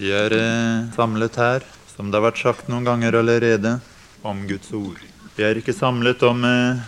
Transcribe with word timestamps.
Vi 0.00 0.08
er 0.16 0.32
eh, 0.32 0.86
samlet 0.96 1.34
her, 1.36 1.64
som 1.92 2.08
det 2.08 2.16
har 2.16 2.24
vært 2.24 2.38
sagt 2.40 2.68
noen 2.72 2.86
ganger 2.88 3.18
allerede, 3.18 3.74
om 4.24 4.38
Guds 4.48 4.70
ord. 4.72 5.00
Vi 5.36 5.44
er 5.44 5.58
ikke 5.60 5.74
samlet 5.76 6.22
om 6.24 6.40
eh, 6.48 6.78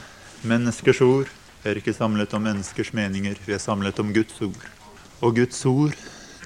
menneskers 0.48 1.02
ord. 1.04 1.28
Vi 1.60 1.68
er 1.68 1.80
ikke 1.82 1.92
samlet 1.92 2.32
om 2.32 2.46
menneskers 2.48 2.94
meninger. 2.96 3.36
Vi 3.44 3.52
er 3.52 3.60
samlet 3.60 4.00
om 4.00 4.14
Guds 4.16 4.40
ord. 4.46 4.64
Og 5.20 5.36
Guds 5.36 5.60
ord, 5.68 5.98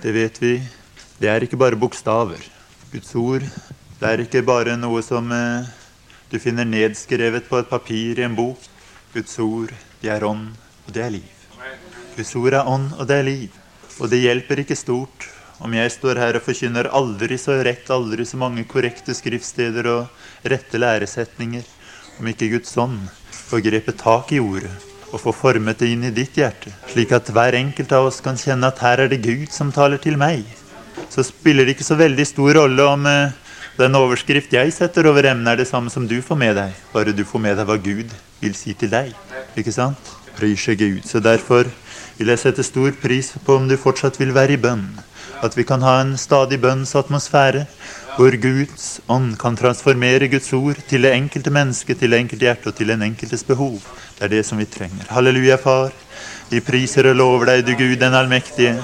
det 0.03 0.15
vet 0.17 0.41
vi, 0.43 0.57
det 1.23 1.31
er 1.31 1.47
ikke 1.47 1.61
bare 1.61 1.79
bokstaver. 1.79 2.43
Guds 2.91 3.15
ord, 3.15 3.47
det 4.01 4.11
er 4.11 4.25
ikke 4.25 4.43
bare 4.51 4.75
noe 4.75 5.05
som 5.07 5.31
eh, 5.31 5.71
du 6.35 6.41
finner 6.43 6.67
nedskrevet 6.67 7.47
på 7.47 7.63
et 7.63 7.71
papir 7.71 8.19
i 8.19 8.27
en 8.27 8.35
bok. 8.35 8.59
Guds 9.15 9.39
ord, 9.39 9.71
det 10.03 10.11
er 10.17 10.27
ånd, 10.27 10.51
og 10.83 10.99
det 10.99 11.07
er 11.07 11.15
liv. 11.21 11.47
Guds 12.19 12.35
ord 12.43 12.59
er 12.59 12.75
ånd, 12.75 12.91
og 12.99 13.07
det 13.07 13.23
er 13.23 13.31
liv. 13.31 13.65
Og 14.03 14.11
det 14.11 14.25
hjelper 14.27 14.67
ikke 14.67 14.83
stort 14.83 15.31
om 15.65 15.73
jeg 15.77 15.93
står 15.95 16.21
her 16.21 16.37
og 16.39 16.45
forkynner 16.45 16.91
aldri 16.95 17.39
så 17.41 17.57
rett, 17.65 17.89
aldri 17.91 18.27
så 18.29 18.39
mange 18.41 18.67
korrekte 18.69 19.15
skriftsteder 19.17 19.89
og 19.93 20.51
rette 20.53 20.81
læresetninger, 20.81 21.65
om 22.21 22.29
ikke 22.33 22.51
Guds 22.57 22.77
ånd 22.81 23.01
får 23.47 23.65
grepet 23.65 23.99
tak 24.01 24.33
i 24.33 24.43
ordet 24.43 24.73
og 25.13 25.21
får 25.23 25.37
formet 25.39 25.79
det 25.81 25.89
inn 25.93 26.05
i 26.09 26.13
ditt 26.13 26.37
hjerte, 26.37 26.73
slik 26.91 27.13
at 27.15 27.31
hver 27.33 27.55
enkelt 27.57 27.93
av 27.95 28.09
oss 28.09 28.19
kan 28.25 28.39
kjenne 28.41 28.69
at 28.69 28.83
her 28.83 29.05
er 29.05 29.13
det 29.13 29.23
Gud 29.25 29.53
som 29.55 29.71
taler 29.73 30.01
til 30.03 30.19
meg, 30.21 30.43
så 31.13 31.25
spiller 31.25 31.65
det 31.65 31.77
ikke 31.77 31.87
så 31.87 31.97
veldig 32.01 32.27
stor 32.27 32.59
rolle 32.59 32.89
om 32.91 33.07
eh, 33.09 33.35
den 33.79 33.97
overskrift 33.97 34.53
jeg 34.57 34.75
setter 34.75 35.09
over 35.09 35.29
emnet, 35.31 35.53
er 35.53 35.63
det 35.63 35.69
samme 35.71 35.93
som 35.93 36.09
du 36.09 36.19
får 36.25 36.41
med 36.41 36.57
deg, 36.59 36.77
bare 36.93 37.15
du 37.17 37.25
får 37.29 37.45
med 37.45 37.59
deg 37.61 37.69
hva 37.69 37.79
Gud 37.81 38.13
vil 38.43 38.57
si 38.59 38.75
til 38.77 38.93
deg. 38.93 39.13
Ikke 39.57 39.73
sant? 39.73 40.13
Pris 40.37 40.67
Gud. 40.67 41.01
Så 41.09 41.21
derfor 41.25 41.69
vil 42.19 42.33
jeg 42.33 42.41
sette 42.41 42.65
stor 42.65 42.93
pris 43.01 43.33
på 43.45 43.57
om 43.57 43.69
du 43.69 43.77
fortsatt 43.81 44.19
vil 44.21 44.35
være 44.37 44.57
i 44.57 44.61
bønn. 44.61 44.85
At 45.45 45.57
vi 45.57 45.65
kan 45.69 45.83
ha 45.83 46.01
en 46.01 46.17
stadig 46.17 46.61
bønnsatmosfære 46.63 47.67
hvor 48.17 48.33
Guds 48.41 49.01
ånd 49.13 49.35
kan 49.37 49.57
transformere 49.57 50.31
Guds 50.33 50.49
ord 50.57 50.79
til 50.89 51.05
det 51.05 51.13
enkelte 51.13 51.53
menneske, 51.53 51.95
til 51.95 52.11
det 52.11 52.23
enkelte 52.23 52.49
hjerte 52.49 52.71
og 52.73 52.79
til 52.79 52.89
den 52.89 53.03
enkeltes 53.05 53.45
behov. 53.45 53.77
Det 54.17 54.25
er 54.25 54.33
det 54.33 54.47
som 54.49 54.59
vi 54.59 54.65
trenger. 54.65 55.05
Halleluja, 55.13 55.59
Far. 55.61 55.93
Vi 56.49 56.63
priser 56.65 57.11
og 57.11 57.17
lover 57.19 57.51
deg, 57.51 57.67
du 57.67 57.75
Gud 57.77 57.97
den 58.01 58.15
allmektige, 58.15 58.77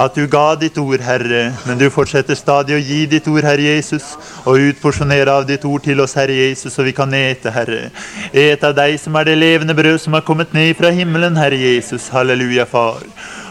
at 0.00 0.14
du 0.14 0.22
ga 0.30 0.54
ditt 0.56 0.78
ord, 0.78 1.02
Herre, 1.02 1.40
men 1.66 1.80
du 1.80 1.88
fortsetter 1.90 2.38
stadig 2.38 2.76
å 2.76 2.80
gi 2.80 3.00
ditt 3.10 3.26
ord, 3.28 3.42
Herre 3.44 3.66
Jesus, 3.66 4.14
og 4.46 4.62
utporsjonere 4.70 5.34
av 5.34 5.48
ditt 5.48 5.66
ord 5.66 5.82
til 5.84 6.00
oss, 6.00 6.14
Herre 6.16 6.38
Jesus, 6.38 6.72
så 6.72 6.86
vi 6.86 6.94
kan 6.96 7.12
ete, 7.18 7.50
Herre. 7.52 7.90
Et 8.32 8.64
av 8.64 8.76
deg 8.78 8.94
som 9.02 9.18
er 9.18 9.26
det 9.26 9.36
levende 9.42 9.76
brød 9.76 9.98
som 10.06 10.16
har 10.16 10.24
kommet 10.24 10.54
ned 10.56 10.72
fra 10.78 10.94
himmelen, 10.94 11.36
Herre 11.36 11.58
Jesus. 11.58 12.08
Halleluja, 12.14 12.64
Far. 12.70 13.02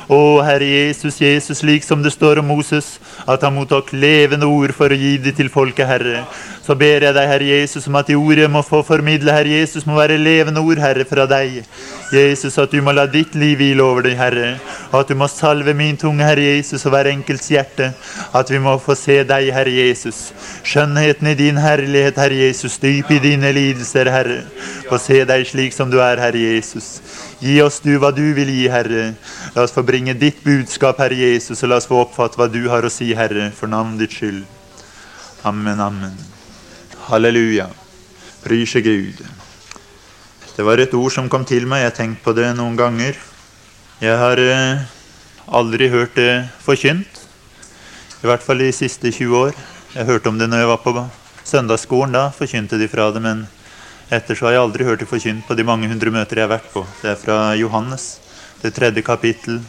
Å, 0.09 0.41
Herre 0.41 0.65
Jesus, 0.65 1.19
Jesus, 1.21 1.59
slik 1.61 1.83
som 1.85 2.01
det 2.01 2.09
står 2.15 2.39
om 2.41 2.47
Moses, 2.49 2.95
at 3.29 3.43
han 3.45 3.53
mottok 3.53 3.91
levende 3.93 4.47
ord 4.49 4.73
for 4.73 4.89
å 4.89 4.97
gi 4.97 5.17
det 5.21 5.35
til 5.37 5.51
folket, 5.53 5.85
Herre. 5.89 6.23
Så 6.65 6.75
ber 6.77 7.01
jeg 7.01 7.15
deg, 7.15 7.27
Herre 7.29 7.45
Jesus, 7.49 7.87
om 7.89 7.97
at 7.97 8.09
de 8.09 8.17
ordet 8.17 8.49
må 8.51 8.61
få 8.65 8.83
formidle, 8.85 9.33
Herre 9.33 9.55
Jesus, 9.57 9.85
må 9.89 9.95
være 9.97 10.19
levende 10.21 10.61
ord, 10.61 10.81
Herre, 10.81 11.05
fra 11.09 11.25
deg. 11.29 11.63
Jesus, 12.13 12.57
at 12.61 12.73
du 12.73 12.81
må 12.85 12.93
la 12.93 13.05
ditt 13.09 13.35
liv 13.37 13.57
hvile 13.57 13.85
over 13.85 14.05
deg, 14.05 14.17
Herre. 14.17 14.51
Og 14.91 14.99
at 15.01 15.09
du 15.09 15.17
må 15.17 15.25
salve 15.29 15.73
min 15.77 15.97
tunge, 15.97 16.25
Herre 16.25 16.45
Jesus, 16.45 16.85
og 16.85 16.93
hver 16.93 17.09
enkelts 17.09 17.49
hjerte. 17.53 17.91
At 18.37 18.49
vi 18.53 18.61
må 18.61 18.75
få 18.81 18.97
se 18.97 19.21
deg, 19.29 19.49
Herre 19.53 19.73
Jesus. 19.73 20.29
Skjønnheten 20.65 21.29
i 21.29 21.37
din 21.37 21.57
herlighet, 21.61 22.17
Herre 22.21 22.41
Jesus. 22.47 22.77
Dyp 22.81 23.13
i 23.13 23.21
dine 23.23 23.53
lidelser, 23.53 24.09
Herre. 24.13 24.43
Få 24.89 24.97
se 25.01 25.21
deg 25.29 25.45
slik 25.49 25.73
som 25.73 25.89
du 25.89 25.99
er, 26.01 26.21
Herre 26.21 26.41
Jesus. 26.41 26.97
Gi 27.39 27.55
oss 27.63 27.77
du 27.79 27.93
hva 28.01 28.09
du 28.11 28.33
vil 28.35 28.49
gi, 28.51 28.65
Herre. 28.67 29.13
La 29.55 29.63
oss 29.63 29.71
få 29.71 29.81
bringe 29.85 30.13
ditt 30.17 30.41
budskap, 30.43 30.97
Herre 30.99 31.15
Jesus, 31.15 31.61
og 31.63 31.71
la 31.71 31.77
oss 31.79 31.87
få 31.87 32.01
oppfatte 32.01 32.39
hva 32.39 32.49
du 32.51 32.65
har 32.67 32.83
å 32.83 32.91
si, 32.91 33.07
Herre, 33.13 33.18
for 33.51 33.67
navnet 33.67 33.99
ditt 33.99 34.13
skyld. 34.15 34.45
Amen, 35.43 35.79
amen. 35.79 36.15
Halleluja. 37.09 37.67
Pris 38.43 38.73
Gud. 38.73 39.19
Det 40.55 40.63
var 40.63 40.77
et 40.79 40.93
ord 40.93 41.11
som 41.11 41.27
kom 41.27 41.43
til 41.43 41.67
meg. 41.67 41.81
Jeg 41.81 41.89
har 41.89 41.97
tenkt 41.97 42.23
på 42.23 42.31
det 42.31 42.55
noen 42.55 42.77
ganger. 42.79 43.19
Jeg 43.99 44.15
har 44.15 44.39
eh, 44.39 44.87
aldri 45.51 45.89
hørt 45.91 46.15
det 46.15 46.47
forkynt. 46.63 47.19
I 48.23 48.27
hvert 48.31 48.43
fall 48.43 48.63
de 48.63 48.71
siste 48.71 49.11
20 49.11 49.35
år. 49.35 49.53
Jeg 49.97 50.07
hørte 50.07 50.31
om 50.31 50.39
det 50.39 50.47
når 50.47 50.63
jeg 50.63 50.71
var 50.71 50.81
på 50.85 50.95
søndagsskolen. 51.43 52.15
Da 52.15 52.29
forkynte 52.31 52.79
de 52.79 52.87
fra 52.87 53.11
det, 53.11 53.19
men 53.19 53.47
etter 54.07 54.31
så 54.31 54.47
har 54.47 54.55
jeg 54.55 54.63
aldri 54.63 54.87
hørt 54.87 55.03
det 55.03 55.11
forkynt 55.11 55.43
på 55.47 55.59
de 55.59 55.67
mange 55.67 55.91
hundre 55.91 56.15
møter 56.15 56.39
jeg 56.39 56.47
har 56.47 56.55
vært 56.55 56.71
på. 56.71 56.87
Det 57.03 57.11
er 57.11 57.19
fra 57.19 57.39
Johannes, 57.59 58.13
det 58.63 58.77
tredje 58.79 59.03
kapittel 59.03 59.59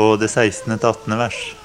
og 0.00 0.16
det 0.20 0.32
16. 0.32 0.78
til 0.78 0.86
18. 0.88 1.18
vers. 1.20 1.59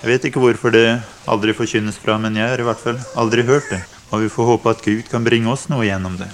Jeg 0.00 0.08
vet 0.08 0.26
ikke 0.30 0.40
hvorfor 0.40 0.72
det 0.72 0.86
aldri 1.28 1.52
forkynnes 1.52 1.98
fra, 2.00 2.14
men 2.16 2.38
jeg 2.38 2.48
har 2.48 2.60
i 2.62 2.64
hvert 2.64 2.80
fall 2.80 2.96
aldri 3.20 3.42
hørt 3.44 3.66
det. 3.68 3.82
Og 4.10 4.22
vi 4.22 4.30
får 4.32 4.46
håpe 4.48 4.72
at 4.72 4.80
Gud 4.80 5.10
kan 5.12 5.26
bringe 5.26 5.50
oss 5.52 5.66
noe 5.68 5.84
gjennom 5.84 6.16
det. 6.16 6.30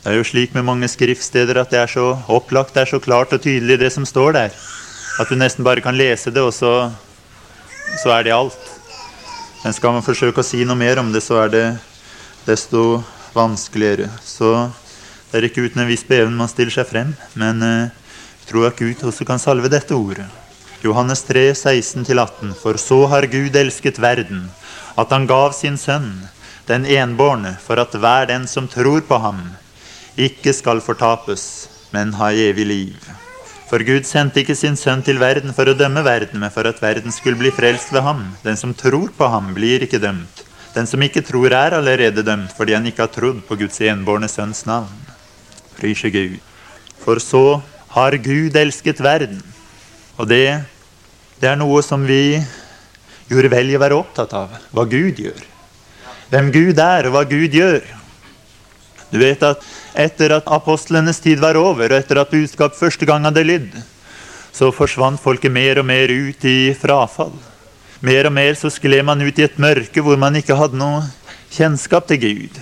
Det 0.00 0.10
er 0.10 0.16
jo 0.18 0.26
slik 0.26 0.56
med 0.56 0.66
mange 0.66 0.88
skriftsteder 0.90 1.60
at 1.60 1.70
det 1.70 1.78
er 1.78 1.92
så 1.92 2.08
opplagt, 2.26 2.74
det 2.74 2.82
er 2.82 2.90
så 2.90 2.98
klart 2.98 3.36
og 3.36 3.44
tydelig 3.44 3.78
det 3.78 3.92
som 3.94 4.08
står 4.08 4.34
der, 4.34 4.58
at 5.20 5.30
du 5.30 5.38
nesten 5.38 5.62
bare 5.64 5.84
kan 5.84 5.94
lese 5.94 6.32
det, 6.34 6.42
og 6.42 6.50
så, 6.56 6.90
så 8.02 8.16
er 8.16 8.26
det 8.26 8.34
alt. 8.34 8.66
Men 9.62 9.76
skal 9.76 9.94
man 9.94 10.06
forsøke 10.06 10.42
å 10.42 10.50
si 10.50 10.64
noe 10.66 10.78
mer 10.80 10.98
om 10.98 11.14
det, 11.14 11.22
så 11.22 11.44
er 11.44 11.54
det 11.54 11.64
desto 12.48 13.04
vanskeligere. 13.36 14.10
Så 14.26 14.70
det 15.30 15.38
er 15.38 15.50
ikke 15.52 15.68
uten 15.68 15.84
en 15.84 15.92
viss 15.92 16.02
beven 16.08 16.34
man 16.34 16.50
stiller 16.50 16.80
seg 16.80 16.90
frem, 16.90 17.14
men 17.38 17.62
jeg 17.62 17.90
eh, 17.92 17.96
tror 18.50 18.72
at 18.72 18.80
Gud 18.80 19.06
også 19.06 19.28
kan 19.28 19.38
salve 19.38 19.70
dette 19.70 19.94
ordet. 19.94 20.26
Johannes 20.82 21.22
3, 21.28 21.52
16-18. 21.52 22.54
For 22.56 22.78
så 22.80 23.06
har 23.12 23.28
Gud 23.28 23.56
elsket 23.56 24.00
verden, 24.00 24.46
at 24.96 25.10
han 25.12 25.26
gav 25.28 25.52
sin 25.52 25.76
sønn, 25.76 26.12
den 26.68 26.86
enbårne, 26.88 27.56
for 27.60 27.80
at 27.82 27.92
hver 27.92 28.30
den 28.30 28.46
som 28.48 28.68
tror 28.68 29.02
på 29.04 29.18
ham, 29.20 29.42
ikke 30.16 30.54
skal 30.56 30.80
fortapes, 30.84 31.44
men 31.92 32.14
ha 32.16 32.30
evig 32.32 32.66
liv. 32.66 33.10
For 33.70 33.84
Gud 33.86 34.08
sendte 34.08 34.42
ikke 34.42 34.56
sin 34.58 34.74
sønn 34.74 35.04
til 35.06 35.20
verden 35.22 35.52
for 35.54 35.68
å 35.70 35.76
dømme 35.78 36.02
verden, 36.02 36.40
men 36.42 36.50
for 36.50 36.66
at 36.66 36.80
verden 36.82 37.12
skulle 37.14 37.38
bli 37.38 37.52
frelst 37.54 37.92
ved 37.94 38.02
ham. 38.02 38.24
Den 38.42 38.56
som 38.58 38.74
tror 38.74 39.12
på 39.14 39.28
ham, 39.30 39.52
blir 39.54 39.84
ikke 39.86 40.00
dømt. 40.02 40.42
Den 40.74 40.88
som 40.90 41.02
ikke 41.02 41.22
tror, 41.26 41.52
er 41.52 41.76
allerede 41.76 42.24
dømt 42.26 42.54
fordi 42.56 42.74
han 42.78 42.86
ikke 42.86 43.04
har 43.04 43.14
trodd 43.14 43.44
på 43.46 43.58
Guds 43.60 43.80
enbårne 43.82 44.30
sønns 44.30 44.64
navn. 44.66 44.90
Prise 45.78 46.10
Gud. 46.10 46.40
For 47.04 47.22
så 47.22 47.60
har 47.94 48.16
Gud 48.22 48.58
elsket 48.58 49.02
verden. 49.02 49.40
Og 50.20 50.28
det, 50.28 50.60
det 51.40 51.48
er 51.48 51.56
noe 51.56 51.80
som 51.80 52.02
vi 52.04 52.36
gjorde 53.30 53.50
vel 53.52 53.70
i 53.72 53.76
å 53.78 53.80
være 53.80 53.96
opptatt 53.96 54.34
av. 54.36 54.52
Hva 54.74 54.84
Gud 54.90 55.20
gjør. 55.22 55.46
Hvem 56.30 56.50
Gud 56.52 56.82
er, 56.82 57.08
og 57.08 57.14
hva 57.14 57.22
Gud 57.30 57.54
gjør. 57.56 57.80
Du 59.10 59.16
vet 59.18 59.40
at 59.42 59.64
etter 59.98 60.36
at 60.36 60.50
apostlenes 60.52 61.22
tid 61.24 61.40
var 61.42 61.56
over, 61.58 61.88
og 61.88 61.96
etter 61.96 62.20
at 62.20 62.30
budskap 62.30 62.76
første 62.76 63.08
gang 63.08 63.24
hadde 63.26 63.46
lydd, 63.46 63.78
så 64.52 64.68
forsvant 64.74 65.22
folket 65.22 65.52
mer 65.54 65.80
og 65.80 65.88
mer 65.88 66.12
ut 66.12 66.44
i 66.44 66.74
frafall. 66.76 67.32
Mer 68.04 68.28
og 68.28 68.36
mer 68.36 68.52
så 68.58 68.68
skled 68.72 69.06
man 69.08 69.22
ut 69.24 69.40
i 69.40 69.46
et 69.46 69.58
mørke 69.60 70.04
hvor 70.04 70.20
man 70.20 70.36
ikke 70.36 70.56
hadde 70.58 70.78
noe 70.80 71.00
kjennskap 71.54 72.06
til 72.10 72.20
Gud. 72.22 72.60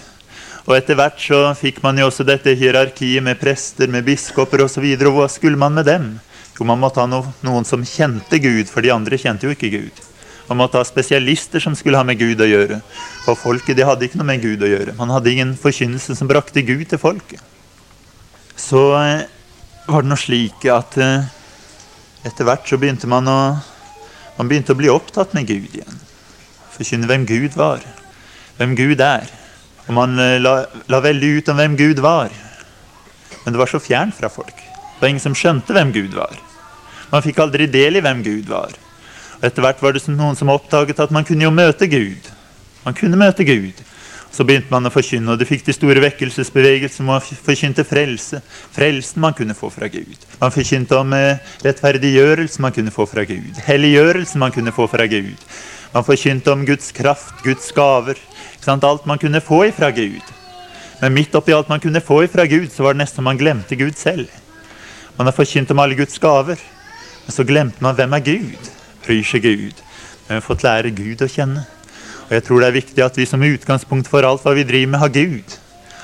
Og 0.68 0.76
etter 0.76 0.98
hvert 0.98 1.18
så 1.22 1.42
fikk 1.58 1.82
man 1.82 1.98
jo 1.98 2.06
også 2.10 2.26
dette 2.28 2.54
hierarkiet 2.54 3.24
med 3.24 3.38
prester, 3.40 3.88
med 3.90 4.06
biskoper 4.06 4.62
osv. 4.66 4.84
Og, 4.84 5.06
og 5.10 5.20
hva 5.22 5.28
skulle 5.32 5.58
man 5.58 5.74
med 5.74 5.88
dem? 5.88 6.10
Jo, 6.58 6.66
man 6.66 6.80
måtte 6.82 7.04
ha 7.04 7.08
noen 7.08 7.66
som 7.66 7.84
kjente 7.86 8.40
Gud, 8.42 8.66
for 8.70 8.82
de 8.82 8.90
andre 8.90 9.18
kjente 9.20 9.46
jo 9.46 9.54
ikke 9.54 9.70
Gud. 9.70 10.04
Man 10.48 10.58
måtte 10.62 10.80
ha 10.80 10.86
spesialister 10.86 11.60
som 11.60 11.76
skulle 11.76 12.00
ha 12.00 12.06
med 12.08 12.18
Gud 12.18 12.40
å 12.40 12.48
gjøre. 12.48 12.80
For 13.26 13.38
folket 13.38 13.76
de 13.78 13.84
hadde 13.86 14.08
ikke 14.08 14.18
noe 14.18 14.30
med 14.30 14.42
Gud 14.42 14.64
å 14.64 14.70
gjøre. 14.70 14.96
Man 14.98 15.12
hadde 15.12 15.30
ingen 15.30 15.52
forkynnelse 15.60 16.16
som 16.16 16.30
brakte 16.30 16.64
Gud 16.64 16.86
til 16.88 17.00
folket. 17.00 17.42
Så 18.58 18.80
eh, 18.98 19.26
var 19.86 20.02
det 20.02 20.10
noe 20.10 20.18
slik 20.18 20.64
at 20.72 20.96
eh, 20.98 21.28
etter 22.26 22.48
hvert 22.48 22.66
så 22.66 22.80
begynte 22.80 23.10
man 23.10 23.28
å 23.30 23.40
man 24.38 24.46
begynte 24.46 24.70
å 24.70 24.78
bli 24.78 24.90
opptatt 24.90 25.32
med 25.34 25.48
Gud 25.50 25.72
igjen. 25.74 26.02
Forkynne 26.76 27.08
hvem 27.10 27.24
Gud 27.26 27.56
var, 27.58 27.82
hvem 28.56 28.76
Gud 28.78 29.00
er. 29.02 29.26
Og 29.88 29.96
man 29.96 30.14
eh, 30.22 30.38
la, 30.38 30.62
la, 30.86 31.00
veldig 31.02 31.32
ut 31.38 31.50
om 31.50 31.58
hvem 31.58 31.74
Gud 31.78 32.02
var. 32.04 32.30
Men 33.44 33.54
det 33.54 33.60
var 33.60 33.70
så 33.70 33.82
fjernt 33.82 34.14
fra 34.14 34.30
folk. 34.30 34.54
Det 34.54 35.02
var 35.02 35.10
ingen 35.10 35.24
som 35.24 35.34
skjønte 35.36 35.74
hvem 35.74 35.90
Gud 35.94 36.14
var. 36.14 36.38
Man 37.12 37.24
fikk 37.24 37.38
aldri 37.40 37.68
del 37.70 37.98
i 37.98 38.04
hvem 38.04 38.22
Gud 38.24 38.48
var. 38.50 38.74
Og 39.38 39.46
Etter 39.46 39.64
hvert 39.64 39.82
var 39.82 39.94
det 39.94 40.02
noen 40.10 40.36
som 40.36 40.50
oppdaget 40.52 40.98
at 41.00 41.12
man 41.14 41.24
kunne 41.24 41.46
jo 41.46 41.54
møte 41.54 41.86
Gud. 41.88 42.32
Man 42.84 42.96
kunne 42.98 43.20
møte 43.20 43.46
Gud. 43.48 43.84
Så 44.28 44.44
begynte 44.44 44.68
man 44.70 44.84
å 44.84 44.92
forkynne, 44.92 45.32
og 45.32 45.40
det 45.40 45.48
fikk 45.48 45.64
de 45.66 45.72
store 45.72 46.02
vekkelsesbevegelsene. 46.04 47.06
Man 47.08 47.22
forkynte 47.22 47.84
frelse. 47.88 48.42
Frelsen 48.76 49.22
man 49.24 49.34
kunne 49.34 49.56
få 49.56 49.70
fra 49.72 49.88
Gud. 49.88 50.26
Man 50.38 50.52
forkynte 50.52 50.98
om 51.00 51.14
rettferdiggjørelse 51.64 52.62
man 52.62 52.74
kunne 52.76 52.92
få 52.94 53.08
fra 53.08 53.24
Gud. 53.28 53.62
Helliggjørelse 53.66 54.38
man 54.42 54.52
kunne 54.54 54.74
få 54.76 54.86
fra 54.92 55.08
Gud. 55.08 55.46
Man 55.94 56.04
forkynte 56.04 56.52
om 56.52 56.66
Guds 56.68 56.92
kraft, 56.92 57.32
Guds 57.42 57.72
gaver. 57.72 58.20
Alt 58.68 59.06
man 59.08 59.18
kunne 59.18 59.40
få 59.40 59.62
ifra 59.70 59.88
Gud. 59.96 60.34
Men 61.00 61.14
midt 61.14 61.34
oppi 61.38 61.54
alt 61.56 61.70
man 61.70 61.80
kunne 61.80 62.02
få 62.04 62.24
ifra 62.26 62.44
Gud, 62.46 62.68
så 62.74 62.84
var 62.84 62.92
det 62.92 63.00
nesten 63.06 63.24
man 63.24 63.38
glemte 63.38 63.78
Gud 63.80 63.96
selv. 63.96 64.28
Man 65.16 65.26
har 65.26 65.34
forkynt 65.34 65.70
om 65.70 65.80
alle 65.80 65.96
Guds 65.96 66.18
gaver, 66.20 66.60
men 67.28 67.36
så 67.36 67.44
glemte 67.44 67.84
man 67.84 67.92
hvem 67.92 68.14
er 68.16 68.24
Gud. 68.24 68.68
Bryr 69.04 69.24
seg 69.28 69.42
Gud. 69.44 69.80
Vi 70.24 70.32
har 70.32 70.40
fått 70.40 70.62
lære 70.64 70.94
Gud 70.96 71.20
å 71.20 71.28
kjenne. 71.28 71.66
Og 72.24 72.30
jeg 72.32 72.44
tror 72.46 72.62
det 72.62 72.68
er 72.70 72.76
viktig 72.78 73.02
at 73.04 73.18
vi 73.20 73.26
som 73.28 73.44
utgangspunkt 73.44 74.08
for 74.08 74.24
alt 74.24 74.46
hva 74.46 74.54
vi 74.56 74.64
driver 74.64 74.94
med, 74.94 75.00
har 75.02 75.12
Gud. 75.12 75.56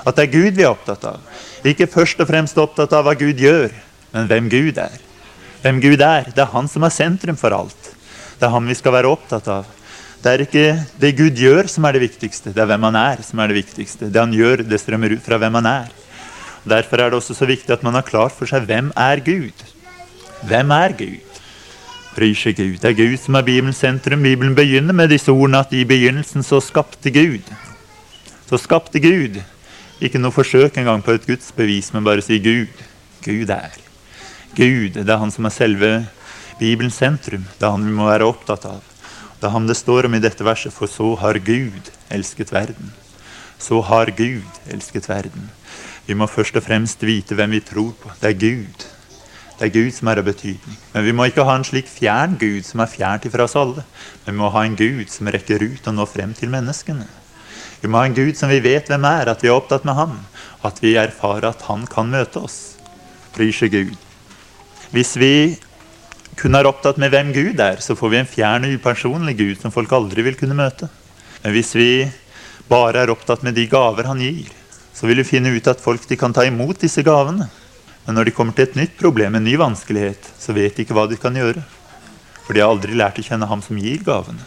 At 0.04 0.18
det 0.18 0.26
er 0.26 0.34
Gud 0.34 0.58
vi 0.58 0.66
er 0.66 0.74
opptatt 0.74 1.06
av. 1.08 1.24
Ikke 1.64 1.88
først 1.88 2.20
og 2.20 2.28
fremst 2.28 2.60
opptatt 2.60 2.92
av 2.92 3.08
hva 3.08 3.16
Gud 3.16 3.40
gjør, 3.40 3.72
men 4.12 4.28
hvem 4.28 4.52
Gud 4.52 4.82
er. 4.84 5.00
Hvem 5.64 5.80
Gud 5.80 6.04
er. 6.04 6.28
Det 6.28 6.44
er 6.44 6.52
han 6.52 6.68
som 6.68 6.84
er 6.84 6.92
sentrum 6.92 7.40
for 7.40 7.56
alt. 7.56 7.92
Det 8.36 8.44
er 8.44 8.52
han 8.52 8.68
vi 8.68 8.76
skal 8.76 8.92
være 8.98 9.16
opptatt 9.16 9.48
av. 9.48 9.68
Det 10.20 10.32
er 10.32 10.44
ikke 10.44 10.66
det 11.00 11.16
Gud 11.16 11.40
gjør, 11.40 11.72
som 11.72 11.88
er 11.88 11.96
det 11.96 12.04
viktigste. 12.04 12.52
Det 12.52 12.60
er 12.60 12.68
hvem 12.68 12.84
han 12.90 13.00
er, 13.00 13.24
som 13.24 13.40
er 13.40 13.48
det 13.48 13.62
viktigste. 13.62 14.12
Det 14.12 14.20
han 14.20 14.36
gjør, 14.36 14.68
det 14.68 14.80
strømmer 14.80 15.16
ut 15.16 15.24
fra 15.24 15.40
hvem 15.40 15.56
han 15.62 15.72
er. 15.72 16.00
Derfor 16.68 17.00
er 17.00 17.12
det 17.12 17.22
også 17.22 17.36
så 17.36 17.48
viktig 17.48 17.72
at 17.72 17.84
man 17.84 17.96
har 17.96 18.04
klart 18.04 18.36
for 18.36 18.48
seg 18.48 18.68
hvem 18.68 18.92
er 18.92 19.24
Gud. 19.24 19.72
Hvem 20.44 20.70
er 20.76 20.92
Gud? 20.92 21.40
Bryr 22.14 22.34
seg 22.36 22.58
Gud. 22.58 22.76
Det 22.82 22.90
er 22.90 22.96
Gud 22.98 23.16
som 23.16 23.38
er 23.38 23.46
Bibelens 23.46 23.80
sentrum. 23.80 24.22
Bibelen 24.22 24.52
begynner 24.54 24.92
med 24.92 25.08
disse 25.08 25.32
ordene 25.32 25.62
at 25.64 25.72
i 25.72 25.86
begynnelsen 25.88 26.44
så 26.44 26.60
skapte 26.60 27.10
Gud. 27.10 27.48
Så 28.44 28.60
skapte 28.60 29.00
Gud. 29.00 29.40
Ikke 30.04 30.20
noe 30.20 30.34
forsøk 30.34 30.76
engang 30.76 31.00
på 31.02 31.14
et 31.16 31.24
gudsbevis, 31.24 31.92
men 31.94 32.04
bare 32.04 32.22
si 32.22 32.36
Gud. 32.44 32.84
Gud 33.24 33.50
er. 33.50 33.72
Gud, 34.54 35.00
det 35.00 35.08
er 35.08 35.22
han 35.22 35.32
som 35.32 35.48
er 35.48 35.54
selve 35.54 35.92
Bibelens 36.60 37.00
sentrum. 37.00 37.48
Det 37.56 37.64
er 37.64 37.72
han 37.72 37.88
vi 37.88 37.96
må 37.96 38.10
være 38.10 38.28
opptatt 38.28 38.68
av. 38.68 38.82
Det 39.40 39.48
er 39.48 39.54
ham 39.56 39.66
det 39.66 39.80
står 39.80 40.10
om 40.10 40.18
i 40.18 40.22
dette 40.22 40.44
verset, 40.44 40.76
for 40.76 40.92
så 40.92 41.14
har 41.24 41.40
Gud 41.40 41.88
elsket 42.12 42.52
verden. 42.52 42.92
Så 43.58 43.80
har 43.80 44.12
Gud 44.12 44.60
elsket 44.68 45.08
verden. 45.08 45.48
Vi 46.04 46.14
må 46.14 46.28
først 46.28 46.60
og 46.60 46.68
fremst 46.68 47.00
vite 47.02 47.34
hvem 47.34 47.56
vi 47.56 47.64
tror 47.64 47.94
på. 47.96 48.12
Det 48.20 48.34
er 48.34 48.42
Gud. 48.44 48.90
Det 49.58 49.68
er 49.68 49.74
Gud 49.74 49.94
som 49.94 50.08
er 50.10 50.18
av 50.18 50.26
betydning. 50.26 50.78
Men 50.94 51.04
vi 51.06 51.12
må 51.14 51.28
ikke 51.30 51.44
ha 51.46 51.54
en 51.54 51.66
slik 51.66 51.86
fjern 51.86 52.34
Gud 52.40 52.64
som 52.66 52.82
er 52.82 52.90
fjernt 52.90 53.26
ifra 53.28 53.46
oss 53.46 53.54
alle. 53.58 53.84
Men 54.24 54.34
vi 54.34 54.40
må 54.40 54.50
ha 54.50 54.64
en 54.66 54.78
Gud 54.78 55.12
som 55.12 55.30
rekker 55.30 55.62
ut 55.62 55.86
og 55.90 55.94
når 55.94 56.10
frem 56.10 56.32
til 56.34 56.50
menneskene. 56.50 57.06
Vi 57.82 57.90
må 57.90 58.00
ha 58.00 58.08
en 58.08 58.16
Gud 58.16 58.34
som 58.38 58.50
vi 58.50 58.62
vet 58.64 58.88
hvem 58.90 59.06
er, 59.06 59.30
at 59.30 59.44
vi 59.44 59.50
er 59.52 59.54
opptatt 59.54 59.86
med 59.86 59.94
ham. 59.98 60.16
At 60.66 60.80
vi 60.82 60.96
erfarer 60.98 61.50
at 61.52 61.62
han 61.68 61.86
kan 61.86 62.10
møte 62.10 62.42
oss. 62.42 62.58
Seg 63.34 63.70
Gud. 63.70 63.94
Hvis 64.94 65.14
vi 65.18 65.34
kun 66.38 66.54
er 66.54 66.66
opptatt 66.66 66.98
med 67.02 67.14
hvem 67.14 67.32
Gud 67.34 67.62
er, 67.62 67.80
så 67.82 67.94
får 67.98 68.10
vi 68.10 68.20
en 68.20 68.30
fjern 68.30 68.66
og 68.66 68.74
upersonlig 68.78 69.36
Gud 69.38 69.62
som 69.62 69.74
folk 69.74 69.92
aldri 69.94 70.22
vil 70.26 70.38
kunne 70.38 70.58
møte. 70.58 70.90
Men 71.42 71.54
hvis 71.54 71.74
vi 71.78 71.88
bare 72.70 73.04
er 73.04 73.12
opptatt 73.12 73.42
med 73.46 73.54
de 73.58 73.66
gaver 73.70 74.08
han 74.10 74.22
gir, 74.22 74.50
så 74.94 75.06
vil 75.06 75.20
vi 75.22 75.28
finne 75.28 75.52
ut 75.54 75.70
at 75.70 75.82
folk 75.82 76.06
de 76.08 76.18
kan 76.18 76.34
ta 76.34 76.46
imot 76.46 76.80
disse 76.82 77.02
gavene. 77.06 77.50
Men 78.06 78.18
når 78.18 78.28
de 78.28 78.34
kommer 78.36 78.56
til 78.56 78.68
et 78.68 78.76
nytt 78.76 78.96
problem, 79.00 79.34
en 79.34 79.44
ny 79.44 79.54
vanskelighet, 79.60 80.26
så 80.38 80.52
vet 80.56 80.76
de 80.76 80.84
ikke 80.84 80.96
hva 80.96 81.06
de 81.08 81.16
kan 81.20 81.36
gjøre. 81.36 81.62
For 82.44 82.52
de 82.52 82.60
har 82.60 82.72
aldri 82.72 82.96
lært 82.96 83.20
å 83.20 83.24
kjenne 83.24 83.48
ham 83.48 83.62
som 83.64 83.78
gir 83.80 84.02
gavene. 84.04 84.44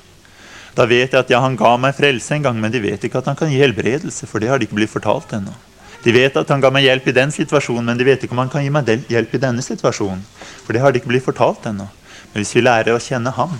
Da 0.77 0.85
vet 0.85 1.09
de 1.09 1.17
at 1.17 1.31
ja, 1.33 1.39
han 1.41 1.55
ga 1.57 1.71
meg 1.81 1.95
frelse 1.97 2.35
en 2.35 2.43
gang, 2.45 2.59
men 2.61 2.73
de 2.73 2.83
vet 2.83 3.01
ikke 3.01 3.23
at 3.23 3.29
han 3.31 3.37
kan 3.39 3.49
gi 3.49 3.57
helbredelse, 3.57 4.29
for 4.29 4.43
det 4.43 4.51
har 4.51 4.61
de 4.61 4.67
ikke 4.67 4.77
blitt 4.77 4.93
fortalt 4.93 5.33
ennå. 5.33 5.55
De 6.03 6.13
vet 6.13 6.37
at 6.37 6.51
han 6.53 6.61
ga 6.61 6.69
meg 6.69 6.85
hjelp 6.85 7.07
i 7.09 7.15
den 7.17 7.33
situasjonen, 7.33 7.87
men 7.89 7.97
de 7.97 8.05
vet 8.05 8.21
ikke 8.23 8.37
om 8.37 8.43
han 8.43 8.51
kan 8.53 8.61
gi 8.61 8.69
meg 8.73 9.09
hjelp 9.09 9.33
i 9.33 9.41
denne 9.41 9.65
situasjonen. 9.65 10.21
For 10.67 10.77
det 10.77 10.83
har 10.83 10.93
de 10.93 11.01
ikke 11.01 11.09
blitt 11.09 11.25
fortalt 11.25 11.65
ennå. 11.65 11.89
Men 12.29 12.43
hvis 12.43 12.53
vi 12.53 12.61
lærer 12.61 12.93
å 12.93 13.01
kjenne 13.01 13.33
ham, 13.33 13.57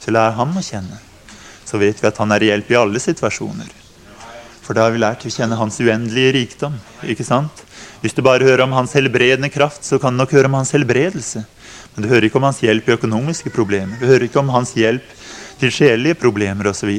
så 0.00 0.14
lærer 0.14 0.38
ham 0.38 0.56
å 0.56 0.64
kjenne, 0.64 0.96
så 1.68 1.76
vet 1.76 2.00
vi 2.00 2.08
at 2.08 2.18
han 2.22 2.32
er 2.32 2.46
hjelp 2.48 2.72
i 2.72 2.80
alle 2.80 3.02
situasjoner. 3.02 3.68
For 4.64 4.76
da 4.76 4.86
har 4.86 4.94
vi 4.96 5.04
lært 5.04 5.28
å 5.28 5.32
kjenne 5.32 5.60
hans 5.60 5.76
uendelige 5.84 6.32
rikdom. 6.38 6.80
ikke 7.04 7.28
sant? 7.28 7.67
Hvis 8.02 8.14
du 8.14 8.22
bare 8.22 8.46
hører 8.46 8.62
om 8.62 8.74
hans 8.76 8.92
helbredende 8.94 9.50
kraft, 9.50 9.82
så 9.84 9.98
kan 9.98 10.14
du 10.14 10.22
nok 10.22 10.32
høre 10.36 10.46
om 10.50 10.58
hans 10.60 10.70
helbredelse. 10.76 11.42
Men 11.94 12.04
du 12.04 12.10
hører 12.12 12.28
ikke 12.28 12.38
om 12.38 12.46
hans 12.46 12.62
hjelp 12.62 12.88
i 12.88 12.94
økonomiske 12.94 13.50
problemer. 13.50 13.98
Du 13.98 14.06
hører 14.06 14.28
ikke 14.28 14.38
om 14.38 14.52
hans 14.54 14.76
hjelp 14.78 15.06
til 15.58 15.74
sjelelige 15.74 16.18
problemer 16.20 16.70
osv. 16.70 16.92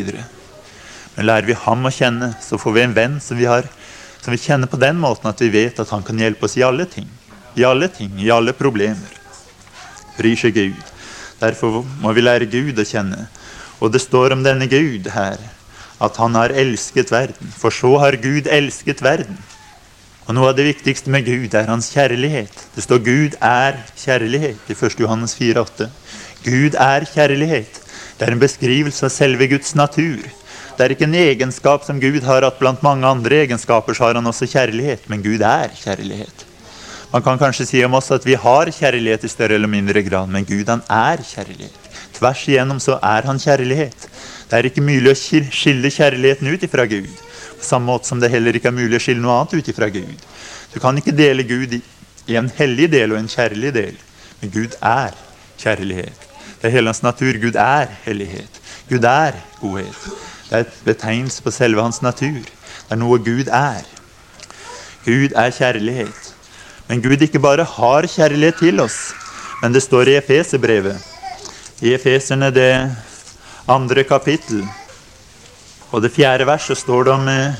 Men 1.15 1.27
lærer 1.27 1.47
vi 1.47 1.55
ham 1.55 1.87
å 1.87 1.93
kjenne, 1.93 2.33
så 2.43 2.59
får 2.59 2.75
vi 2.75 2.83
en 2.83 2.97
venn 2.97 3.19
som 3.23 3.39
vi 3.39 3.47
har 3.47 3.69
som 4.19 4.33
vi 4.35 4.41
kjenner 4.41 4.67
på 4.67 4.79
den 4.79 4.97
måten 4.99 5.29
at 5.29 5.41
vi 5.41 5.51
vet 5.53 5.79
at 5.79 5.91
han 5.93 6.03
kan 6.03 6.19
hjelpe 6.19 6.45
oss 6.45 6.57
i 6.59 6.63
alle 6.65 6.85
ting. 6.89 7.07
I 7.55 7.63
alle 7.63 7.87
ting, 7.87 8.11
i 8.19 8.31
alle 8.31 8.53
problemer. 8.53 9.13
Bryr 10.17 10.35
seg 10.39 10.57
Gud. 10.57 10.81
Derfor 11.39 11.85
må 12.03 12.11
vi 12.15 12.25
lære 12.25 12.49
Gud 12.51 12.79
å 12.79 12.87
kjenne. 12.87 13.29
Og 13.79 13.93
det 13.93 14.03
står 14.03 14.35
om 14.35 14.43
denne 14.43 14.67
Gud 14.67 15.07
her 15.13 15.39
at 16.03 16.19
han 16.19 16.35
har 16.35 16.51
elsket 16.55 17.11
verden. 17.11 17.51
For 17.55 17.71
så 17.71 17.93
har 18.03 18.19
Gud 18.19 18.47
elsket 18.51 19.03
verden. 19.03 19.39
Og 20.29 20.35
Noe 20.37 20.51
av 20.51 20.57
det 20.59 20.67
viktigste 20.67 21.09
med 21.09 21.25
Gud 21.25 21.55
er 21.57 21.65
hans 21.71 21.87
kjærlighet. 21.89 22.53
Det 22.75 22.83
står 22.85 22.99
'Gud 23.01 23.37
er 23.41 23.79
kjærlighet' 23.97 24.67
i 24.69 24.75
1. 24.77 24.99
Johannes 25.01 25.33
4,8. 25.33 25.87
Gud 26.45 26.75
er 26.77 27.05
kjærlighet. 27.09 27.79
Det 28.19 28.27
er 28.27 28.31
en 28.35 28.43
beskrivelse 28.43 29.07
av 29.07 29.09
selve 29.09 29.47
Guds 29.49 29.73
natur. 29.73 30.21
Det 30.77 30.85
er 30.85 30.93
ikke 30.93 31.07
en 31.09 31.15
egenskap 31.17 31.83
som 31.83 31.99
Gud 31.99 32.21
har, 32.21 32.45
at 32.45 32.59
blant 32.59 32.83
mange 32.83 33.07
andre 33.07 33.41
egenskaper 33.41 33.97
så 33.97 34.03
har 34.03 34.19
han 34.21 34.27
også 34.27 34.45
kjærlighet. 34.45 35.09
Men 35.09 35.23
Gud 35.23 35.41
er 35.41 35.73
kjærlighet. 35.73 36.45
Man 37.11 37.23
kan 37.25 37.39
kanskje 37.39 37.65
si 37.65 37.83
om 37.83 37.93
oss 37.97 38.11
at 38.11 38.25
vi 38.25 38.35
har 38.35 38.69
kjærlighet 38.69 39.23
i 39.23 39.27
større 39.33 39.57
eller 39.57 39.67
mindre 39.67 40.03
grad, 40.03 40.29
men 40.29 40.45
Gud 40.45 40.69
han 40.69 40.83
er 40.89 41.17
kjærlighet. 41.25 41.89
Tvers 42.13 42.47
igjennom 42.47 42.79
så 42.79 42.99
er 43.01 43.25
han 43.25 43.39
kjærlighet. 43.39 44.07
Det 44.49 44.59
er 44.59 44.69
ikke 44.69 44.85
mulig 44.85 45.09
å 45.09 45.17
skille 45.17 45.89
kjærligheten 45.89 46.53
ut 46.53 46.63
ifra 46.69 46.85
Gud. 46.85 47.09
Samme 47.61 47.91
måte 47.91 48.07
som 48.07 48.19
det 48.21 48.31
heller 48.31 48.55
ikke 48.55 48.71
er 48.71 48.77
mulig 48.77 48.99
å 48.99 49.03
skille 49.03 49.21
noe 49.23 49.39
annet 49.39 49.59
ut 49.59 49.71
ifra 49.71 49.89
Gud. 49.93 50.25
Du 50.73 50.79
kan 50.79 50.97
ikke 50.97 51.15
dele 51.15 51.43
Gud 51.43 51.75
i 51.79 52.37
en 52.39 52.49
hellig 52.59 52.89
del 52.93 53.13
og 53.13 53.19
en 53.19 53.31
kjærlig 53.31 53.73
del. 53.75 53.99
Men 54.39 54.53
Gud 54.53 54.75
er 54.81 55.15
kjærlighet. 55.59 56.25
Det 56.59 56.67
er 56.67 56.75
hele 56.75 56.91
hans 56.91 57.03
natur. 57.03 57.37
Gud 57.41 57.55
er 57.59 57.91
hellighet. 58.05 58.59
Gud 58.89 59.03
er 59.03 59.37
godhet. 59.61 60.09
Det 60.49 60.57
er 60.57 60.65
et 60.65 60.81
betegnelse 60.85 61.43
på 61.43 61.53
selve 61.53 61.83
hans 61.83 62.01
natur. 62.01 62.41
Det 62.41 62.95
er 62.95 62.99
noe 62.99 63.19
Gud 63.23 63.51
er. 63.53 63.85
Gud 65.05 65.35
er 65.35 65.53
kjærlighet. 65.55 66.33
Men 66.89 67.03
Gud 67.05 67.21
ikke 67.21 67.41
bare 67.41 67.63
har 67.63 68.07
kjærlighet 68.09 68.57
til 68.63 68.81
oss, 68.81 69.11
men 69.61 69.73
det 69.73 69.83
står 69.85 70.09
i 70.09 70.17
Efeserbrevet. 70.17 70.97
I 71.85 71.93
Efeserne 71.93 72.49
det 72.51 72.73
andre 73.69 74.03
kapittel 74.03 74.63
og 75.91 76.03
det 76.03 76.13
fjerde 76.13 76.45
verset 76.45 76.77
står 76.77 77.07
det 77.07 77.13
om 77.15 77.29
eh, 77.31 77.57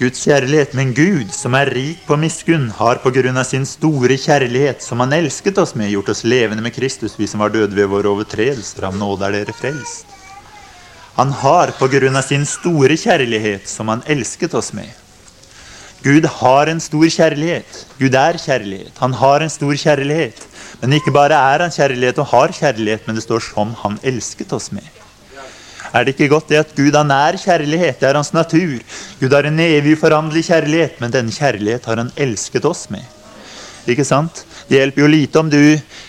Guds 0.00 0.22
kjærlighet. 0.24 0.72
Men 0.78 0.94
Gud, 0.96 1.32
som 1.36 1.54
er 1.58 1.70
rik 1.74 2.00
på 2.06 2.16
miskunn, 2.16 2.70
har 2.78 3.02
på 3.02 3.12
grunn 3.14 3.36
av 3.36 3.44
sin 3.48 3.66
store 3.68 4.16
kjærlighet, 4.16 4.80
som 4.84 5.02
han 5.04 5.12
elsket 5.12 5.60
oss 5.60 5.74
med, 5.76 5.92
gjort 5.92 6.14
oss 6.14 6.24
levende 6.24 6.64
med 6.64 6.74
Kristus, 6.74 7.18
vi 7.20 7.28
som 7.28 7.44
var 7.44 7.52
døde 7.52 7.76
ved 7.76 7.90
våre 7.92 8.10
overtredelser. 8.14 8.88
Av 8.88 8.96
nåde 8.96 9.28
er 9.28 9.36
dere 9.36 9.56
frelst. 9.56 10.08
Han 11.18 11.34
har 11.42 11.74
på 11.76 11.90
grunn 11.92 12.16
av 12.16 12.24
sin 12.24 12.46
store 12.48 12.96
kjærlighet, 12.96 13.68
som 13.68 13.92
han 13.92 14.04
elsket 14.08 14.56
oss 14.56 14.72
med. 14.72 14.88
Gud 16.02 16.24
har 16.40 16.72
en 16.72 16.80
stor 16.82 17.04
kjærlighet. 17.14 17.84
Gud 18.00 18.16
er 18.16 18.40
kjærlighet. 18.40 18.96
Han 19.04 19.12
har 19.20 19.44
en 19.44 19.52
stor 19.52 19.76
kjærlighet. 19.76 20.40
Men 20.80 20.96
ikke 20.96 21.12
bare 21.14 21.36
er 21.36 21.66
han 21.66 21.76
kjærlighet 21.76 22.18
og 22.24 22.32
har 22.32 22.56
kjærlighet, 22.56 23.06
men 23.06 23.20
det 23.20 23.28
står 23.28 23.40
'som 23.40 23.76
han 23.84 24.00
elsket 24.02 24.52
oss 24.52 24.72
med'. 24.72 25.01
Er 25.92 26.04
det 26.04 26.14
ikke 26.14 26.30
godt 26.32 26.48
det 26.48 26.60
at 26.62 26.70
Gud 26.76 26.94
han 26.96 27.10
er 27.12 27.36
kjærlighet? 27.36 27.98
Det 28.00 28.08
er 28.08 28.16
hans 28.16 28.32
natur. 28.32 28.78
Gud 29.20 29.34
har 29.36 29.48
en 29.48 29.60
evig 29.60 29.98
uforanderlig 29.98 30.46
kjærlighet, 30.48 31.00
men 31.02 31.12
denne 31.12 31.34
kjærlighet 31.34 31.88
har 31.88 32.00
han 32.00 32.12
elsket 32.16 32.64
oss 32.64 32.86
med. 32.92 33.04
Ikke 33.90 34.06
sant? 34.06 34.44
Det 34.68 34.78
hjelper 34.78 35.02
jo 35.02 35.10
lite 35.10 35.40
om 35.40 35.50
du 35.50 35.58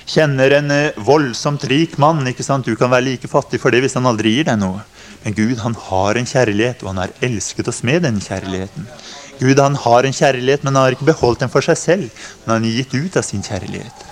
kjenner 0.07 0.59
en 0.59 0.71
eh, 0.71 0.99
voldsomt 1.03 1.65
rik 1.71 1.97
mann. 1.99 2.21
ikke 2.29 2.45
sant? 2.45 2.65
Du 2.69 2.77
kan 2.79 2.91
være 2.93 3.09
like 3.09 3.27
fattig 3.27 3.59
for 3.59 3.73
det 3.73 3.81
hvis 3.83 3.97
han 3.97 4.07
aldri 4.07 4.37
gir 4.37 4.47
deg 4.47 4.61
noe. 4.61 4.85
Men 5.23 5.35
Gud 5.35 5.59
han 5.63 5.75
har 5.89 6.19
en 6.19 6.27
kjærlighet, 6.27 6.83
og 6.83 6.93
han 6.93 7.03
har 7.05 7.15
elsket 7.23 7.67
oss 7.71 7.81
med 7.87 8.03
den 8.05 8.21
kjærligheten. 8.23 8.87
Gud 9.39 9.59
han 9.59 9.75
har 9.75 10.05
en 10.05 10.15
kjærlighet, 10.15 10.63
men 10.63 10.75
han 10.75 10.83
har 10.83 10.95
ikke 10.95 11.11
beholdt 11.11 11.43
den 11.43 11.51
for 11.51 11.65
seg 11.65 11.79
selv. 11.79 12.25
Men 12.45 12.55
han 12.57 12.67
har 12.67 12.79
gitt 12.79 12.95
ut 12.95 13.19
av 13.19 13.27
sin 13.27 13.43
kjærlighet. 13.43 14.07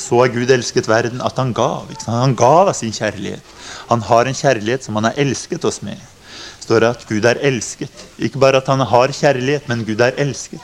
Så 0.00 0.22
har 0.22 0.32
Gud 0.32 0.50
elsket 0.50 0.88
verden 0.88 1.20
at 1.24 1.36
han 1.40 1.52
gav. 1.56 1.90
Han 2.06 2.36
gav 2.38 2.70
av 2.70 2.76
sin 2.78 2.94
kjærlighet. 2.94 3.44
Han 3.90 4.00
har 4.08 4.26
en 4.26 4.38
kjærlighet 4.38 4.86
som 4.86 4.96
han 4.96 5.10
har 5.10 5.20
elsket 5.20 5.66
oss 5.68 5.82
med. 5.84 6.00
Det 6.00 6.68
står 6.68 6.86
at 6.88 7.04
Gud 7.08 7.26
er 7.26 7.40
elsket. 7.44 8.06
Ikke 8.18 8.40
bare 8.40 8.62
at 8.62 8.70
han 8.70 8.80
har 8.80 9.12
kjærlighet, 9.12 9.68
men 9.68 9.84
Gud 9.84 10.00
er 10.00 10.16
elsket. 10.20 10.62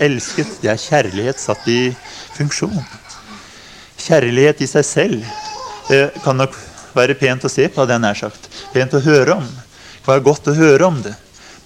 Elsket, 0.00 0.60
det 0.62 0.70
er 0.70 0.80
kjærlighet 0.80 1.40
satt 1.42 1.66
i 1.68 1.90
funksjon. 2.36 2.78
Kjærlighet 4.06 4.62
i 4.62 4.70
seg 4.70 4.86
selv 4.86 5.26
det 5.88 6.00
kan 6.24 6.38
nok 6.38 6.54
være 6.96 7.14
pent 7.18 7.44
å 7.46 7.50
se 7.50 7.68
på, 7.68 7.78
hadde 7.82 7.94
jeg 7.94 8.02
nær 8.02 8.18
sagt. 8.18 8.48
Pent 8.72 8.94
å 8.96 9.02
høre 9.04 9.36
om. 9.38 9.46
Det 9.46 10.02
kan 10.06 10.16
være 10.16 10.26
godt 10.26 10.50
å 10.50 10.56
høre 10.56 10.88
om 10.88 10.98
det. 11.04 11.14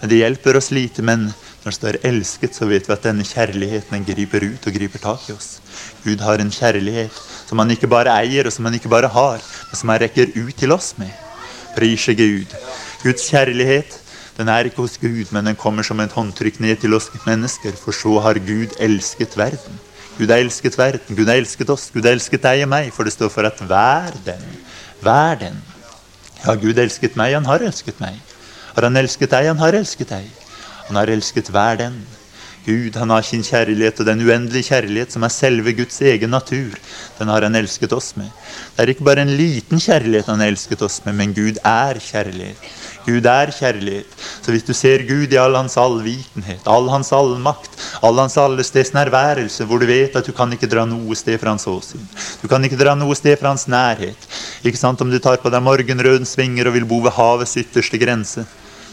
Men 0.00 0.12
det 0.12 0.18
hjelper 0.20 0.58
oss 0.60 0.70
lite. 0.74 1.04
Men 1.06 1.30
når 1.62 1.70
det 1.70 1.76
står 1.78 1.98
'elsket', 2.04 2.56
så 2.56 2.68
vet 2.68 2.88
vi 2.88 2.92
at 2.92 3.02
denne 3.02 3.24
kjærligheten 3.24 3.96
den 3.96 4.04
griper 4.04 4.44
ut 4.44 4.66
og 4.66 4.74
griper 4.74 4.98
tak 4.98 5.28
i 5.28 5.32
oss. 5.32 5.60
Gud 6.04 6.20
har 6.24 6.40
en 6.40 6.52
kjærlighet 6.52 7.16
som 7.48 7.58
han 7.58 7.70
ikke 7.74 7.90
bare 7.90 8.12
eier, 8.22 8.46
og 8.46 8.54
som 8.54 8.64
han 8.68 8.76
ikke 8.78 8.92
bare 8.92 9.10
har, 9.10 9.40
men 9.40 9.76
som 9.78 9.90
han 9.92 10.00
rekker 10.02 10.32
ut 10.36 10.54
til 10.56 10.72
oss 10.72 10.94
med. 10.98 11.10
Prise 11.76 12.14
Gud. 12.14 12.54
Guds 13.02 13.26
kjærlighet 13.30 13.98
den 14.40 14.48
er 14.48 14.64
ikke 14.64 14.80
hos 14.80 14.96
Gud, 14.96 15.32
men 15.34 15.46
den 15.50 15.56
kommer 15.56 15.84
som 15.84 16.00
et 16.00 16.14
håndtrykk 16.16 16.60
ned 16.64 16.78
til 16.80 16.94
oss 16.96 17.10
mennesker. 17.26 17.74
For 17.76 17.92
så 17.92 18.20
har 18.24 18.38
Gud 18.40 18.72
elsket 18.80 19.36
verden. 19.36 19.80
Gud 20.16 20.30
har 20.32 20.40
elsket 20.40 20.78
verden, 20.78 21.16
Gud 21.16 21.28
har 21.28 21.40
elsket 21.40 21.70
oss, 21.70 21.90
Gud 21.92 22.04
har 22.08 22.16
elsket 22.16 22.42
deg 22.44 22.62
og 22.64 22.70
meg. 22.72 22.88
For 22.92 23.04
det 23.04 23.12
står 23.12 23.28
for 23.32 23.48
at 23.48 23.60
vær 23.68 24.16
den 24.24 24.46
Vær 25.00 25.34
den. 25.40 25.56
Ja, 26.44 26.54
Gud 26.54 26.78
elsket 26.78 27.16
meg, 27.16 27.34
han 27.36 27.48
har 27.48 27.60
elsket 27.64 28.00
meg. 28.00 28.16
Har 28.74 28.84
han 28.88 28.96
elsket 28.96 29.32
deg, 29.32 29.48
han 29.48 29.60
har 29.60 29.76
elsket 29.76 30.08
deg. 30.12 30.26
Han 30.88 30.96
har 30.96 31.12
elsket 31.12 31.48
hver 31.52 31.76
den. 31.80 32.00
Gud, 32.66 32.96
han 33.00 33.10
har 33.10 33.24
sin 33.24 33.42
kjærlighet, 33.46 34.02
og 34.02 34.06
den 34.06 34.20
uendelige 34.26 34.68
kjærlighet 34.68 35.14
som 35.14 35.24
er 35.24 35.32
selve 35.32 35.72
Guds 35.78 36.00
egen 36.04 36.30
natur, 36.34 36.76
den 37.18 37.32
har 37.32 37.46
han 37.46 37.56
elsket 37.56 37.94
oss 37.96 38.12
med. 38.20 38.28
Det 38.76 38.84
er 38.84 38.92
ikke 38.92 39.06
bare 39.08 39.24
en 39.24 39.32
liten 39.38 39.80
kjærlighet 39.80 40.28
han 40.28 40.42
har 40.42 40.52
elsket 40.52 40.84
oss 40.84 41.00
med, 41.06 41.16
men 41.16 41.34
Gud 41.36 41.60
er 41.64 42.00
kjærlighet. 42.04 42.68
Gud 43.06 43.26
er 43.26 43.50
kjærlighet. 43.56 44.12
Så 44.42 44.52
hvis 44.52 44.66
du 44.66 44.74
ser 44.76 45.06
Gud 45.08 45.32
i 45.32 45.38
all 45.40 45.56
hans 45.56 45.78
allvitenhet, 45.80 46.66
all 46.68 46.90
hans 46.92 47.12
allmakt, 47.16 47.72
all 48.04 48.18
hans 48.20 48.36
allesteds 48.40 48.92
nærværelse, 48.92 49.64
hvor 49.64 49.80
du 49.80 49.88
vet 49.88 50.16
at 50.16 50.26
du 50.26 50.32
kan 50.36 50.52
ikke 50.52 50.68
dra 50.70 50.84
noe 50.88 51.16
sted 51.16 51.40
fra 51.40 51.54
hans 51.54 51.66
åsyn, 51.70 52.04
du 52.42 52.48
kan 52.50 52.64
ikke 52.64 52.78
dra 52.80 52.94
noe 52.98 53.16
sted 53.16 53.40
fra 53.40 53.54
hans 53.54 53.66
nærhet, 53.72 54.28
ikke 54.64 54.80
sant, 54.80 55.00
om 55.00 55.10
du 55.10 55.18
tar 55.18 55.40
på 55.40 55.52
deg 55.52 55.64
morgenrødens 55.64 56.36
vinger 56.38 56.68
og 56.68 56.76
vil 56.76 56.88
bo 56.88 57.00
ved 57.06 57.16
havets 57.16 57.56
ytterste 57.62 58.00
grense, 58.00 58.44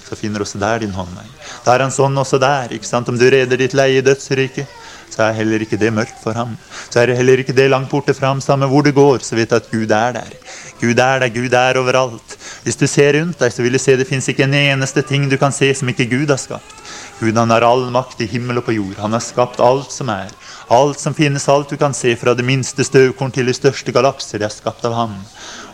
så 0.07 0.15
finner 0.15 0.43
også 0.43 0.59
der 0.61 0.83
din 0.83 0.95
hånd 0.95 1.11
meg. 1.15 1.27
Da 1.65 1.75
er 1.75 1.83
han 1.85 1.93
sånn 1.93 2.15
også 2.17 2.39
der. 2.39 2.71
ikke 2.71 2.87
sant? 2.87 3.09
Om 3.09 3.17
du 3.19 3.27
reder 3.29 3.59
ditt 3.59 3.75
leie 3.75 3.99
i 3.99 4.05
dødsriket, 4.05 4.67
så 5.11 5.23
er 5.25 5.37
heller 5.39 5.63
ikke 5.63 5.79
det 5.79 5.89
mørkt 5.93 6.19
for 6.21 6.37
ham. 6.37 6.55
Så 6.89 7.01
er 7.01 7.09
det 7.09 7.17
heller 7.17 7.41
ikke 7.41 7.55
det 7.55 7.69
langt 7.71 7.89
borte 7.91 8.13
fram. 8.13 8.41
Samme 8.43 8.67
hvor 8.69 8.85
du 8.85 8.91
går, 8.95 9.23
så 9.25 9.35
vet 9.35 9.49
du 9.49 9.57
at 9.57 9.69
Gud 9.71 9.91
er 9.91 10.13
der. 10.19 10.33
Gud 10.81 10.99
er 10.99 11.23
der, 11.23 11.31
Gud 11.33 11.53
er 11.57 11.79
overalt. 11.81 12.35
Hvis 12.63 12.77
du 12.77 12.85
ser 12.87 13.15
rundt 13.17 13.39
deg, 13.41 13.53
så 13.53 13.63
vil 13.65 13.73
du 13.73 13.81
se 13.81 13.95
det 13.97 14.07
fins 14.07 14.27
ikke 14.29 14.45
en 14.45 14.53
eneste 14.53 15.01
ting 15.01 15.25
du 15.31 15.37
kan 15.41 15.55
se 15.55 15.71
som 15.75 15.89
ikke 15.89 16.09
Gud 16.11 16.29
har 16.29 16.39
skapt. 16.41 16.75
Gud 17.19 17.37
han 17.37 17.49
har 17.49 17.65
all 17.65 17.87
makt 17.89 18.21
i 18.21 18.29
himmel 18.29 18.61
og 18.61 18.67
på 18.67 18.75
jord. 18.77 18.99
Han 19.01 19.15
har 19.17 19.23
skapt 19.25 19.63
alt 19.63 19.91
som 19.91 20.11
er. 20.13 20.29
Alt 20.69 20.99
som 21.01 21.15
finnes, 21.17 21.47
alt 21.49 21.71
du 21.71 21.77
kan 21.79 21.95
se, 21.97 22.13
fra 22.19 22.35
det 22.37 22.45
minste 22.45 22.83
støvkorn 22.85 23.31
til 23.33 23.47
de 23.47 23.55
største 23.55 23.93
galakser, 23.95 24.41
det 24.41 24.49
er 24.49 24.53
skapt 24.53 24.85
av 24.85 24.93
ham. 24.93 25.15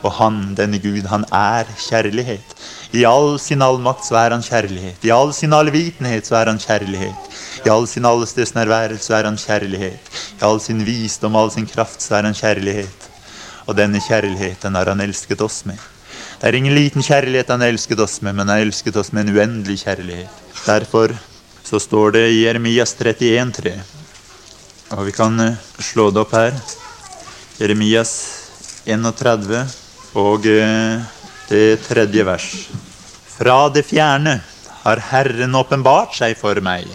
Og 0.03 0.11
han, 0.17 0.39
denne 0.57 0.79
Gud, 0.83 1.05
han 1.07 1.23
er 1.31 1.69
kjærlighet. 1.79 2.55
I 2.93 3.05
all 3.07 3.37
sin 3.39 3.63
allmakt 3.63 4.03
så 4.05 4.17
er 4.19 4.35
han 4.35 4.43
kjærlighet. 4.43 4.99
I 5.07 5.13
all 5.15 5.31
sin 5.33 5.55
allvitenhet 5.55 6.27
så 6.27 6.41
er 6.41 6.51
han 6.51 6.59
kjærlighet. 6.59 7.31
I 7.63 7.71
all 7.71 7.87
sin 7.87 8.05
allestedsnærværelse 8.05 9.15
er 9.15 9.29
han 9.29 9.39
kjærlighet. 9.39 10.11
I 10.41 10.43
all 10.43 10.59
sin 10.61 10.83
visdom, 10.85 11.39
all 11.39 11.51
sin 11.51 11.69
kraft 11.69 12.03
så 12.03 12.19
er 12.19 12.27
han 12.27 12.37
kjærlighet. 12.37 13.09
Og 13.65 13.77
denne 13.79 14.03
kjærligheten 14.03 14.75
har 14.75 14.91
han 14.91 15.01
elsket 15.01 15.41
oss 15.41 15.63
med. 15.65 15.79
Det 16.41 16.51
er 16.51 16.59
ingen 16.59 16.75
liten 16.75 17.03
kjærlighet 17.03 17.49
han 17.53 17.63
elsket 17.63 17.99
oss 18.03 18.19
med, 18.21 18.35
men 18.35 18.51
han 18.51 18.65
elsket 18.67 18.99
oss 18.99 19.13
med 19.15 19.29
en 19.29 19.37
uendelig 19.37 19.79
kjærlighet. 19.85 20.43
Derfor 20.65 21.15
så 21.63 21.79
står 21.79 22.17
det 22.19 22.29
i 22.33 22.43
Jeremias 22.43 22.95
31,3 22.99 23.79
og 24.93 25.07
vi 25.07 25.13
kan 25.15 25.39
eh, 25.41 25.57
slå 25.81 26.09
det 26.13 26.21
opp 26.21 26.33
her. 26.37 26.53
Jeremias 27.57 28.11
31 28.85 29.63
og 30.19 30.45
eh, 30.45 31.01
det 31.49 31.83
tredje 31.87 32.25
vers. 32.25 32.49
Fra 33.33 33.67
det 33.73 33.85
fjerne 33.87 34.37
har 34.83 35.01
Herren 35.09 35.55
åpenbart 35.57 36.15
seg 36.17 36.35
for 36.37 36.59
meg. 36.63 36.85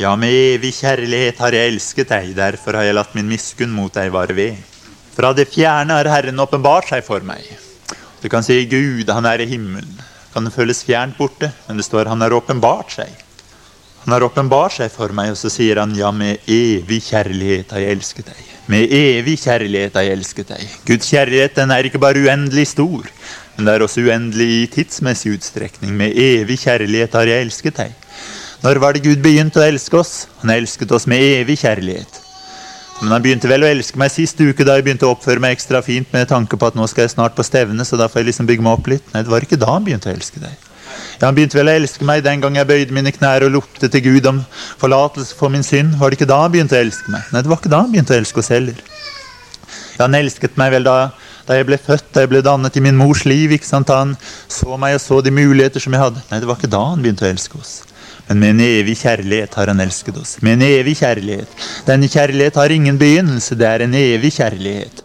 Ja, 0.00 0.14
med 0.16 0.32
evig 0.32 0.72
kjærlighet 0.78 1.40
har 1.42 1.52
jeg 1.52 1.74
elsket 1.74 2.12
deg, 2.14 2.30
derfor 2.36 2.78
har 2.78 2.86
jeg 2.88 2.96
latt 2.96 3.12
min 3.16 3.28
miskunn 3.28 3.74
mot 3.74 3.92
deg 3.92 4.12
vare 4.14 4.36
ved. 4.36 4.56
Fra 5.12 5.34
det 5.36 5.50
fjerne 5.52 5.98
har 5.98 6.08
Herren 6.08 6.40
åpenbart 6.40 6.88
seg 6.88 7.04
for 7.04 7.20
meg. 7.26 7.44
Du 8.22 8.30
kan 8.32 8.44
si 8.46 8.62
Gud, 8.70 9.10
han 9.10 9.28
er 9.28 9.42
i 9.42 9.50
himmelen. 9.50 9.92
Kan 10.32 10.48
det 10.48 10.54
føles 10.54 10.80
fjernt 10.86 11.18
borte, 11.18 11.50
men 11.66 11.76
det 11.76 11.84
står 11.84 12.08
han 12.08 12.24
har 12.24 12.32
åpenbart 12.32 12.94
seg. 12.94 13.12
Han 14.06 14.16
har 14.16 14.24
åpenbart 14.24 14.78
seg 14.78 14.88
for 14.94 15.12
meg, 15.14 15.34
og 15.34 15.38
så 15.38 15.52
sier 15.52 15.82
han 15.82 15.92
ja, 15.98 16.08
med 16.14 16.40
evig 16.48 17.02
kjærlighet 17.10 17.76
har 17.76 17.84
jeg 17.84 17.98
elsket 17.98 18.32
deg. 18.32 18.51
Med 18.70 18.92
evig 18.94 19.40
kjærlighet 19.42 19.96
har 19.98 20.06
jeg 20.06 20.18
elsket 20.20 20.52
deg. 20.54 20.74
Guds 20.86 21.08
kjærlighet 21.10 21.56
den 21.58 21.72
er 21.74 21.88
ikke 21.88 22.00
bare 22.02 22.22
uendelig 22.22 22.68
stor, 22.70 23.08
men 23.56 23.66
det 23.66 23.74
er 23.74 23.84
også 23.84 24.04
uendelig 24.06 24.48
i 24.54 24.68
tidsmessig 24.70 25.34
utstrekning. 25.34 25.96
Med 25.98 26.14
evig 26.14 26.60
kjærlighet 26.62 27.16
har 27.18 27.26
jeg 27.26 27.48
elsket 27.48 27.80
deg. 27.82 27.96
Når 28.62 28.78
var 28.78 28.94
det 28.94 29.02
Gud 29.02 29.18
begynte 29.24 29.58
å 29.58 29.66
elske 29.66 29.98
oss? 29.98 30.28
Han 30.44 30.54
elsket 30.54 30.94
oss 30.94 31.08
med 31.10 31.24
evig 31.40 31.58
kjærlighet. 31.64 32.20
Men 33.02 33.16
han 33.16 33.22
begynte 33.24 33.50
vel 33.50 33.66
å 33.66 33.70
elske 33.72 33.98
meg 33.98 34.12
sist 34.14 34.38
uke, 34.38 34.62
da 34.62 34.76
jeg 34.78 34.86
begynte 34.86 35.08
å 35.08 35.16
oppføre 35.16 35.42
meg 35.42 35.56
ekstra 35.56 35.80
fint 35.82 36.12
med 36.14 36.28
tanke 36.30 36.54
på 36.54 36.68
at 36.70 36.78
nå 36.78 36.86
skal 36.86 37.08
jeg 37.08 37.16
snart 37.16 37.34
på 37.34 37.42
stevne, 37.42 37.82
så 37.82 37.98
da 37.98 38.06
får 38.06 38.22
jeg 38.22 38.30
liksom 38.30 38.46
bygge 38.46 38.62
meg 38.62 38.78
opp 38.78 38.92
litt. 38.92 39.08
Nei, 39.10 39.24
det 39.26 39.32
var 39.32 39.42
ikke 39.42 39.58
da 39.58 39.72
han 39.74 39.82
begynte 39.82 40.12
å 40.12 40.14
elske 40.14 40.38
deg. 40.38 40.54
Ja, 41.22 41.28
Han 41.28 41.36
begynte 41.36 41.54
vel 41.54 41.70
å 41.70 41.74
elske 41.78 42.02
meg 42.02 42.24
den 42.26 42.40
gang 42.42 42.56
jeg 42.58 42.66
bøyde 42.66 42.94
mine 42.96 43.12
knær 43.14 43.44
og 43.46 43.54
ropte 43.54 43.86
til 43.86 44.02
Gud 44.02 44.26
om 44.26 44.40
forlatelse 44.80 45.36
for 45.38 45.52
min 45.54 45.62
synd. 45.62 45.94
Var 46.00 46.10
det 46.10 46.18
ikke 46.18 46.26
da 46.32 46.40
han 46.42 46.50
begynte 46.50 46.74
å 46.74 46.80
elske 46.82 47.12
meg? 47.14 47.28
Nei, 47.30 47.42
det 47.44 47.52
var 47.52 47.60
ikke 47.60 47.70
da 47.70 47.78
han 47.84 47.92
begynte 47.92 48.16
å 48.16 48.18
elske 48.18 48.42
oss 48.42 48.50
heller. 48.50 48.80
Ja, 49.94 50.08
Han 50.08 50.16
elsket 50.18 50.58
meg 50.58 50.72
vel 50.74 50.88
da, 50.88 50.96
da 51.46 51.60
jeg 51.60 51.68
ble 51.68 51.78
født, 51.78 52.08
da 52.10 52.24
jeg 52.24 52.32
ble 52.32 52.42
dannet 52.42 52.74
i 52.74 52.82
min 52.82 52.98
mors 52.98 53.22
liv. 53.22 53.54
ikke 53.54 53.68
sant? 53.68 53.92
Han 53.94 54.16
så 54.50 54.74
meg 54.74 54.96
og 54.98 55.04
så 55.04 55.20
de 55.22 55.30
muligheter 55.30 55.84
som 55.84 55.94
jeg 55.94 56.02
hadde. 56.02 56.24
Nei, 56.32 56.40
det 56.42 56.50
var 56.50 56.58
ikke 56.58 56.74
da 56.74 56.82
han 56.90 57.06
begynte 57.06 57.28
å 57.28 57.30
elske 57.30 57.60
oss. 57.60 57.72
Men 58.26 58.42
med 58.42 58.56
en 58.56 58.66
evig 58.66 58.98
kjærlighet 59.04 59.54
har 59.60 59.70
han 59.70 59.86
elsket 59.86 60.18
oss. 60.18 60.36
Med 60.42 60.58
en 60.58 60.66
evig 60.72 60.96
kjærlighet. 61.04 61.54
Denne 61.86 62.10
kjærlighet 62.10 62.58
har 62.58 62.74
ingen 62.74 62.98
begynnelse, 62.98 63.54
det 63.54 63.70
er 63.70 63.86
en 63.86 63.94
evig 63.94 64.34
kjærlighet. 64.40 65.04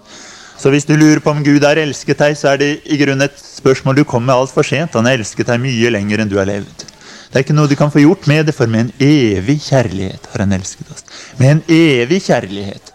Så 0.57 0.71
hvis 0.73 0.87
du 0.89 0.95
lurer 0.97 1.21
på 1.21 1.29
om 1.31 1.43
Gud 1.45 1.63
har 1.65 1.77
elsket 1.77 2.17
deg, 2.17 2.35
så 2.37 2.53
er 2.53 2.61
det 2.61 2.69
i 2.89 2.97
grunnen 2.97 3.27
et 3.27 3.37
spørsmål 3.37 3.99
du 3.99 4.03
kom 4.09 4.25
med 4.25 4.33
altfor 4.33 4.65
sent. 4.65 4.95
Han 4.97 5.05
har 5.05 5.19
elsket 5.19 5.51
deg 5.51 5.61
mye 5.61 5.91
lenger 5.93 6.23
enn 6.23 6.31
du 6.31 6.39
har 6.39 6.49
levd. 6.49 6.85
Det 7.27 7.35
er 7.35 7.43
ikke 7.45 7.55
noe 7.57 7.69
du 7.69 7.75
kan 7.77 7.91
få 7.93 8.01
gjort 8.01 8.25
med 8.29 8.47
det, 8.47 8.55
for 8.57 8.71
med 8.71 8.87
en 8.87 8.93
evig 9.03 9.59
kjærlighet 9.67 10.29
har 10.31 10.41
han 10.41 10.55
elsket 10.57 10.89
oss. 10.95 11.05
Med 11.37 11.57
en 11.57 11.61
evig 11.69 12.23
kjærlighet. 12.25 12.93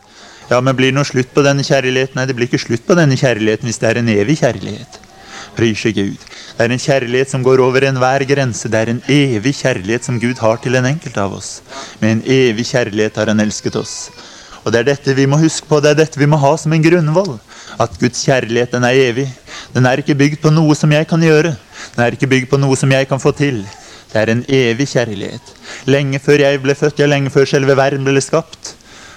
Ja, 0.50 0.58
men 0.60 0.74
blir 0.76 0.90
det 0.90 0.96
noe 0.96 1.06
slutt 1.06 1.30
på 1.32 1.44
denne 1.46 1.62
kjærligheten? 1.64 2.18
Nei, 2.18 2.26
det 2.26 2.34
blir 2.36 2.50
ikke 2.50 2.60
slutt 2.60 2.82
på 2.88 2.96
denne 2.98 3.16
kjærligheten 3.16 3.68
hvis 3.68 3.78
det 3.78 3.90
er 3.90 4.00
en 4.00 4.10
evig 4.10 4.40
kjærlighet. 4.42 4.98
Prise 5.54 5.92
Gud. 5.94 6.18
Det 6.56 6.66
er 6.66 6.74
en 6.74 6.82
kjærlighet 6.82 7.30
som 7.30 7.44
går 7.44 7.62
over 7.62 7.86
enhver 7.86 8.24
grense. 8.28 8.68
Det 8.72 8.80
er 8.80 8.90
en 8.90 9.02
evig 9.12 9.54
kjærlighet 9.60 10.08
som 10.08 10.18
Gud 10.20 10.40
har 10.42 10.58
til 10.64 10.80
en 10.80 10.88
enkelt 10.88 11.16
av 11.20 11.36
oss. 11.38 11.60
Med 12.00 12.16
en 12.16 12.22
evig 12.26 12.66
kjærlighet 12.72 13.20
har 13.20 13.30
han 13.30 13.40
elsket 13.44 13.76
oss. 13.78 13.96
Og 14.62 14.72
det 14.72 14.82
er 14.82 14.90
dette 14.92 15.16
vi 15.18 15.26
må 15.26 15.40
huske 15.42 15.66
på, 15.68 15.80
det 15.82 15.92
er 15.92 16.02
dette 16.04 16.20
vi 16.20 16.28
må 16.30 16.38
ha 16.40 16.52
som 16.60 16.72
en 16.72 16.84
grunnvoll. 16.84 17.34
At 17.80 17.94
Guds 18.00 18.24
kjærlighet 18.26 18.74
den 18.74 18.84
er 18.84 18.98
evig. 19.08 19.28
Den 19.74 19.86
er 19.86 20.02
ikke 20.02 20.16
bygd 20.18 20.42
på 20.42 20.52
noe 20.52 20.74
som 20.76 20.92
jeg 20.92 21.08
kan 21.08 21.22
gjøre. 21.22 21.54
Den 21.94 22.04
er 22.04 22.16
ikke 22.16 22.28
bygd 22.28 22.50
på 22.50 22.60
noe 22.60 22.76
som 22.76 22.92
jeg 22.92 23.08
kan 23.08 23.22
få 23.22 23.32
til. 23.36 23.62
Det 24.12 24.20
er 24.20 24.32
en 24.32 24.44
evig 24.48 24.90
kjærlighet. 24.92 25.54
Lenge 25.88 26.20
før 26.20 26.44
jeg 26.44 26.60
ble 26.60 26.74
født, 26.76 27.00
ja, 27.00 27.08
lenge 27.08 27.32
før 27.32 27.48
selve 27.48 27.76
verden 27.78 28.04
ble 28.04 28.20
skapt, 28.20 28.74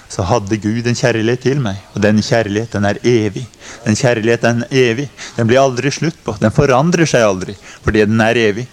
så 0.10 0.24
hadde 0.24 0.60
Gud 0.62 0.88
en 0.88 0.96
kjærlighet 0.96 1.44
til 1.44 1.60
meg. 1.60 1.82
Og 1.94 2.04
den 2.06 2.22
kjærlighet, 2.24 2.72
den 2.72 2.88
er 2.88 3.02
evig. 3.04 3.44
Den 3.84 3.98
kjærlighet, 4.00 4.46
er 4.48 4.64
evig. 4.72 5.10
Den 5.36 5.50
blir 5.50 5.60
aldri 5.60 5.92
slutt 5.92 6.22
på. 6.24 6.38
Den 6.40 6.54
forandrer 6.56 7.10
seg 7.10 7.28
aldri, 7.28 7.58
fordi 7.84 8.06
den 8.08 8.22
er 8.24 8.40
evig. 8.40 8.68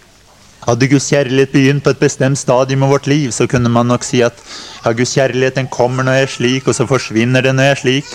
Hadde 0.62 0.86
Guds 0.86 1.08
kjærlighet 1.10 1.50
begynt 1.50 1.82
på 1.82 1.90
et 1.90 1.98
bestemt 1.98 2.38
stadium 2.38 2.84
av 2.86 2.92
vårt 2.94 3.08
liv, 3.10 3.32
så 3.34 3.48
kunne 3.50 3.72
man 3.72 3.88
nok 3.90 4.04
si 4.06 4.20
at 4.22 4.36
ja, 4.84 4.92
Guds 4.94 5.16
kjærlighet 5.16 5.58
den 5.58 5.66
kommer 5.66 6.06
når 6.06 6.20
jeg 6.20 6.28
er 6.28 6.34
slik, 6.36 6.68
og 6.70 6.78
så 6.78 6.86
forsvinner 6.86 7.42
den 7.42 7.58
når 7.58 7.66
jeg 7.66 7.74
er 7.74 7.82
slik. 7.82 8.12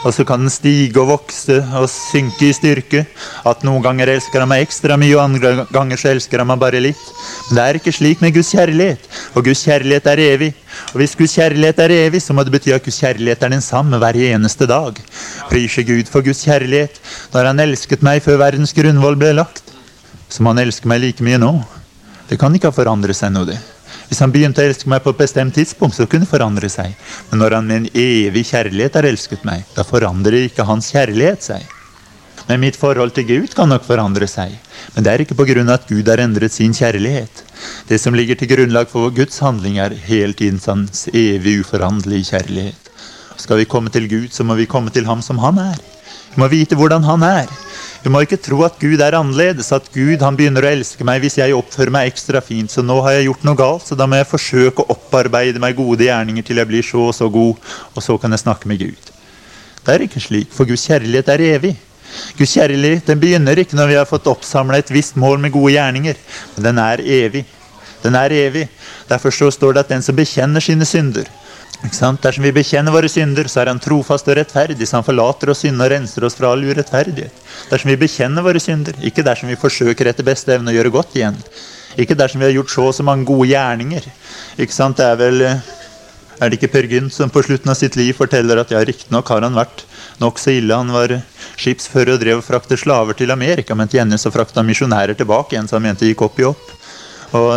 Og 0.00 0.14
så 0.16 0.24
kan 0.24 0.40
den 0.40 0.52
stige 0.52 0.96
og 1.02 1.10
vokse 1.10 1.58
og 1.76 1.84
synke 1.92 2.48
i 2.48 2.54
styrke. 2.56 3.02
At 3.46 3.64
noen 3.66 3.82
ganger 3.84 4.08
elsker 4.14 4.40
han 4.40 4.48
meg 4.48 4.64
ekstra 4.64 4.96
mye, 5.00 5.12
og 5.18 5.24
andre 5.26 5.66
ganger 5.74 6.00
så 6.00 6.12
elsker 6.14 6.40
han 6.40 6.48
meg 6.48 6.60
bare 6.62 6.80
litt. 6.80 7.02
Men 7.48 7.58
det 7.58 7.64
er 7.64 7.78
ikke 7.80 7.94
slik 7.94 8.22
med 8.24 8.32
Guds 8.36 8.52
kjærlighet. 8.54 9.08
og 9.34 9.44
Guds 9.44 9.64
kjærlighet 9.66 10.06
er 10.06 10.22
evig. 10.24 10.52
Og 10.92 11.02
hvis 11.02 11.16
Guds 11.18 11.34
kjærlighet 11.36 11.82
er 11.84 11.96
evig, 11.96 12.22
så 12.22 12.32
må 12.32 12.44
det 12.44 12.54
bety 12.54 12.72
at 12.72 12.84
Guds 12.84 13.00
kjærlighet 13.00 13.42
er 13.42 13.52
den 13.52 13.60
samme 13.64 13.98
hver 14.00 14.16
eneste 14.16 14.66
dag. 14.66 14.96
Prise 15.50 15.84
Gud 15.84 16.08
for 16.08 16.24
Guds 16.24 16.44
kjærlighet. 16.44 16.96
Når 17.34 17.50
han 17.52 17.60
elsket 17.60 18.02
meg 18.02 18.22
før 18.24 18.40
verdens 18.40 18.72
grunnvoll 18.72 19.20
ble 19.20 19.34
lagt, 19.36 19.62
så 20.30 20.42
må 20.42 20.54
han 20.54 20.64
elske 20.64 20.88
meg 20.88 21.02
like 21.04 21.24
mye 21.26 21.40
nå. 21.42 21.52
Det 22.30 22.38
kan 22.38 22.54
ikke 22.54 22.70
ha 22.70 22.74
forandret 22.74 23.18
seg 23.18 23.34
noe, 23.34 23.48
det. 23.50 23.58
Hvis 24.10 24.20
han 24.24 24.32
begynte 24.34 24.58
å 24.58 24.66
elske 24.66 24.90
meg 24.90 25.04
på 25.04 25.12
et 25.14 25.20
bestemt 25.22 25.54
tidspunkt, 25.54 25.94
så 25.94 26.08
kunne 26.10 26.26
det 26.26 26.32
forandre 26.32 26.68
seg. 26.72 26.96
Men 27.30 27.44
når 27.44 27.54
han 27.56 27.68
med 27.68 27.76
en 27.76 27.90
evig 28.02 28.42
kjærlighet 28.48 28.96
har 28.98 29.06
elsket 29.06 29.44
meg, 29.46 29.62
da 29.76 29.84
forandrer 29.86 30.48
ikke 30.48 30.66
hans 30.66 30.90
kjærlighet 30.90 31.46
seg. 31.46 31.76
Men 32.48 32.64
mitt 32.64 32.74
forhold 32.74 33.14
til 33.14 33.28
Gud 33.28 33.54
kan 33.54 33.70
nok 33.70 33.84
forandre 33.86 34.26
seg. 34.26 34.56
Men 34.96 35.06
det 35.06 35.12
er 35.12 35.22
ikke 35.22 35.36
pga. 35.38 35.62
at 35.70 35.86
Gud 35.86 36.08
har 36.10 36.18
endret 36.18 36.50
sin 36.50 36.74
kjærlighet. 36.74 37.44
Det 37.86 38.00
som 38.00 38.14
ligger 38.14 38.34
til 38.34 38.50
grunnlag 38.50 38.88
for 38.90 39.14
Guds 39.14 39.38
handling, 39.38 39.78
er 39.78 39.94
hele 39.94 40.32
tiden 40.32 40.58
hans 40.66 41.06
evig 41.14 41.60
uforanderlige 41.60 42.34
kjærlighet. 42.34 42.90
Skal 43.36 43.58
vi 43.58 43.64
komme 43.64 43.90
til 43.90 44.08
Gud, 44.08 44.28
så 44.32 44.42
må 44.42 44.54
vi 44.58 44.66
komme 44.66 44.90
til 44.90 45.06
ham 45.06 45.22
som 45.22 45.38
han 45.38 45.58
er. 45.58 45.78
Vi 46.30 46.40
må 46.40 46.46
vite 46.50 46.78
hvordan 46.78 47.04
han 47.04 47.24
er. 47.26 47.50
Du 48.00 48.08
må 48.12 48.22
ikke 48.24 48.38
tro 48.40 48.62
at 48.64 48.78
Gud 48.80 49.02
er 49.02 49.16
annerledes, 49.18 49.72
at 49.76 49.90
Gud 49.92 50.22
han 50.24 50.36
begynner 50.38 50.64
å 50.64 50.70
elske 50.70 51.04
meg 51.04 51.20
hvis 51.20 51.36
jeg 51.40 51.56
oppfører 51.56 51.92
meg 51.92 52.08
ekstra 52.08 52.40
fint. 52.44 52.72
Så 52.72 52.84
nå 52.86 52.96
har 53.04 53.18
jeg 53.18 53.26
gjort 53.28 53.44
noe 53.44 53.58
galt, 53.58 53.84
så 53.88 53.98
da 53.98 54.06
må 54.08 54.16
jeg 54.20 54.30
forsøke 54.30 54.84
å 54.84 54.94
opparbeide 54.94 55.60
meg 55.60 55.76
gode 55.76 56.06
gjerninger 56.06 56.46
til 56.46 56.62
jeg 56.62 56.70
blir 56.70 56.86
så 56.86 57.10
og 57.10 57.14
så 57.16 57.28
god, 57.32 57.60
og 57.92 58.04
så 58.06 58.16
kan 58.22 58.32
jeg 58.32 58.44
snakke 58.46 58.70
med 58.70 58.80
Gud. 58.86 59.12
Det 59.84 59.94
er 59.94 60.06
ikke 60.06 60.22
slik, 60.22 60.50
for 60.54 60.68
Guds 60.68 60.86
kjærlighet 60.88 61.28
er 61.34 61.44
evig. 61.50 61.74
Guds 62.38 62.54
kjærlighet 62.56 63.10
den 63.10 63.20
begynner 63.20 63.60
ikke 63.60 63.76
når 63.78 63.90
vi 63.90 63.98
har 64.00 64.08
fått 64.08 64.30
oppsamla 64.30 64.80
et 64.80 64.92
visst 64.94 65.18
mål 65.20 65.40
med 65.42 65.52
gode 65.54 65.74
gjerninger, 65.76 66.16
men 66.54 66.68
den 66.70 66.80
er 66.82 67.04
evig. 67.04 67.44
Den 68.00 68.16
er 68.16 68.32
evig. 68.32 68.64
Derfor 69.10 69.34
så 69.34 69.50
står 69.52 69.76
det 69.76 69.84
at 69.84 69.92
den 69.92 70.04
som 70.04 70.16
bekjenner 70.16 70.64
sine 70.64 70.88
synder? 70.88 71.28
Dersom 71.80 72.44
vi 72.44 72.52
bekjenner 72.52 72.92
våre 72.92 73.08
synder, 73.08 73.48
så 73.48 73.62
er 73.62 73.72
Han 73.72 73.80
trofast 73.80 74.28
og 74.28 74.36
rettferdig, 74.36 74.86
så 74.86 74.98
Han 74.98 75.06
forlater 75.06 75.50
oss 75.50 75.64
synd 75.64 75.80
og 75.80 75.90
renser 75.90 76.24
oss 76.24 76.36
fra 76.36 76.52
all 76.52 76.64
urettferdighet. 76.64 77.32
Dersom 77.70 77.90
vi 77.90 77.96
bekjenner 77.96 78.44
våre 78.44 78.60
synder, 78.60 78.96
ikke 79.00 79.24
dersom 79.24 79.48
vi 79.48 79.56
forsøker 79.60 80.10
etter 80.10 80.26
beste 80.26 80.54
evne 80.54 80.72
å 80.72 80.76
gjøre 80.76 80.92
godt 80.92 81.16
igjen. 81.16 81.38
Ikke 81.98 82.14
dersom 82.14 82.40
vi 82.40 82.50
har 82.50 82.54
gjort 82.54 82.70
så 82.70 82.86
og 82.90 82.94
så 82.94 83.06
mange 83.06 83.26
gode 83.26 83.48
gjerninger. 83.50 84.06
Ikke 84.58 84.76
sant? 84.76 85.00
Det 85.00 85.08
er 85.08 85.16
vel 85.20 85.44
er 86.40 86.48
det 86.48 86.56
ikke 86.56 86.70
Per 86.72 86.86
Gynt 86.88 87.12
som 87.12 87.28
på 87.32 87.42
slutten 87.44 87.68
av 87.68 87.76
sitt 87.76 87.96
liv 88.00 88.14
forteller 88.16 88.62
at 88.62 88.70
ja, 88.72 88.80
riktignok 88.80 89.28
har 89.28 89.44
han 89.44 89.58
vært 89.58 89.82
nokså 90.22 90.54
ille. 90.56 90.72
Han 90.72 90.92
var 90.94 91.18
skipsfører 91.60 92.14
og 92.14 92.22
drev 92.22 92.40
og 92.40 92.46
fraktet 92.46 92.80
slaver 92.80 93.18
til 93.18 93.32
Amerika, 93.34 93.76
men 93.76 93.90
til 93.90 94.00
gjengjeld 94.00 94.22
så 94.22 94.32
frakta 94.32 94.62
han 94.62 94.70
misjonærer 94.70 95.18
tilbake 95.18 95.56
igjen, 95.56 95.68
så 95.68 95.76
han 95.76 95.84
mente 95.84 96.06
det 96.06 96.14
gikk 96.14 96.24
opp 96.24 96.40
i 96.40 96.46
opp. 96.48 96.72
Og 97.36 97.52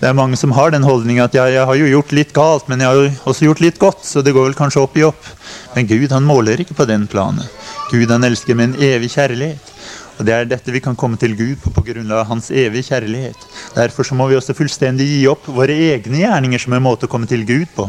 det 0.00 0.08
er 0.08 0.16
mange 0.16 0.38
som 0.40 0.54
har 0.56 0.72
den 0.72 0.86
holdninga 0.86 1.26
at 1.28 1.34
jeg, 1.36 1.52
jeg 1.52 1.68
har 1.68 1.76
jo 1.76 1.88
gjort 1.90 2.12
litt 2.16 2.30
galt, 2.32 2.68
men 2.72 2.80
jeg 2.80 2.88
har 2.88 2.96
jo 2.96 3.08
også 3.28 3.44
gjort 3.44 3.60
litt 3.60 3.80
godt, 3.80 4.06
så 4.08 4.22
det 4.24 4.32
går 4.32 4.46
vel 4.48 4.56
kanskje 4.56 4.80
opp 4.80 4.96
i 4.96 5.04
opp. 5.04 5.26
Men 5.74 5.90
Gud 5.90 6.14
han 6.14 6.24
måler 6.24 6.62
ikke 6.62 6.76
på 6.78 6.86
den 6.88 7.04
planet. 7.10 7.44
Gud 7.90 8.08
han 8.08 8.24
elsker 8.24 8.56
med 8.56 8.70
en 8.70 8.86
evig 8.94 9.12
kjærlighet. 9.12 9.74
Og 10.16 10.26
Det 10.28 10.32
er 10.36 10.48
dette 10.48 10.72
vi 10.72 10.80
kan 10.84 10.96
komme 10.96 11.16
til 11.20 11.36
Gud 11.36 11.60
på 11.60 11.72
på 11.72 11.84
grunn 11.84 12.10
av 12.12 12.26
hans 12.28 12.50
evige 12.50 12.88
kjærlighet. 12.90 13.44
Derfor 13.76 14.04
så 14.04 14.16
må 14.16 14.26
vi 14.28 14.36
også 14.36 14.56
fullstendig 14.56 15.06
gi 15.08 15.22
opp 15.28 15.48
våre 15.48 15.72
egne 15.72 16.24
gjerninger 16.24 16.60
som 16.60 16.76
en 16.76 16.84
måte 16.84 17.08
å 17.08 17.12
komme 17.12 17.28
til 17.28 17.44
Gud 17.48 17.68
på. 17.76 17.88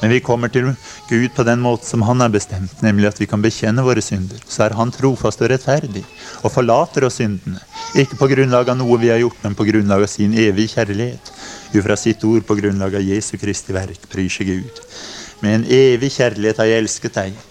Men 0.00 0.12
vi 0.12 0.20
kommer 0.24 0.50
til 0.52 0.70
Gud 1.08 1.30
på 1.34 1.44
den 1.46 1.60
måten 1.64 1.86
som 1.88 2.04
Han 2.06 2.20
har 2.20 2.32
bestemt, 2.32 2.82
nemlig 2.84 3.08
at 3.08 3.20
vi 3.20 3.26
kan 3.26 3.42
bekjenne 3.42 3.84
våre 3.84 4.02
synder. 4.04 4.40
Så 4.46 4.66
er 4.66 4.76
Han 4.78 4.92
trofast 4.94 5.42
og 5.42 5.50
rettferdig 5.52 6.04
og 6.42 6.52
forlater 6.54 7.06
oss 7.08 7.18
syndene. 7.22 7.60
Ikke 7.98 8.18
på 8.20 8.28
grunnlag 8.30 8.68
av 8.68 8.78
noe 8.78 8.98
vi 9.00 9.10
har 9.12 9.22
gjort, 9.22 9.40
men 9.42 9.56
på 9.58 9.66
grunnlag 9.68 10.04
av 10.04 10.12
sin 10.12 10.36
evige 10.36 10.76
kjærlighet. 10.76 11.32
Ut 11.74 11.82
fra 11.84 11.96
sitt 11.96 12.24
ord 12.24 12.44
på 12.46 12.58
grunnlag 12.60 12.98
av 13.00 13.04
Jesu 13.04 13.36
Kristi 13.40 13.74
verk. 13.76 14.04
Pryse 14.12 14.44
Gud. 14.44 14.82
Med 15.42 15.60
en 15.60 15.66
evig 15.70 16.12
kjærlighet 16.16 16.60
har 16.60 16.70
jeg 16.70 16.84
elsket 16.84 17.18
deg. 17.18 17.42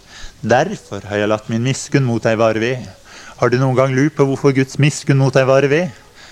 Derfor 0.42 1.02
har 1.10 1.24
jeg 1.24 1.30
latt 1.32 1.50
min 1.50 1.66
miskunn 1.66 2.06
mot 2.06 2.24
deg 2.24 2.38
vare 2.38 2.62
ved. 2.62 2.86
Har 3.38 3.50
du 3.50 3.58
noen 3.62 3.78
gang 3.78 3.94
lurt 3.94 4.16
på 4.18 4.26
hvorfor 4.26 4.54
Guds 4.54 4.80
miskunn 4.82 5.20
mot 5.22 5.34
deg 5.34 5.46
varer 5.50 5.70
ved? 5.70 5.90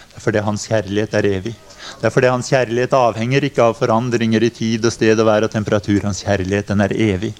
Det 0.09 0.21
er 0.21 0.24
fordi 0.24 0.41
Hans 0.45 0.65
kjærlighet 0.69 1.13
er 1.17 1.27
evig. 1.29 1.55
Det 2.01 2.09
er 2.09 2.13
fordi 2.13 2.31
hans 2.31 2.49
kjærlighet 2.51 2.93
avhenger 2.97 3.47
ikke 3.47 3.63
av 3.63 3.77
forandringer 3.79 4.43
i 4.43 4.51
tid 4.53 4.85
og 4.85 4.93
sted 4.93 5.19
og 5.19 5.29
vær 5.29 5.47
og 5.47 5.53
temperatur. 5.53 6.01
Hans 6.03 6.23
kjærlighet 6.25 6.71
den 6.71 6.83
er 6.85 6.93
evig. 6.93 7.31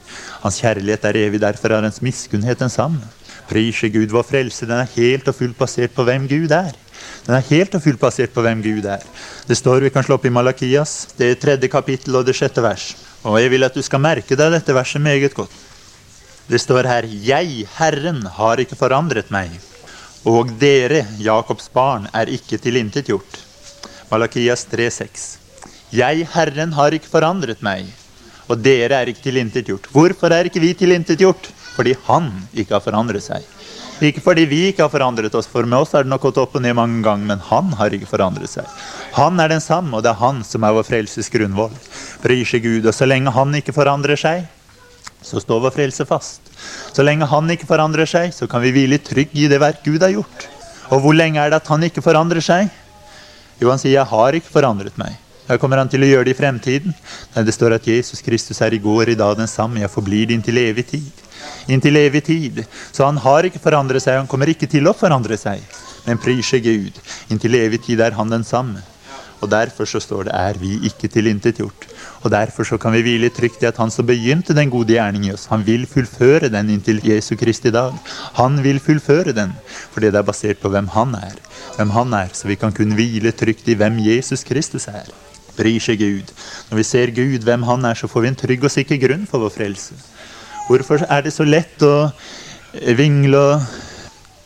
Hans 0.44 0.62
kjærlighet 0.64 1.06
er 1.10 1.22
evig, 1.26 1.42
derfor 1.44 1.76
er 1.76 1.88
hans 1.88 2.02
miskunnhet 2.06 2.62
den 2.62 2.74
samme. 2.74 3.04
Prise 3.50 3.90
Gud, 3.94 4.10
vår 4.10 4.26
frelse 4.26 4.66
den 4.66 4.80
er 4.80 4.90
helt 4.96 5.28
og 5.30 5.38
fullt 5.38 5.58
basert 5.58 5.94
på 5.94 6.06
hvem 6.08 6.26
Gud 6.30 6.54
er. 6.56 6.74
Den 7.26 7.36
er 7.38 7.46
helt 7.50 7.76
og 7.78 7.84
fullt 7.84 8.02
basert 8.02 8.34
på 8.34 8.42
hvem 8.46 8.64
Gud 8.64 8.86
er. 8.90 9.04
Det 9.48 9.58
står, 9.58 9.84
Vi 9.86 9.94
kan 9.94 10.04
slå 10.04 10.18
opp 10.18 10.26
i 10.26 10.34
Malakias, 10.34 11.14
det 11.18 11.30
er 11.30 11.40
tredje 11.42 11.70
kapittel 11.70 12.16
og 12.16 12.26
det 12.26 12.36
sjette 12.38 12.62
vers. 12.62 12.96
Og 13.24 13.40
Jeg 13.42 13.52
vil 13.52 13.64
at 13.64 13.74
du 13.74 13.82
skal 13.82 14.02
merke 14.02 14.38
deg 14.38 14.52
dette 14.54 14.74
verset 14.74 15.02
meget 15.02 15.34
godt. 15.34 15.54
Det 16.48 16.62
står 16.62 16.86
her 16.86 17.06
Jeg, 17.26 17.66
Herren, 17.78 18.22
har 18.26 18.62
ikke 18.62 18.78
forandret 18.78 19.32
meg. 19.34 19.50
Og 20.26 20.50
dere, 20.62 21.06
Jakobs 21.22 21.70
barn, 21.74 22.08
er 22.14 22.30
ikke 22.30 22.58
tilintetgjort. 22.58 23.45
Malakias 24.12 24.68
3,6. 24.70 25.24
Jeg, 25.96 26.28
Herren, 26.36 26.74
har 26.78 26.94
ikke 26.94 27.10
forandret 27.10 27.62
meg, 27.66 27.88
og 28.46 28.60
dere 28.62 29.00
er 29.00 29.10
ikke 29.10 29.24
tilintetgjort. 29.26 29.88
Hvorfor 29.94 30.34
er 30.36 30.46
ikke 30.50 30.62
vi 30.62 30.76
tilintetgjort? 30.78 31.50
Fordi 31.76 31.96
Han 32.06 32.30
ikke 32.54 32.78
har 32.78 32.84
forandret 32.86 33.26
seg. 33.26 33.44
Ikke 34.06 34.22
fordi 34.22 34.44
vi 34.52 34.60
ikke 34.70 34.84
har 34.84 34.92
forandret 34.94 35.34
oss, 35.36 35.48
for 35.50 35.66
med 35.66 35.80
oss 35.80 35.96
har 35.96 36.06
det 36.06 36.12
nok 36.12 36.28
gått 36.28 36.38
opp 36.38 36.58
og 36.60 36.64
ned 36.64 36.76
mange 36.78 37.02
ganger, 37.04 37.26
men 37.32 37.42
Han 37.50 37.74
har 37.80 37.96
ikke 37.96 38.12
forandret 38.12 38.52
seg. 38.52 38.70
Han 39.18 39.40
er 39.40 39.50
den 39.56 39.64
samme, 39.64 39.96
og 39.96 40.06
det 40.06 40.14
er 40.14 40.22
Han 40.22 40.44
som 40.46 40.68
er 40.68 40.78
vår 40.78 40.86
frelses 40.86 41.32
grunnvoll. 41.34 41.74
Prise 42.22 42.62
Gud. 42.62 42.86
Og 42.86 42.94
så 42.94 43.10
lenge 43.10 43.34
Han 43.34 43.58
ikke 43.58 43.74
forandrer 43.74 44.20
seg, 44.20 44.46
så 45.26 45.42
står 45.42 45.66
vår 45.66 45.74
frelse 45.80 46.06
fast. 46.06 46.54
Så 46.94 47.04
lenge 47.04 47.26
Han 47.32 47.50
ikke 47.50 47.72
forandrer 47.74 48.06
seg, 48.06 48.36
så 48.36 48.46
kan 48.52 48.62
vi 48.62 48.76
hvile 48.76 49.02
trygg 49.02 49.34
i 49.34 49.50
det 49.50 49.64
verk 49.64 49.82
Gud 49.88 50.04
har 50.06 50.14
gjort. 50.14 50.50
Og 50.94 51.02
hvor 51.02 51.16
lenge 51.18 51.42
er 51.42 51.50
det 51.50 51.64
at 51.64 51.72
Han 51.74 51.90
ikke 51.90 52.06
forandrer 52.06 52.44
seg? 52.44 52.70
Jo, 53.62 53.70
han 53.70 53.80
sier 53.80 53.94
'jeg 53.94 54.06
har 54.06 54.34
ikke 54.34 54.52
forandret 54.52 54.98
meg'. 54.98 55.16
Da 55.48 55.58
kommer 55.58 55.78
han 55.78 55.90
til 55.90 56.02
å 56.02 56.10
gjøre 56.10 56.26
det 56.26 56.34
i 56.34 56.40
fremtiden. 56.40 56.94
Nei, 57.36 57.44
det 57.44 57.54
står 57.54 57.76
at 57.76 57.88
Jesus 57.88 58.22
Kristus 58.26 58.62
er 58.62 58.74
i 58.74 58.82
går, 58.82 59.10
i 59.10 59.16
dag 59.16 59.38
den 59.38 59.48
samme. 59.48 59.80
Jeg 59.80 59.94
forblir 59.94 60.26
det 60.26 60.34
inntil 60.34 60.58
evig 60.58 60.88
tid. 60.90 61.12
Inntil 61.70 61.96
evig 62.02 62.24
tid. 62.26 62.66
Så 62.92 63.06
han 63.06 63.18
har 63.18 63.44
ikke 63.44 63.62
forandret 63.62 64.02
seg, 64.02 64.18
han 64.18 64.28
kommer 64.28 64.50
ikke 64.50 64.70
til 64.70 64.90
å 64.90 64.96
forandre 64.98 65.38
seg. 65.38 65.62
Men 66.08 66.18
prise 66.18 66.60
Gud. 66.60 66.98
Inntil 67.30 67.60
evig 67.62 67.84
tid 67.86 68.02
er 68.02 68.18
han 68.18 68.30
den 68.30 68.44
samme. 68.44 68.82
Og 69.42 69.50
derfor 69.52 69.86
så 69.86 70.02
står 70.02 70.26
det 70.26 70.34
'er 70.34 70.58
vi 70.58 70.80
ikke 70.90 71.08
tilintetgjort'. 71.14 71.94
Og 72.26 72.32
derfor 72.34 72.66
så 72.66 72.80
kan 72.82 72.94
vi 72.96 73.04
hvile 73.06 73.30
trygt 73.30 73.62
i 73.62 73.68
at 73.70 73.78
han 73.78 73.92
som 73.94 74.08
begynte 74.08 74.56
den 74.58 74.72
gode 74.74 74.96
gjerning 74.96 75.28
i 75.28 75.34
oss, 75.36 75.46
han 75.52 75.62
vil 75.66 75.86
fullføre 75.86 76.50
den 76.50 76.72
inntil 76.74 76.98
Jesu 77.06 77.36
Kristi 77.38 77.70
dag. 77.74 77.94
Han 78.40 78.58
vil 78.66 78.82
fullføre 78.82 79.36
den, 79.38 79.54
fordi 79.94 80.10
det 80.10 80.20
er 80.20 80.26
basert 80.26 80.62
på 80.64 80.72
hvem 80.74 80.90
han 80.96 81.14
er. 81.20 81.38
Hvem 81.78 81.94
han 81.94 82.14
er, 82.14 82.34
Så 82.34 82.48
vi 82.48 82.56
kan 82.56 82.74
kunne 82.74 82.96
hvile 82.98 83.32
trygt 83.32 83.68
i 83.70 83.78
hvem 83.78 84.00
Jesus 84.00 84.44
Kristus 84.44 84.88
er. 84.88 85.06
Bryr 85.56 85.80
seg 85.80 86.00
Gud. 86.00 86.34
Når 86.70 86.78
vi 86.78 86.84
ser 86.84 87.14
Gud, 87.14 87.44
hvem 87.46 87.64
han 87.64 87.86
er, 87.86 87.94
så 87.94 88.08
får 88.08 88.22
vi 88.22 88.28
en 88.28 88.36
trygg 88.36 88.64
og 88.64 88.72
sikker 88.72 88.98
grunn 88.98 89.28
for 89.28 89.40
vår 89.40 89.54
frelse. 89.54 89.94
Hvorfor 90.68 91.06
er 91.06 91.22
det 91.22 91.34
så 91.34 91.46
lett 91.46 91.82
å 91.86 92.10
vingle 92.98 93.38
og 93.38 93.62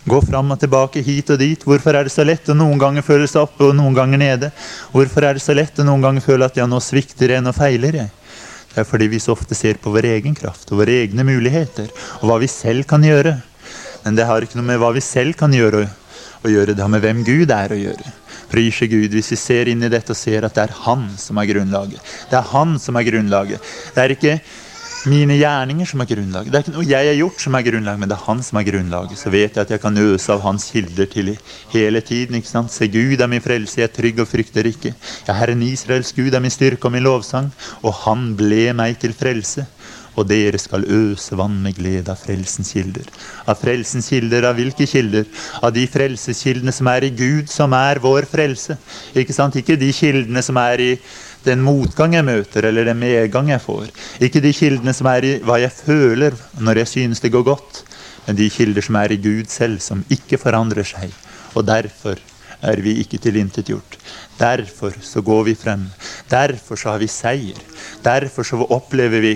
Gå 0.07 0.21
fram 0.23 0.53
og 0.53 0.59
tilbake 0.61 1.01
hit 1.03 1.29
og 1.33 1.39
dit. 1.41 1.63
Hvorfor 1.67 1.97
er 1.97 2.07
det 2.07 2.13
så 2.13 2.23
lett 2.23 2.47
å 2.49 2.55
noen 2.55 2.79
ganger 2.79 3.03
føle 3.03 3.27
seg 3.27 3.43
oppe 3.43 3.67
og 3.67 3.75
noen 3.75 3.97
ganger 3.97 4.21
nede? 4.21 4.51
Hvorfor 4.93 5.27
er 5.27 5.35
det 5.35 5.43
så 5.43 5.55
lett 5.57 5.79
å 5.81 5.85
noen 5.87 6.05
ganger 6.05 6.23
føle 6.23 6.47
at 6.47 6.57
ja, 6.57 6.67
nå 6.69 6.79
svikter 6.83 7.35
jeg, 7.35 7.43
nå 7.43 7.51
feiler 7.55 7.99
jeg? 8.03 8.13
Det 8.69 8.79
er 8.83 8.87
fordi 8.87 9.09
vi 9.11 9.19
så 9.19 9.33
ofte 9.35 9.57
ser 9.57 9.79
på 9.81 9.91
vår 9.91 10.07
egen 10.13 10.37
kraft 10.37 10.71
og 10.71 10.79
våre 10.83 11.01
egne 11.03 11.25
muligheter 11.27 11.89
og 12.21 12.29
hva 12.29 12.37
vi 12.39 12.47
selv 12.51 12.87
kan 12.87 13.03
gjøre. 13.03 13.35
Men 14.05 14.15
det 14.15 14.29
har 14.29 14.45
ikke 14.45 14.59
noe 14.59 14.69
med 14.69 14.79
hva 14.79 14.93
vi 14.95 15.03
selv 15.03 15.35
kan 15.39 15.53
gjøre 15.53 15.83
å 16.39 16.51
gjøre, 16.53 16.71
det 16.77 16.83
har 16.85 16.91
med 16.91 17.03
hvem 17.03 17.25
Gud 17.27 17.51
er 17.51 17.73
å 17.75 17.79
gjøre. 17.79 18.13
Bryr 18.49 18.73
seg 18.73 18.93
Gud 18.93 19.13
hvis 19.13 19.33
vi 19.33 19.37
ser 19.37 19.69
inn 19.69 19.83
i 19.83 19.91
dette 19.91 20.15
og 20.15 20.17
ser 20.17 20.47
at 20.47 20.55
det 20.55 20.63
er 20.63 20.77
Han 20.85 21.09
som 21.19 21.37
er 21.37 21.49
grunnlaget. 21.51 21.99
Det 22.31 22.39
er 22.39 22.47
Han 22.53 22.77
som 22.81 22.97
er 22.97 23.05
grunnlaget. 23.05 23.73
Det 23.93 24.03
er 24.03 24.15
ikke 24.15 24.37
mine 25.07 25.37
gjerninger 25.39 25.87
som 25.87 26.01
er 26.03 26.09
grunnlaget. 26.09 26.51
Det 26.51 26.57
er 26.59 26.65
ikke 26.65 26.75
noe 26.75 26.87
jeg 26.89 27.07
har 27.07 27.17
gjort 27.19 27.43
som 27.43 27.55
er 27.55 27.65
grunnlaget, 27.67 28.01
men 28.01 28.11
det 28.11 28.15
er 28.17 28.25
han 28.25 28.41
som 28.43 28.59
er 28.59 28.65
grunnlaget. 28.67 29.19
Så 29.21 29.31
vet 29.31 29.55
jeg 29.55 29.63
at 29.63 29.71
jeg 29.71 29.81
kan 29.83 30.01
øse 30.01 30.33
av 30.33 30.43
hans 30.43 30.65
kilder 30.73 31.07
til 31.13 31.31
hele 31.71 32.01
tiden. 32.01 32.35
ikke 32.35 32.51
sant? 32.51 32.73
Se, 32.73 32.89
Gud 32.91 33.21
er 33.21 33.31
min 33.31 33.43
frelse, 33.43 33.79
jeg 33.79 33.87
er 33.87 33.95
trygg 33.95 34.19
og 34.19 34.27
frykter 34.27 34.67
ikke. 34.67 34.93
Ja, 35.27 35.37
Herren 35.39 35.63
Israels 35.63 36.11
Gud 36.17 36.33
er 36.33 36.43
min 36.43 36.51
styrke 36.51 36.89
og 36.89 36.95
min 36.95 37.07
lovsang, 37.07 37.51
og 37.83 37.93
han 38.03 38.33
ble 38.39 38.73
meg 38.75 38.99
til 38.99 39.15
frelse. 39.15 39.65
Og 40.19 40.27
dere 40.27 40.59
skal 40.59 40.83
øse 40.83 41.37
vann 41.39 41.55
med 41.63 41.77
glede 41.77 42.11
av 42.11 42.19
frelsens 42.19 42.73
kilder. 42.75 43.07
Av 43.47 43.55
frelsens 43.59 44.09
kilder, 44.11 44.49
av 44.49 44.59
hvilke 44.59 44.87
kilder? 44.89 45.27
Av 45.63 45.71
de 45.75 45.85
frelseskildene 45.87 46.73
som 46.75 46.89
er 46.91 47.07
i 47.07 47.13
Gud, 47.15 47.47
som 47.51 47.73
er 47.77 48.01
vår 48.03 48.27
frelse. 48.27 48.75
Ikke 49.15 49.35
sant? 49.35 49.55
Ikke 49.55 49.79
de 49.79 49.93
kildene 49.95 50.43
som 50.43 50.59
er 50.59 50.83
i 50.83 50.93
den 51.45 51.61
motgang 51.63 52.17
jeg 52.17 52.27
møter, 52.27 52.67
eller 52.67 52.89
den 52.89 52.99
medgang 52.99 53.53
jeg 53.53 53.63
får. 53.63 53.87
Ikke 54.19 54.43
de 54.43 54.51
kildene 54.55 54.93
som 54.95 55.07
er 55.11 55.27
i 55.27 55.35
hva 55.45 55.59
jeg 55.61 55.71
føler 55.71 56.35
når 56.59 56.83
jeg 56.83 56.93
synes 56.95 57.23
det 57.23 57.31
går 57.31 57.47
godt, 57.47 57.83
men 58.27 58.37
de 58.37 58.49
kilder 58.51 58.85
som 58.85 58.97
er 58.99 59.15
i 59.15 59.21
Gud 59.23 59.47
selv, 59.49 59.79
som 59.79 60.03
ikke 60.11 60.41
forandrer 60.41 60.87
seg. 60.87 61.15
Og 61.55 61.63
derfor 61.65 62.19
er 62.61 62.81
vi 62.83 62.97
ikke 62.99 63.17
tilintetgjort. 63.23 63.95
Derfor 64.39 64.95
så 65.01 65.23
går 65.23 65.43
vi 65.47 65.55
frem. 65.55 65.87
Derfor 66.29 66.75
så 66.75 66.93
har 66.93 66.99
vi 66.99 67.07
seier. 67.07 67.59
Derfor 68.03 68.43
så 68.43 68.59
opplever 68.67 69.23
vi 69.23 69.33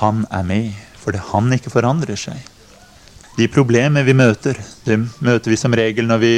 Han 0.00 0.24
er 0.30 0.44
med, 0.46 0.70
fordi 1.02 1.22
Han 1.30 1.52
ikke 1.54 1.72
forandrer 1.72 2.18
seg. 2.18 2.38
De 3.38 3.48
problemer 3.50 4.06
vi 4.06 4.14
møter, 4.14 4.58
det 4.86 5.00
møter 5.24 5.50
vi 5.50 5.58
som 5.58 5.74
regel 5.74 6.06
når 6.06 6.22
vi 6.22 6.34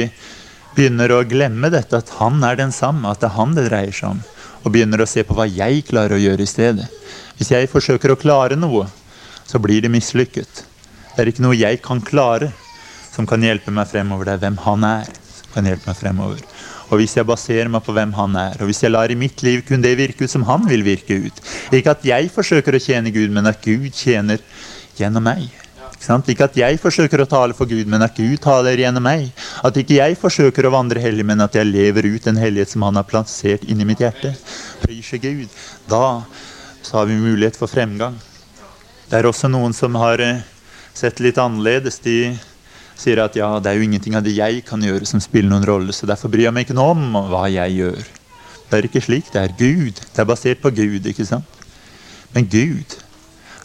begynner 0.77 1.13
å 1.13 1.23
glemme 1.25 1.69
dette, 1.73 1.99
at 2.01 2.15
Han 2.19 2.41
er 2.45 2.57
den 2.59 2.73
samme, 2.73 3.09
at 3.09 3.21
det 3.21 3.31
er 3.31 3.37
Han 3.37 3.55
det 3.57 3.69
dreier 3.69 3.93
seg 3.93 4.15
om 4.15 4.25
og 4.65 4.73
begynner 4.73 4.99
å 4.99 5.07
se 5.07 5.23
på 5.23 5.35
hva 5.37 5.45
jeg 5.47 5.85
klarer 5.87 6.17
å 6.17 6.19
gjøre 6.19 6.43
i 6.43 6.49
stedet. 6.49 6.87
Hvis 7.37 7.53
jeg 7.53 7.69
forsøker 7.71 8.11
å 8.11 8.19
klare 8.19 8.57
noe, 8.59 8.87
så 9.47 9.61
blir 9.63 9.83
det 9.85 9.91
mislykket. 9.93 10.63
Det 11.13 11.23
er 11.23 11.31
ikke 11.31 11.45
noe 11.45 11.55
jeg 11.55 11.79
kan 11.85 12.01
klare 12.03 12.49
som 13.13 13.29
kan 13.29 13.43
hjelpe 13.45 13.71
meg 13.71 13.87
fremover. 13.87 14.27
Det 14.27 14.33
er 14.35 14.43
hvem 14.43 14.57
han 14.65 14.83
er 14.89 15.07
som 15.07 15.53
kan 15.53 15.69
hjelpe 15.69 15.87
meg 15.87 15.99
fremover. 16.01 16.43
Og 16.87 17.01
hvis 17.01 17.17
jeg 17.17 17.27
baserer 17.27 17.69
meg 17.71 17.83
på 17.83 17.93
hvem 17.95 18.13
han 18.15 18.35
er, 18.39 18.57
og 18.61 18.69
hvis 18.69 18.83
jeg 18.85 18.93
lar 18.93 19.11
i 19.11 19.19
mitt 19.19 19.43
liv 19.43 19.63
kun 19.67 19.83
det 19.83 19.97
virke 19.99 20.23
ut 20.23 20.31
som 20.31 20.45
han 20.47 20.63
vil 20.69 20.85
virke 20.87 21.17
ut 21.27 21.41
Ikke 21.75 21.91
at 21.91 22.05
jeg 22.07 22.31
forsøker 22.31 22.77
å 22.77 22.83
tjene 22.83 23.11
Gud, 23.11 23.33
men 23.35 23.49
at 23.49 23.59
Gud 23.63 23.91
tjener 23.91 24.39
gjennom 24.97 25.25
meg. 25.27 25.49
Ikke 25.97 26.31
ikke 26.31 26.45
at 26.45 26.57
jeg 26.57 26.77
forsøker 26.79 27.21
å 27.21 27.27
tale 27.27 27.55
for 27.57 27.67
Gud, 27.67 27.87
men 27.89 28.03
at 28.05 28.15
Gud 28.15 28.37
taler 28.39 28.77
gjennom 28.77 29.03
meg. 29.03 29.31
At 29.65 29.77
ikke 29.77 29.97
jeg 29.97 30.17
forsøker 30.19 30.67
å 30.67 30.71
vandre 30.71 31.01
hellig, 31.01 31.25
men 31.25 31.41
at 31.41 31.55
jeg 31.57 31.67
lever 31.67 32.05
ut 32.05 32.23
den 32.23 32.37
hellighet 32.37 32.69
som 32.69 32.85
Han 32.85 32.95
har 32.95 33.07
plassert 33.07 33.65
inni 33.67 33.85
mitt 33.85 33.99
hjerte. 33.99 34.33
Prise 34.83 35.17
Gud. 35.17 35.49
Da 35.89 36.23
så 36.81 36.99
har 36.99 37.05
vi 37.09 37.17
mulighet 37.17 37.57
for 37.57 37.67
fremgang. 37.67 38.15
Det 39.09 39.17
er 39.19 39.27
også 39.27 39.49
noen 39.51 39.73
som 39.73 39.95
har 39.99 40.21
eh, 40.23 40.43
sett 40.93 41.19
litt 41.19 41.37
annerledes. 41.41 41.99
De 41.99 42.37
sier 42.97 43.21
at 43.23 43.35
ja, 43.37 43.49
det 43.61 43.71
er 43.71 43.79
jo 43.79 43.87
ingenting 43.87 44.15
av 44.17 44.25
det 44.25 44.35
jeg 44.35 44.63
kan 44.67 44.81
gjøre 44.81 45.05
som 45.05 45.21
spiller 45.23 45.51
noen 45.51 45.67
rolle, 45.67 45.93
så 45.93 46.09
derfor 46.09 46.31
bryr 46.33 46.47
jeg 46.47 46.55
meg 46.55 46.65
ikke 46.65 46.77
noe 46.77 46.95
om 46.95 47.19
hva 47.31 47.45
jeg 47.51 47.77
gjør. 47.77 48.07
Det 48.67 48.77
er 48.77 48.87
ikke 48.89 49.03
slik. 49.03 49.29
Det 49.31 49.41
er 49.41 49.53
Gud. 49.57 50.01
Det 50.01 50.23
er 50.23 50.27
basert 50.27 50.63
på 50.63 50.73
Gud. 50.75 51.05
ikke 51.05 51.25
sant? 51.25 51.61
Men 52.33 52.49
Gud 52.51 52.97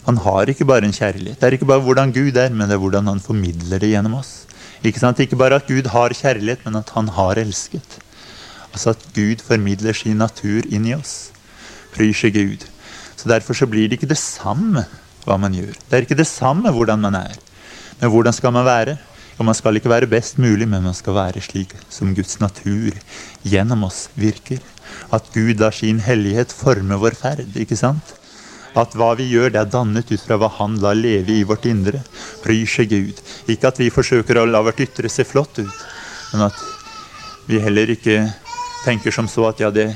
han 0.03 0.17
har 0.19 0.49
ikke 0.51 0.67
bare 0.67 0.83
en 0.83 0.95
kjærlighet. 0.95 1.39
Det 1.39 1.47
er 1.47 1.55
ikke 1.55 1.67
bare 1.69 1.83
hvordan 1.83 2.11
Gud 2.11 2.35
er, 2.35 2.49
men 2.51 2.67
det 2.67 2.75
er 2.75 2.81
hvordan 2.81 3.07
han 3.07 3.21
formidler 3.23 3.79
det 3.79 3.93
gjennom 3.93 4.17
oss. 4.19 4.43
Ikke 4.83 4.99
sant? 4.99 5.21
Ikke 5.23 5.39
bare 5.39 5.61
at 5.61 5.67
Gud 5.67 5.87
har 5.93 6.11
kjærlighet, 6.11 6.65
men 6.65 6.75
at 6.75 6.91
han 6.95 7.07
har 7.15 7.39
elsket. 7.39 7.99
Altså 8.73 8.91
at 8.91 9.05
Gud 9.15 9.39
formidler 9.47 9.95
sin 9.95 10.19
natur 10.19 10.67
inn 10.67 10.89
i 10.89 10.95
oss. 10.97 11.31
Bryr 11.95 12.11
seg 12.11 12.35
Gud. 12.35 12.67
Så 13.15 13.31
Derfor 13.31 13.55
så 13.55 13.67
blir 13.69 13.87
det 13.87 14.01
ikke 14.01 14.11
det 14.11 14.19
samme 14.19 14.83
hva 15.23 15.37
man 15.39 15.55
gjør. 15.55 15.71
Det 15.87 15.95
er 15.95 16.03
ikke 16.03 16.19
det 16.19 16.27
samme 16.27 16.71
hvordan 16.75 16.99
man 16.99 17.15
er. 17.15 17.39
Men 18.01 18.11
hvordan 18.11 18.35
skal 18.35 18.51
man 18.51 18.67
være? 18.67 18.97
Og 19.39 19.47
man 19.47 19.57
skal 19.57 19.77
ikke 19.79 19.91
være 19.91 20.09
best 20.09 20.37
mulig, 20.41 20.67
men 20.69 20.85
man 20.85 20.95
skal 20.97 21.15
være 21.17 21.41
slik 21.41 21.73
som 21.89 22.13
Guds 22.15 22.39
natur 22.41 22.93
gjennom 23.47 23.87
oss 23.87 24.07
virker. 24.19 24.61
At 25.13 25.31
Gud 25.33 25.61
lar 25.61 25.73
sin 25.73 26.01
hellighet 26.05 26.53
forme 26.53 26.99
vår 27.01 27.17
ferd. 27.17 27.57
ikke 27.57 27.77
sant? 27.79 28.13
At 28.77 28.95
hva 28.97 29.11
vi 29.17 29.27
gjør, 29.29 29.51
det 29.53 29.61
er 29.61 29.73
dannet 29.73 30.09
ut 30.09 30.21
fra 30.21 30.37
hva 30.41 30.49
Han 30.57 30.79
lar 30.81 30.97
leve 30.97 31.35
i 31.35 31.43
vårt 31.45 31.65
indre. 31.69 32.01
Bryr 32.45 32.69
seg 32.69 32.89
Gud. 32.89 33.19
Ikke 33.49 33.69
at 33.69 33.81
vi 33.81 33.91
forsøker 33.93 34.41
å 34.41 34.47
la 34.49 34.63
vårt 34.65 34.81
ytre 34.81 35.09
se 35.09 35.25
flott 35.25 35.59
ut, 35.61 35.83
men 36.33 36.47
at 36.47 36.63
vi 37.45 37.59
heller 37.61 37.91
ikke 37.93 38.23
tenker 38.85 39.13
som 39.13 39.27
så 39.29 39.49
at 39.49 39.61
ja, 39.61 39.69
det, 39.73 39.91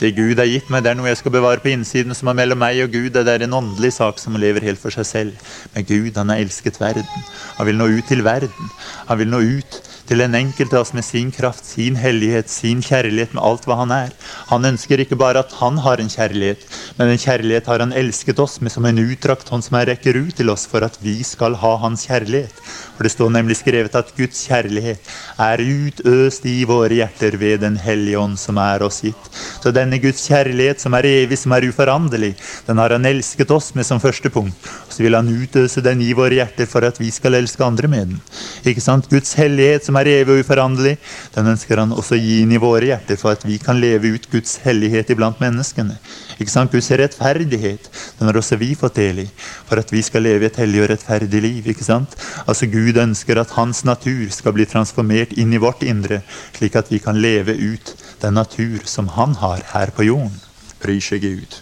det 0.00 0.14
Gud 0.16 0.38
har 0.40 0.48
gitt 0.48 0.70
meg, 0.72 0.80
det 0.84 0.94
er 0.94 0.96
noe 0.96 1.10
jeg 1.10 1.18
skal 1.20 1.34
bevare 1.34 1.60
på 1.60 1.68
innsiden, 1.74 2.14
som 2.16 2.30
er 2.32 2.38
mellom 2.38 2.60
meg 2.62 2.78
og 2.86 2.94
Gud. 2.94 3.12
Det 3.12 3.28
er 3.28 3.44
en 3.44 3.58
åndelig 3.58 3.92
sak 3.98 4.20
som 4.22 4.38
lever 4.40 4.64
helt 4.64 4.80
for 4.80 4.94
seg 4.94 5.04
selv. 5.04 5.50
Men 5.74 5.84
Gud, 5.84 6.16
han 6.16 6.32
har 6.32 6.40
elsket 6.40 6.80
verden. 6.80 7.26
Han 7.58 7.68
vil 7.68 7.76
nå 7.76 7.90
ut 7.98 8.08
til 8.08 8.24
verden. 8.24 8.70
Han 9.10 9.20
vil 9.20 9.28
nå 9.28 9.42
ut 9.58 9.80
til 10.10 10.18
den 10.18 10.34
enkelte 10.34 10.74
av 10.74 10.82
oss 10.82 10.90
med 10.96 11.04
sin 11.06 11.28
kraft, 11.30 11.62
sin 11.62 11.94
hellighet, 11.94 12.50
sin 12.50 12.80
kjærlighet 12.82 13.36
med 13.36 13.44
alt 13.46 13.66
hva 13.68 13.76
han 13.84 13.92
er. 13.94 14.14
Han 14.50 14.66
ønsker 14.66 15.04
ikke 15.04 15.18
bare 15.20 15.44
at 15.44 15.54
han 15.60 15.78
har 15.84 16.02
en 16.02 16.10
kjærlighet, 16.10 16.64
men 16.98 17.12
en 17.12 17.20
kjærlighet 17.20 17.70
har 17.70 17.84
han 17.84 17.94
elsket 17.94 18.42
oss 18.42 18.58
med 18.58 18.74
som 18.74 18.88
en 18.88 18.98
utdrakt 18.98 19.52
hånd 19.54 19.62
som 19.62 19.78
han 19.78 19.86
rekker 19.86 20.18
ut 20.18 20.34
til 20.40 20.50
oss 20.50 20.66
for 20.66 20.82
at 20.82 20.98
vi 21.04 21.20
skal 21.26 21.54
ha 21.62 21.76
hans 21.84 22.08
kjærlighet. 22.10 22.58
For 22.96 23.06
det 23.06 23.12
står 23.14 23.30
nemlig 23.36 23.60
skrevet 23.60 23.94
at 23.96 24.10
Guds 24.16 24.42
kjærlighet 24.50 25.12
er 25.40 25.62
utøst 25.62 26.48
i 26.50 26.56
våre 26.68 26.98
hjerter 26.98 27.38
ved 27.40 27.62
Den 27.62 27.78
hellige 27.80 28.18
ånd 28.18 28.34
som 28.40 28.58
er 28.60 28.82
oss 28.82 29.00
gitt. 29.06 29.30
Så 29.62 29.70
denne 29.72 30.00
Guds 30.02 30.26
kjærlighet 30.26 30.82
som 30.82 30.96
er 30.98 31.06
evig, 31.06 31.38
som 31.38 31.54
er 31.54 31.68
uforanderlig, 31.70 32.34
den 32.66 32.82
har 32.82 32.96
han 32.96 33.06
elsket 33.06 33.54
oss 33.54 33.70
med 33.78 33.86
som 33.86 34.02
første 34.02 34.28
punkt. 34.34 34.58
Og 34.88 34.92
så 34.96 35.06
vil 35.06 35.14
han 35.16 35.30
utøse 35.30 35.84
den 35.86 36.02
i 36.02 36.10
våre 36.18 36.40
hjerter 36.40 36.68
for 36.68 36.84
at 36.84 36.98
vi 37.00 37.12
skal 37.14 37.38
elske 37.38 37.64
andre 37.64 37.88
med 37.88 38.10
den. 38.10 38.20
Ikke 38.66 38.82
sant? 38.84 39.08
Guds 39.08 39.32
hellighet 39.38 39.86
som 39.86 39.96
er 39.96 39.99
er 40.00 40.10
evig 40.10 40.34
og 40.34 40.42
uforanderlig, 40.44 40.96
den 41.34 41.50
ønsker 41.52 41.80
han 41.82 41.94
også 41.94 42.16
å 42.16 42.20
gi 42.20 42.40
inn 42.42 42.54
i 42.54 42.60
våre 42.60 42.90
hjerter 42.90 43.18
for 43.20 43.34
at 43.34 43.44
vi 43.46 43.58
kan 43.62 43.80
leve 43.80 44.12
ut 44.16 44.28
Guds 44.32 44.58
hellighet 44.64 45.12
iblant 45.14 45.40
menneskene. 45.42 45.96
Ikke 46.40 46.52
sant? 46.52 46.72
Guds 46.72 46.90
rettferdighet 46.90 47.88
den 48.18 48.30
har 48.30 48.38
også 48.40 48.58
vi 48.60 48.72
fått 48.78 48.98
del 49.00 49.24
i 49.24 49.28
for 49.68 49.80
at 49.80 49.92
vi 49.92 50.02
skal 50.04 50.24
leve 50.26 50.48
et 50.48 50.58
hellig 50.60 50.82
og 50.84 50.90
rettferdig 50.92 51.42
liv. 51.44 51.70
ikke 51.72 51.86
sant? 51.86 52.16
Altså 52.46 52.68
Gud 52.70 52.98
ønsker 53.00 53.40
at 53.40 53.54
hans 53.58 53.84
natur 53.84 54.26
skal 54.34 54.56
bli 54.56 54.66
transformert 54.68 55.36
inn 55.38 55.52
i 55.54 55.62
vårt 55.62 55.82
indre, 55.86 56.22
slik 56.56 56.76
at 56.76 56.90
vi 56.92 56.98
kan 57.02 57.20
leve 57.20 57.54
ut 57.54 57.94
den 58.22 58.38
natur 58.40 58.84
som 58.84 59.08
han 59.16 59.36
har 59.40 59.64
her 59.74 59.92
på 59.96 60.08
jorden. 60.08 60.36
Bryr 60.80 61.00
seg 61.04 61.24
Gud. 61.24 61.60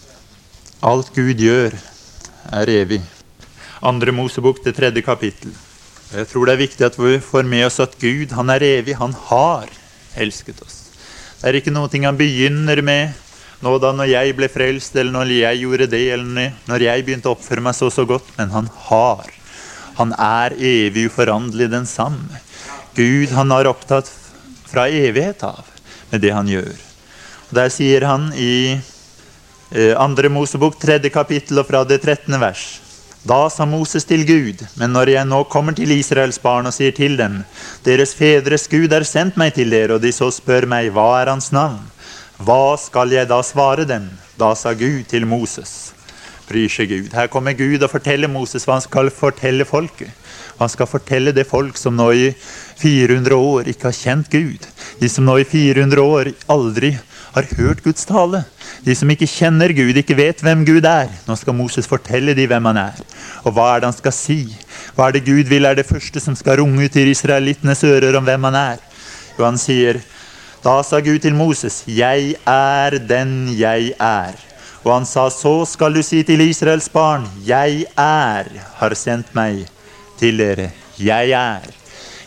Alt 0.82 1.10
Gud 1.14 1.40
gjør, 1.42 1.74
er 2.54 2.70
evig. 2.70 3.02
Andre 3.82 4.12
Mosebok, 4.14 4.62
det 4.64 4.76
tredje 4.78 5.02
kapittel. 5.02 5.50
Jeg 6.08 6.28
tror 6.30 6.48
det 6.48 6.54
er 6.54 6.62
viktig 6.62 6.84
at 6.86 6.94
vi 6.96 7.18
får 7.20 7.44
med 7.44 7.66
oss 7.66 7.80
at 7.84 7.96
Gud 8.00 8.32
han 8.32 8.48
er 8.48 8.64
evig. 8.64 8.94
Han 8.96 9.12
har 9.28 9.68
elsket 10.16 10.62
oss. 10.64 10.86
Det 11.38 11.50
er 11.50 11.58
ikke 11.60 11.74
noe 11.74 11.90
han 12.02 12.16
begynner 12.18 12.80
med 12.82 13.12
nå 13.58 13.72
da 13.82 13.90
når 13.92 14.06
jeg 14.12 14.34
ble 14.38 14.46
frelst, 14.50 14.94
eller 14.96 15.12
når 15.12 15.32
jeg 15.34 15.60
gjorde 15.64 15.88
det, 15.90 16.02
eller 16.14 16.52
når 16.70 16.84
jeg 16.84 17.04
begynte 17.04 17.28
å 17.28 17.34
oppføre 17.34 17.64
meg 17.64 17.74
så 17.74 17.90
så 17.90 18.06
godt. 18.06 18.30
Men 18.38 18.54
han 18.54 18.70
har. 18.86 19.28
Han 19.98 20.14
er 20.14 20.54
evig 20.54 21.08
uforanderlig 21.10 21.68
den 21.72 21.86
samme. 21.90 22.40
Gud 22.94 23.34
han 23.34 23.50
har 23.50 23.68
opptatt 23.68 24.08
fra 24.68 24.86
evighet 24.88 25.42
av 25.46 25.66
med 26.12 26.22
det 26.22 26.32
han 26.32 26.48
gjør. 26.48 26.72
Og 27.48 27.56
Der 27.58 27.72
sier 27.72 28.06
han 28.06 28.30
i 28.32 28.78
eh, 28.78 29.94
andre 29.98 30.30
Mosebok, 30.32 30.78
3. 30.80 31.00
kapittel 31.12 31.60
og 31.60 31.68
fra 31.68 31.82
det 31.84 32.00
13. 32.00 32.38
vers. 32.40 32.68
Da 33.26 33.48
sa 33.50 33.66
Moses 33.66 34.06
til 34.06 34.22
Gud, 34.22 34.62
men 34.78 34.92
når 34.94 35.10
jeg 35.10 35.26
nå 35.26 35.40
kommer 35.50 35.74
til 35.74 35.90
Israels 35.90 36.38
barn 36.38 36.68
og 36.70 36.74
sier 36.76 36.94
til 36.94 37.16
dem, 37.18 37.40
deres 37.82 38.14
fedres 38.14 38.68
Gud 38.70 38.92
har 38.94 39.02
sendt 39.02 39.36
meg 39.40 39.56
til 39.56 39.74
dere, 39.74 39.96
og 39.96 40.04
de 40.04 40.12
så 40.14 40.30
spør 40.30 40.68
meg, 40.70 40.92
hva 40.94 41.08
er 41.18 41.32
hans 41.32 41.50
navn? 41.52 41.80
Hva 42.38 42.76
skal 42.78 43.10
jeg 43.10 43.26
da 43.26 43.40
svare 43.42 43.88
dem? 43.88 44.06
Da 44.38 44.52
sa 44.54 44.70
Gud 44.70 45.08
til 45.10 45.26
Moses. 45.26 45.90
Bryr 46.46 46.70
seg 46.70 46.92
Gud. 46.92 47.10
Her 47.12 47.26
kommer 47.26 47.58
Gud 47.58 47.82
og 47.82 47.90
forteller 47.90 48.30
Moses 48.30 48.64
hva 48.64 48.78
han 48.78 48.86
skal 48.86 49.10
fortelle 49.10 49.66
folket. 49.66 50.14
Han 50.58 50.70
skal 50.70 50.88
fortelle 50.90 51.34
det 51.34 51.46
folk 51.50 51.76
som 51.78 51.98
nå 51.98 52.08
i 52.14 52.30
400 52.78 53.34
år 53.34 53.68
ikke 53.72 53.90
har 53.90 53.96
kjent 53.96 54.30
Gud. 54.32 54.66
De 55.00 55.08
som 55.10 55.26
nå 55.26 55.38
i 55.40 55.46
400 55.46 56.02
år 56.02 56.32
aldri 56.50 56.94
har 57.34 57.48
hørt 57.58 57.82
Guds 57.84 58.06
tale. 58.08 58.42
De 58.84 58.94
som 58.96 59.10
ikke 59.10 59.28
kjenner 59.28 59.72
Gud, 59.76 59.96
ikke 59.96 60.16
vet 60.18 60.42
hvem 60.42 60.64
Gud 60.66 60.86
er. 60.88 61.10
Nå 61.26 61.36
skal 61.38 61.56
Moses 61.56 61.88
fortelle 61.90 62.34
dem 62.38 62.50
hvem 62.50 62.70
han 62.70 62.80
er. 62.88 63.00
Og 63.44 63.54
hva 63.54 63.70
er 63.72 63.82
det 63.82 63.90
han 63.90 63.98
skal 63.98 64.14
si? 64.14 64.40
Hva 64.96 65.08
er 65.08 65.18
det 65.18 65.26
Gud 65.26 65.50
vil 65.50 65.68
er 65.68 65.78
det 65.78 65.88
første 65.88 66.22
som 66.22 66.36
skal 66.38 66.60
runge 66.62 66.86
ut 66.86 66.98
i 66.98 67.08
israelittenes 67.12 67.84
ører 67.86 68.18
om 68.18 68.26
hvem 68.26 68.48
han 68.50 68.58
er? 68.58 68.84
Jo, 69.38 69.44
han 69.44 69.60
sier, 69.60 70.00
da 70.64 70.80
sa 70.82 70.98
Gud 71.00 71.22
til 71.22 71.34
Moses, 71.34 71.84
'Jeg 71.86 72.34
er 72.46 72.98
den 72.98 73.54
jeg 73.54 73.94
er'. 74.00 74.38
Og 74.84 74.92
han 74.94 75.06
sa, 75.06 75.28
'Så 75.30 75.66
skal 75.66 75.94
du 75.94 76.02
si 76.02 76.22
til 76.22 76.40
Israels 76.40 76.88
barn, 76.88 77.28
'Jeg 77.46 77.86
er, 77.96 78.46
har 78.76 78.94
sendt 78.94 79.34
meg 79.34 79.66
til 80.18 80.38
dere'. 80.38 80.70
Jeg 80.98 81.30
er. 81.30 81.77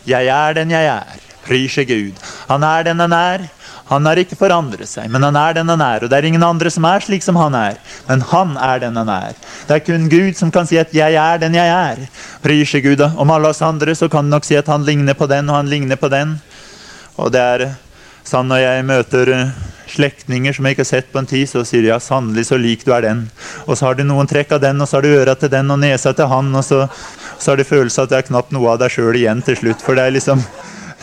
Jeg 0.06 0.26
er 0.26 0.54
den 0.54 0.70
jeg 0.70 0.86
er. 0.86 1.18
Priser 1.46 1.84
Gud. 1.84 2.18
Han 2.48 2.62
er 2.62 2.86
den 2.86 3.00
han 3.02 3.12
er. 3.12 3.48
Han 3.90 4.06
har 4.06 4.16
ikke 4.16 4.38
forandret 4.38 4.88
seg, 4.88 5.08
men 5.12 5.24
han 5.26 5.36
er 5.36 5.58
den 5.58 5.68
han 5.68 5.82
er. 5.84 6.04
Og 6.04 6.10
det 6.10 6.16
er 6.16 6.28
ingen 6.28 6.44
andre 6.46 6.70
som 6.72 6.86
er 6.88 7.02
slik 7.04 7.24
som 7.24 7.36
han 7.36 7.54
er, 7.58 7.76
men 8.08 8.22
han 8.30 8.54
er 8.56 8.80
den 8.86 8.96
han 8.96 9.10
er. 9.12 9.34
Det 9.68 9.76
er 9.76 9.84
kun 9.84 10.08
Gud 10.12 10.38
som 10.38 10.52
kan 10.54 10.66
si 10.66 10.78
at 10.80 10.94
'jeg 10.94 11.14
er 11.14 11.38
den 11.38 11.54
jeg 11.54 11.68
er'. 11.68 12.08
Priser 12.42 12.80
Gud 12.80 13.00
om 13.00 13.30
alle 13.30 13.48
oss 13.48 13.62
andre, 13.62 13.94
så 13.94 14.08
kan 14.08 14.24
han 14.24 14.30
nok 14.30 14.44
si 14.44 14.54
at 14.54 14.66
han 14.66 14.84
ligner 14.84 15.14
på 15.14 15.26
den, 15.26 15.50
og 15.50 15.56
han 15.56 15.68
ligner 15.68 15.96
på 15.96 16.08
den. 16.08 16.40
Og 17.16 17.32
det 17.32 17.40
er 17.40 17.74
sånn 18.28 18.50
når 18.50 18.62
jeg 18.62 18.88
møter 18.88 19.32
eh, 19.34 19.54
slektninger 19.92 20.56
som 20.56 20.66
jeg 20.66 20.76
ikke 20.76 20.84
har 20.84 20.90
sett 20.90 21.12
på 21.12 21.20
en 21.20 21.28
tid, 21.28 21.48
så 21.50 21.64
sier 21.68 21.84
de 21.84 21.90
ja, 21.92 21.98
sannelig 22.00 22.46
så 22.48 22.58
lik 22.60 22.84
du 22.86 22.92
er 22.94 23.04
den. 23.06 23.24
Og 23.66 23.76
så 23.76 23.88
har 23.88 23.98
du 23.98 24.04
noen 24.06 24.30
trekk 24.30 24.54
av 24.56 24.62
den, 24.64 24.80
og 24.80 24.88
så 24.88 24.98
har 24.98 25.06
du 25.06 25.14
øra 25.14 25.36
til 25.38 25.52
den 25.52 25.72
og 25.74 25.80
nesa 25.82 26.14
til 26.16 26.30
han, 26.30 26.52
og 26.54 26.64
så, 26.66 26.84
så 27.38 27.52
har 27.52 27.60
du 27.60 27.66
følelsen 27.68 28.06
at 28.06 28.12
det 28.12 28.20
er 28.20 28.28
knapt 28.30 28.54
noe 28.54 28.74
av 28.74 28.80
deg 28.82 28.94
sjøl 28.94 29.18
igjen 29.18 29.42
til 29.44 29.58
slutt. 29.58 29.84
For 29.84 29.98
det 29.98 30.06
er 30.06 30.16
liksom 30.16 30.44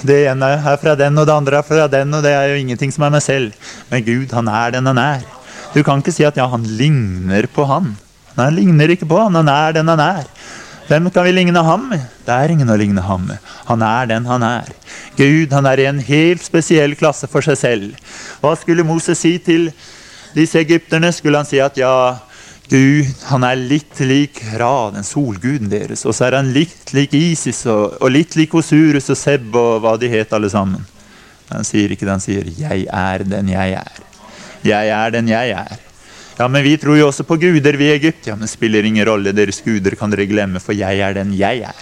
det 0.08 0.22
ene 0.32 0.54
er 0.56 0.78
fra 0.80 0.96
den, 0.96 1.18
og 1.20 1.28
det 1.28 1.36
andre 1.36 1.60
er 1.60 1.68
fra 1.68 1.88
den, 1.92 2.14
og 2.16 2.24
det 2.24 2.32
er 2.32 2.54
jo 2.54 2.62
ingenting 2.62 2.94
som 2.96 3.04
er 3.06 3.14
meg 3.18 3.24
selv. 3.26 3.72
Men 3.92 4.06
Gud, 4.06 4.32
han 4.36 4.48
er 4.48 4.78
den 4.78 4.88
han 4.88 5.02
er. 5.02 5.26
Du 5.74 5.82
kan 5.86 6.00
ikke 6.02 6.16
si 6.16 6.26
at 6.26 6.40
ja, 6.40 6.48
han 6.50 6.64
ligner 6.80 7.50
på 7.52 7.66
han. 7.70 7.92
Nei, 8.38 8.46
han 8.46 8.56
ligner 8.56 8.94
ikke 8.94 9.10
på 9.10 9.20
han. 9.20 9.36
Han 9.36 9.52
er 9.52 9.76
den 9.76 9.92
han 9.92 10.02
er. 10.02 10.30
Hvem 10.90 11.12
kan 11.14 11.28
vi 11.28 11.32
ligne 11.36 11.62
ham 11.62 11.84
med? 11.92 12.02
Det 12.26 12.34
er 12.34 12.50
ingen 12.50 12.70
å 12.74 12.76
ligne 12.80 13.04
ham 13.06 13.28
med. 13.30 13.38
Han 13.68 13.84
er 13.86 14.08
den 14.10 14.26
han 14.26 14.42
er. 14.42 14.72
Gud 15.20 15.52
han 15.54 15.68
er 15.70 15.84
i 15.84 15.86
en 15.86 16.00
helt 16.02 16.42
spesiell 16.42 16.96
klasse 16.98 17.30
for 17.30 17.46
seg 17.46 17.60
selv. 17.60 18.16
Hva 18.42 18.56
skulle 18.58 18.86
Moses 18.88 19.22
si 19.22 19.36
til 19.38 19.68
disse 20.34 20.58
egypterne? 20.58 21.12
Skulle 21.14 21.44
han 21.44 21.46
si 21.46 21.62
at 21.62 21.78
ja, 21.78 21.94
Gud 22.74 23.06
han 23.30 23.46
er 23.46 23.62
litt 23.62 24.02
lik 24.02 24.42
Ra, 24.58 24.90
den 24.96 25.06
solguden 25.06 25.70
deres. 25.70 26.08
Og 26.10 26.18
så 26.18 26.26
er 26.26 26.40
han 26.40 26.50
litt 26.58 26.90
lik 26.98 27.14
Isis 27.14 27.68
og, 27.70 28.00
og 28.02 28.10
litt 28.16 28.34
lik 28.40 28.58
Osurus 28.58 29.12
og 29.14 29.20
Seb 29.22 29.54
og 29.62 29.84
hva 29.86 29.94
de 30.02 30.10
het 30.10 30.34
alle 30.34 30.50
sammen. 30.50 30.82
Han 31.52 31.70
sier 31.70 31.94
ikke 31.94 32.08
det, 32.08 32.16
han 32.18 32.26
sier 32.26 32.50
'Jeg 32.50 32.90
er 32.90 33.24
den 33.30 33.54
jeg 33.54 33.78
er'. 33.78 34.02
Jeg 34.66 34.90
er 34.90 35.10
den 35.12 35.30
jeg 35.30 35.54
er. 35.54 35.89
Ja, 36.40 36.48
men 36.48 36.64
vi 36.64 36.78
tror 36.80 36.96
jo 36.96 37.10
også 37.10 37.26
på 37.28 37.36
guder, 37.36 37.76
vi 37.76 37.90
i 37.90 37.96
Egypt. 37.98 38.30
Ja, 38.30 38.36
men 38.40 38.48
spiller 38.48 38.86
ingen 38.88 39.04
rolle. 39.06 39.34
Deres 39.36 39.60
guder 39.66 39.92
kan 40.00 40.14
dere 40.14 40.28
glemme, 40.30 40.62
for 40.64 40.72
jeg 40.78 41.02
er 41.04 41.18
den 41.18 41.34
jeg 41.36 41.66
er. 41.68 41.82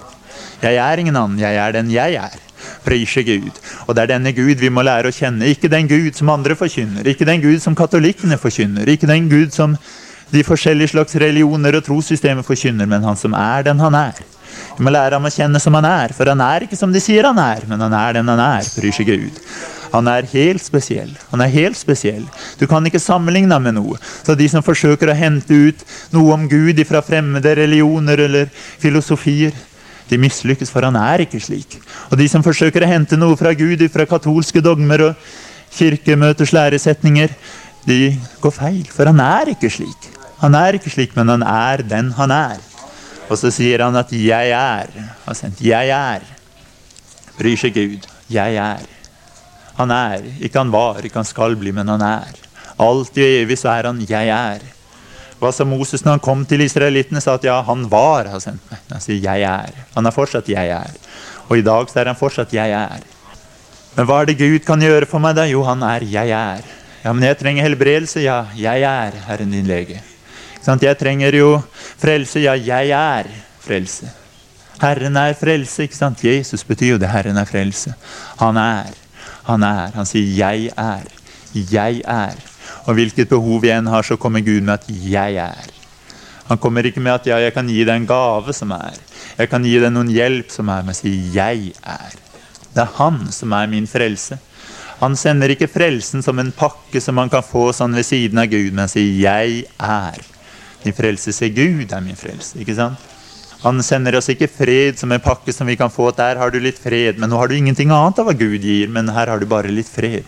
Jeg 0.63 0.79
er 0.81 0.97
ingen 0.97 1.15
annen, 1.15 1.37
jeg 1.37 1.59
er 1.61 1.75
den 1.75 1.91
jeg 1.93 2.17
er. 2.17 2.39
Prise 2.81 3.21
Gud. 3.27 3.53
Og 3.85 3.93
det 3.93 4.03
er 4.03 4.15
denne 4.15 4.33
Gud 4.33 4.57
vi 4.57 4.71
må 4.73 4.81
lære 4.81 5.11
å 5.11 5.13
kjenne. 5.13 5.45
Ikke 5.53 5.69
den 5.69 5.85
Gud 5.91 6.17
som 6.17 6.33
andre 6.33 6.57
forkynner. 6.57 7.05
Ikke 7.05 7.27
den 7.29 7.43
Gud 7.45 7.61
som 7.61 7.77
katolikkene 7.77 8.39
forkynner. 8.41 8.89
Ikke 8.89 9.09
den 9.09 9.29
Gud 9.29 9.53
som 9.53 9.77
de 10.33 10.43
forskjellige 10.43 10.95
slags 10.95 11.15
religioner 11.21 11.77
og 11.77 11.85
trossystemer 11.85 12.43
forkynner, 12.43 12.89
men 12.89 13.05
han 13.05 13.19
som 13.19 13.37
er 13.37 13.69
den 13.69 13.79
han 13.79 14.01
er. 14.01 14.25
Vi 14.73 14.83
må 14.83 14.89
lære 14.89 15.19
ham 15.19 15.29
å 15.29 15.33
kjenne 15.37 15.61
som 15.61 15.77
han 15.77 15.85
er, 15.85 16.17
for 16.17 16.33
han 16.33 16.41
er 16.41 16.65
ikke 16.65 16.79
som 16.79 16.89
de 16.91 17.01
sier 17.03 17.29
han 17.29 17.37
er, 17.39 17.61
men 17.69 17.85
han 17.85 17.93
er 17.93 18.17
den 18.17 18.33
han 18.33 18.41
er. 18.41 18.65
bryr 18.73 18.95
seg 18.95 19.13
Gud. 19.13 19.43
Han 19.93 20.07
er 20.11 20.27
helt 20.31 20.63
spesiell. 20.63 21.13
Han 21.31 21.41
er 21.43 21.53
helt 21.53 21.77
spesiell. 21.79 22.25
Du 22.59 22.67
kan 22.67 22.85
ikke 22.85 23.01
sammenligne 23.01 23.55
ham 23.55 23.63
med 23.67 23.77
noe. 23.77 23.97
Så 24.25 24.35
de 24.37 24.47
som 24.51 24.65
forsøker 24.65 25.11
å 25.11 25.17
hente 25.17 25.53
ut 25.53 25.83
noe 26.15 26.35
om 26.35 26.47
Gud 26.51 26.81
fra 26.87 27.01
fremmede 27.05 27.55
religioner 27.59 28.25
eller 28.27 28.51
filosofier, 28.81 29.55
de 30.07 30.19
mislykkes, 30.19 30.71
for 30.71 30.87
han 30.87 30.95
er 30.95 31.25
ikke 31.25 31.41
slik. 31.43 31.79
Og 32.11 32.17
de 32.19 32.27
som 32.31 32.43
forsøker 32.45 32.83
å 32.83 32.91
hente 32.91 33.19
noe 33.19 33.35
fra 33.39 33.51
Gud 33.57 33.83
fra 33.91 34.07
katolske 34.07 34.63
dogmer 34.63 35.09
og 35.09 35.29
kirkemøters 35.75 36.53
læresetninger, 36.55 37.33
de 37.87 37.99
går 38.43 38.55
feil, 38.55 38.85
for 38.91 39.07
han 39.11 39.19
er 39.23 39.51
ikke 39.53 39.71
slik. 39.71 40.07
Han 40.41 40.55
er 40.55 40.77
ikke 40.77 40.91
slik, 40.93 41.15
men 41.17 41.31
han 41.33 41.43
er 41.43 41.83
den 41.87 42.11
han 42.15 42.31
er. 42.31 42.59
Og 43.27 43.39
så 43.39 43.51
sier 43.51 43.83
han 43.83 43.95
at 43.95 44.11
'jeg 44.11 44.51
er'. 44.51 44.91
Altså, 45.27 45.51
'Jeg 45.59 45.89
er'. 45.89 46.23
Bryr 47.37 47.57
seg 47.57 47.73
Gud. 47.73 48.07
Jeg 48.29 48.55
er. 48.55 48.96
Han 49.77 49.91
er. 49.91 50.25
Ikke 50.41 50.59
han 50.59 50.71
var, 50.73 51.03
ikke 51.05 51.21
han 51.21 51.29
skal 51.29 51.55
bli, 51.59 51.71
men 51.71 51.87
han 51.87 52.01
er. 52.01 52.33
Alltid 52.77 53.23
og 53.23 53.35
evig 53.43 53.57
så 53.57 53.69
er 53.73 53.89
han 53.89 53.99
'jeg 54.01 54.29
er'. 54.29 54.65
Hva 55.39 55.51
sa 55.53 55.63
Moses 55.63 56.01
når 56.01 56.11
han 56.11 56.19
kom 56.19 56.45
til 56.45 56.61
israelittene? 56.61 57.21
sa 57.21 57.33
at 57.33 57.43
ja, 57.43 57.61
han 57.61 57.89
var 57.89 58.25
har 58.25 58.39
sendt 58.39 58.61
meg. 58.71 58.79
Han 58.91 59.01
sier 59.01 59.21
'jeg 59.21 59.41
er'. 59.41 59.85
Han 59.95 60.05
er 60.05 60.11
fortsatt 60.11 60.49
'jeg 60.49 60.69
er'. 60.69 60.97
Og 61.49 61.57
i 61.57 61.61
dag 61.61 61.89
så 61.89 61.99
er 61.99 62.05
han 62.05 62.15
fortsatt 62.15 62.53
'jeg 62.53 62.71
er'. 62.71 63.03
Men 63.95 64.05
hva 64.05 64.21
er 64.21 64.25
det 64.25 64.37
Gud 64.37 64.65
kan 64.65 64.79
gjøre 64.79 65.05
for 65.05 65.19
meg, 65.19 65.35
da? 65.35 65.45
Jo, 65.45 65.63
han 65.63 65.83
er 65.83 65.99
'jeg 65.99 66.29
er'. 66.29 66.65
Ja, 67.03 67.13
men 67.13 67.23
jeg 67.23 67.37
trenger 67.37 67.63
helbredelse. 67.63 68.19
Ja, 68.19 68.45
jeg 68.55 68.81
er 68.81 69.11
Herren 69.27 69.51
din 69.51 69.65
lege. 69.65 70.01
Jeg 70.67 70.97
trenger 70.97 71.31
jo 71.31 71.61
frelse. 71.97 72.39
Ja, 72.39 72.53
jeg 72.53 72.89
er 72.89 73.23
frelse. 73.63 74.09
Herren 74.81 75.15
er 75.15 75.33
frelse. 75.33 75.83
ikke 75.83 75.95
sant? 75.95 76.23
Jesus 76.23 76.63
betyr 76.63 76.89
jo 76.91 76.97
det. 76.97 77.09
Herren 77.09 77.37
er 77.37 77.45
frelse. 77.45 77.93
Han 78.39 78.57
er. 78.57 78.91
Han 79.47 79.63
er. 79.63 79.91
Han 79.95 80.05
sier 80.05 80.27
'jeg 80.27 80.71
er'. 80.75 81.07
Jeg 81.53 82.01
er. 82.05 82.35
Og 82.85 82.93
hvilket 82.93 83.29
behov 83.29 83.63
jeg 83.65 83.77
enn 83.77 83.87
har, 83.87 84.03
så 84.03 84.17
kommer 84.17 84.41
Gud 84.41 84.61
med 84.61 84.73
at 84.73 84.87
'jeg 84.87 85.35
er'. 85.35 85.71
Han 86.47 86.57
kommer 86.57 86.85
ikke 86.85 86.99
med 86.99 87.11
at 87.11 87.27
ja, 87.27 87.37
'jeg 87.37 87.53
kan 87.53 87.67
gi 87.67 87.83
deg 87.83 87.95
en 87.95 88.07
gave 88.07 88.53
som 88.53 88.71
er'. 88.71 88.99
Jeg 89.37 89.49
kan 89.49 89.63
gi 89.63 89.79
deg 89.79 89.91
noen 89.91 90.09
hjelp 90.09 90.51
som 90.51 90.69
er, 90.69 90.81
men 90.81 90.93
sier 90.93 91.31
'jeg 91.33 91.73
er'. 91.83 92.17
Det 92.75 92.81
er 92.81 92.93
Han 92.97 93.31
som 93.31 93.51
er 93.53 93.67
min 93.67 93.87
frelse. 93.87 94.37
Han 94.99 95.15
sender 95.15 95.49
ikke 95.49 95.67
frelsen 95.67 96.23
som 96.23 96.39
en 96.39 96.51
pakke 96.51 97.01
som 97.01 97.15
man 97.15 97.29
kan 97.29 97.43
få 97.43 97.71
sånn 97.71 97.95
ved 97.95 98.03
siden 98.03 98.37
av 98.37 98.47
Gud, 98.47 98.73
men 98.73 98.87
sier 98.87 99.21
'jeg 99.21 99.65
er'. 99.79 100.23
Min 100.85 100.93
frelse 100.93 101.31
sier 101.31 101.49
Gud 101.49 101.91
er 101.91 101.99
min 101.99 102.15
frelse. 102.15 102.59
ikke 102.59 102.75
sant? 102.75 102.97
Han 103.63 103.81
sender 103.83 104.17
oss 104.19 104.29
ikke 104.29 104.49
fred 104.51 104.99
som 104.99 105.11
en 105.11 105.23
pakke 105.23 105.53
som 105.53 105.67
vi 105.67 105.77
kan 105.79 105.89
få. 105.89 106.11
Der 106.17 106.37
har 106.37 106.53
du 106.53 106.59
litt 106.61 106.77
fred, 106.79 107.17
men 107.17 107.31
nå 107.31 107.39
har 107.41 107.49
du 107.49 107.57
ingenting 107.57 107.91
annet 107.93 108.19
av 108.21 108.29
hva 108.29 108.35
Gud 108.37 108.61
gir. 108.61 108.91
Men 108.93 109.09
her 109.15 109.31
har 109.33 109.41
du 109.41 109.47
bare 109.49 109.73
litt 109.73 109.89
fred. 109.89 110.27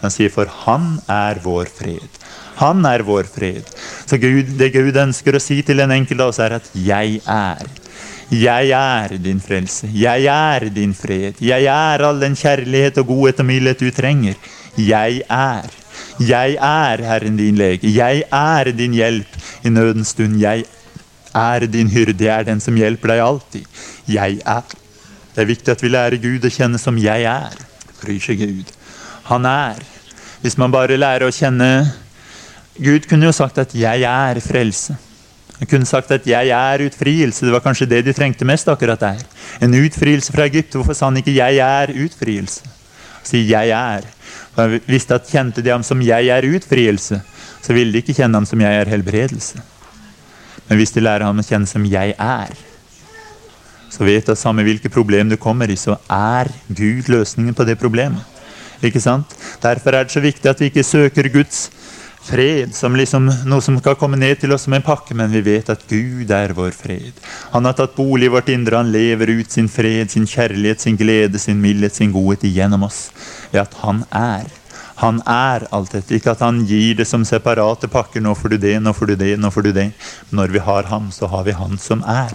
Han 0.00 0.12
sier 0.12 0.32
for 0.32 0.48
han 0.64 0.94
er 1.10 1.42
vår 1.44 1.68
fred. 1.68 2.20
Han 2.60 2.84
er 2.88 3.04
vår 3.04 3.28
fred. 3.28 3.68
Så 4.08 4.16
Gud, 4.20 4.56
det 4.60 4.72
Gud 4.74 4.96
ønsker 4.96 5.36
å 5.36 5.42
si 5.42 5.60
til 5.64 5.80
en 5.80 5.92
enkelte 5.92 6.24
av 6.24 6.32
oss, 6.32 6.40
er 6.40 6.56
at 6.60 6.70
'jeg 6.74 7.20
er'. 7.24 7.68
Jeg 8.30 8.70
er 8.70 9.16
din 9.18 9.40
frelse. 9.40 9.88
Jeg 9.90 10.26
er 10.30 10.68
din 10.70 10.94
fred. 10.94 11.34
Jeg 11.40 11.64
er 11.66 12.02
all 12.06 12.20
den 12.20 12.36
kjærlighet 12.36 12.98
og 12.98 13.06
godhet 13.06 13.40
og 13.40 13.46
mildhet 13.46 13.80
du 13.80 13.90
trenger. 13.90 14.36
Jeg 14.78 15.22
er. 15.28 15.66
Jeg 16.20 16.54
er 16.60 17.02
Herren 17.02 17.36
din 17.36 17.56
lege. 17.58 17.90
Jeg 17.90 18.22
er 18.30 18.70
din 18.70 18.92
hjelp 18.92 19.26
i 19.64 19.68
nødens 19.68 20.14
stund. 20.14 20.38
Jeg 20.38 20.64
er 21.34 21.66
din 21.66 21.90
hyrde. 21.90 22.24
Jeg 22.24 22.40
er 22.40 22.44
den 22.44 22.60
som 22.60 22.76
hjelper 22.76 23.14
deg 23.14 23.24
alltid. 23.24 23.66
Jeg 24.08 24.40
er. 24.44 24.76
Det 25.34 25.42
er 25.42 25.50
viktig 25.50 25.72
at 25.72 25.82
vi 25.82 25.92
lærer 25.92 26.22
Gud 26.22 26.44
å 26.44 26.52
kjenne 26.52 26.78
som 26.78 26.98
jeg 26.98 27.26
er. 27.28 27.56
Bryr 28.00 28.20
seg 28.22 28.40
Gud. 28.42 28.72
Han 29.30 29.46
er. 29.46 29.78
Hvis 30.40 30.58
man 30.58 30.72
bare 30.72 30.98
lærer 30.98 31.28
å 31.28 31.34
kjenne 31.34 31.70
Gud 32.80 33.04
kunne 33.08 33.28
jo 33.28 33.32
sagt 33.32 33.58
at 33.58 33.74
'jeg 33.74 34.02
er 34.02 34.40
frelse'. 34.40 34.96
Han 35.58 35.66
kunne 35.68 35.86
sagt 35.86 36.10
at 36.10 36.24
'jeg 36.24 36.48
er 36.48 36.78
utfrielse'. 36.78 37.44
Det 37.44 37.52
var 37.52 37.60
kanskje 37.60 37.88
det 37.88 38.04
de 38.04 38.12
trengte 38.12 38.44
mest 38.44 38.68
akkurat 38.68 39.00
der. 39.00 39.18
En 39.60 39.74
utfrielse 39.74 40.32
fra 40.32 40.46
Egypt. 40.46 40.72
Hvorfor 40.72 40.94
sa 40.94 41.06
han 41.06 41.16
ikke 41.16 41.34
'jeg 41.34 41.58
er 41.58 41.86
utfrielse'? 41.88 42.62
Si 43.22 43.46
'jeg 43.46 43.68
er'. 43.68 44.06
For 44.54 44.62
han 44.62 44.80
visste 44.86 45.14
at 45.14 45.28
Kjente 45.28 45.62
de 45.62 45.70
ham 45.70 45.82
som 45.82 46.00
'jeg 46.00 46.28
er 46.28 46.42
utfrielse', 46.42 47.20
så 47.62 47.72
ville 47.72 47.92
de 47.92 47.98
ikke 47.98 48.14
kjenne 48.14 48.34
ham 48.34 48.46
som 48.46 48.58
'jeg 48.58 48.80
er 48.80 48.84
helbredelse'. 48.84 49.60
Men 50.70 50.78
hvis 50.78 50.94
de 50.94 51.02
lærer 51.02 51.26
ham 51.26 51.42
å 51.42 51.44
kjenne 51.44 51.66
som 51.66 51.84
'jeg 51.84 52.14
er', 52.14 52.58
så 53.90 54.06
vet 54.06 54.24
du 54.26 54.32
at 54.32 54.38
samme 54.38 54.62
hvilke 54.62 54.88
problem 54.88 55.28
du 55.28 55.36
kommer 55.36 55.68
i, 55.68 55.76
så 55.76 55.98
er 56.08 56.48
Gud 56.70 57.10
løsningen 57.10 57.54
på 57.54 57.66
det 57.66 57.76
problemet. 57.78 58.22
Ikke 58.80 59.00
sant? 59.00 59.34
Derfor 59.60 59.92
er 59.92 60.04
det 60.04 60.14
så 60.14 60.22
viktig 60.22 60.48
at 60.48 60.60
vi 60.60 60.70
ikke 60.70 60.86
søker 60.86 61.28
Guds 61.28 61.68
fred 62.22 62.74
som 62.76 62.94
liksom 62.96 63.26
noe 63.48 63.64
som 63.64 63.78
skal 63.80 63.96
komme 63.98 64.16
ned 64.20 64.38
til 64.40 64.52
oss 64.52 64.68
som 64.68 64.76
en 64.76 64.84
pakke, 64.84 65.14
men 65.16 65.32
vi 65.32 65.42
vet 65.44 65.72
at 65.72 65.82
Gud 65.88 66.30
er 66.30 66.54
vår 66.56 66.70
fred. 66.76 67.18
Han 67.52 67.64
har 67.64 67.74
tatt 67.74 67.96
bolig 67.96 68.28
i 68.28 68.32
vårt 68.32 68.48
indre, 68.48 68.76
han 68.76 68.92
lever 68.92 69.34
ut 69.40 69.50
sin 69.50 69.68
fred, 69.68 70.10
sin 70.12 70.28
kjærlighet, 70.28 70.80
sin 70.80 70.96
glede, 71.00 71.38
sin 71.38 71.60
mildhet, 71.60 71.96
sin 71.96 72.12
godhet 72.12 72.46
igjennom 72.46 72.86
oss. 72.88 73.08
Ved 73.50 73.64
at 73.64 73.74
han 73.82 74.04
er. 74.12 74.59
Han 75.00 75.22
er 75.24 75.64
alt 75.72 75.94
dette. 75.94 76.12
Ikke 76.18 76.34
at 76.34 76.42
han 76.44 76.60
gir 76.68 76.98
det 76.98 77.06
som 77.08 77.24
separate 77.24 77.88
pakker. 77.88 78.20
Nå 78.20 78.34
får 78.36 78.52
du 78.52 78.56
det, 78.60 78.74
nå 78.84 78.92
får 78.92 79.12
du 79.12 79.14
det, 79.22 79.30
nå 79.40 79.50
får 79.52 79.68
du 79.68 79.70
det. 79.76 79.86
Når 80.28 80.52
vi 80.52 80.60
har 80.66 80.90
ham, 80.90 81.08
så 81.14 81.28
har 81.32 81.46
vi 81.46 81.56
han 81.56 81.78
som 81.80 82.04
er. 82.04 82.34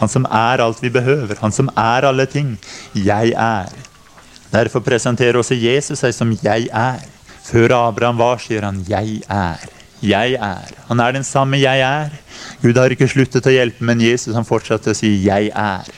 Han 0.00 0.08
som 0.08 0.24
er 0.30 0.64
alt 0.64 0.80
vi 0.84 0.92
behøver. 0.94 1.36
Han 1.42 1.52
som 1.52 1.68
er 1.76 2.08
alle 2.08 2.24
ting. 2.30 2.56
Jeg 2.94 3.34
er. 3.36 3.72
Derfor 4.52 4.80
presenterer 4.80 5.36
også 5.36 5.58
Jesus 5.58 5.98
seg 6.00 6.14
som 6.14 6.32
'jeg 6.32 6.68
er'. 6.72 7.04
Før 7.44 7.88
Abraham 7.88 8.18
var, 8.18 8.38
sier 8.38 8.62
han 8.64 8.84
'jeg 8.88 9.22
er'. 9.28 9.68
Jeg 10.02 10.34
er. 10.34 10.72
Han 10.88 11.00
er 11.00 11.12
den 11.12 11.24
samme 11.24 11.56
'jeg 11.56 11.80
er'. 11.80 12.10
Gud 12.62 12.76
har 12.76 12.88
ikke 12.88 13.08
sluttet 13.08 13.46
å 13.46 13.52
hjelpe, 13.52 13.84
men 13.84 14.00
Jesus 14.00 14.34
han 14.34 14.44
fortsatte 14.44 14.90
å 14.90 14.94
si 14.94 15.26
'jeg 15.26 15.50
er'. 15.54 15.92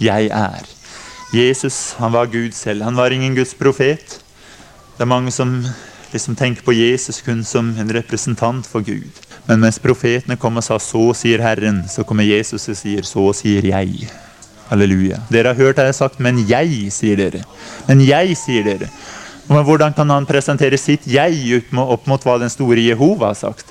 Jeg 0.00 0.28
er. 0.28 0.64
Jesus 1.32 1.94
han 1.98 2.12
var 2.12 2.26
Gud 2.26 2.52
selv. 2.52 2.82
Han 2.82 2.96
var 2.96 3.10
ingen 3.10 3.34
Guds 3.34 3.54
profet. 3.54 4.25
Det 4.96 5.04
er 5.04 5.08
mange 5.10 5.28
som 5.28 5.50
liksom 6.08 6.36
tenker 6.36 6.64
på 6.64 6.72
Jesus 6.72 7.18
kun 7.20 7.42
som 7.44 7.66
en 7.76 7.90
representant 7.92 8.64
for 8.64 8.80
Gud. 8.80 9.10
Men 9.44 9.60
mens 9.60 9.76
profetene 9.78 10.38
kom 10.40 10.56
og 10.56 10.64
sa 10.64 10.78
'så 10.78 11.12
sier 11.14 11.38
Herren', 11.38 11.84
så 11.88 12.02
kommer 12.02 12.24
Jesus 12.24 12.68
og 12.68 12.76
sier 12.76 13.02
'så 13.02 13.34
sier 13.34 13.62
jeg'. 13.62 14.08
Halleluja. 14.70 15.20
Dere 15.30 15.48
har 15.48 15.54
hørt 15.54 15.76
det 15.76 15.82
jeg 15.82 15.86
har 15.86 15.92
sagt, 15.92 16.20
men 16.20 16.48
jeg, 16.48 16.90
sier 16.90 17.16
dere. 17.16 17.44
Men 17.86 18.00
jeg, 18.00 18.36
sier 18.36 18.64
dere. 18.64 18.88
Men 19.48 19.64
hvordan 19.64 19.94
kan 19.94 20.10
han 20.10 20.26
presentere 20.26 20.78
sitt 20.78 21.06
jeg 21.06 21.62
opp 21.76 22.06
mot 22.06 22.22
hva 22.24 22.38
den 22.38 22.50
store 22.50 22.80
Jehova 22.80 23.26
har 23.26 23.34
sagt? 23.34 23.66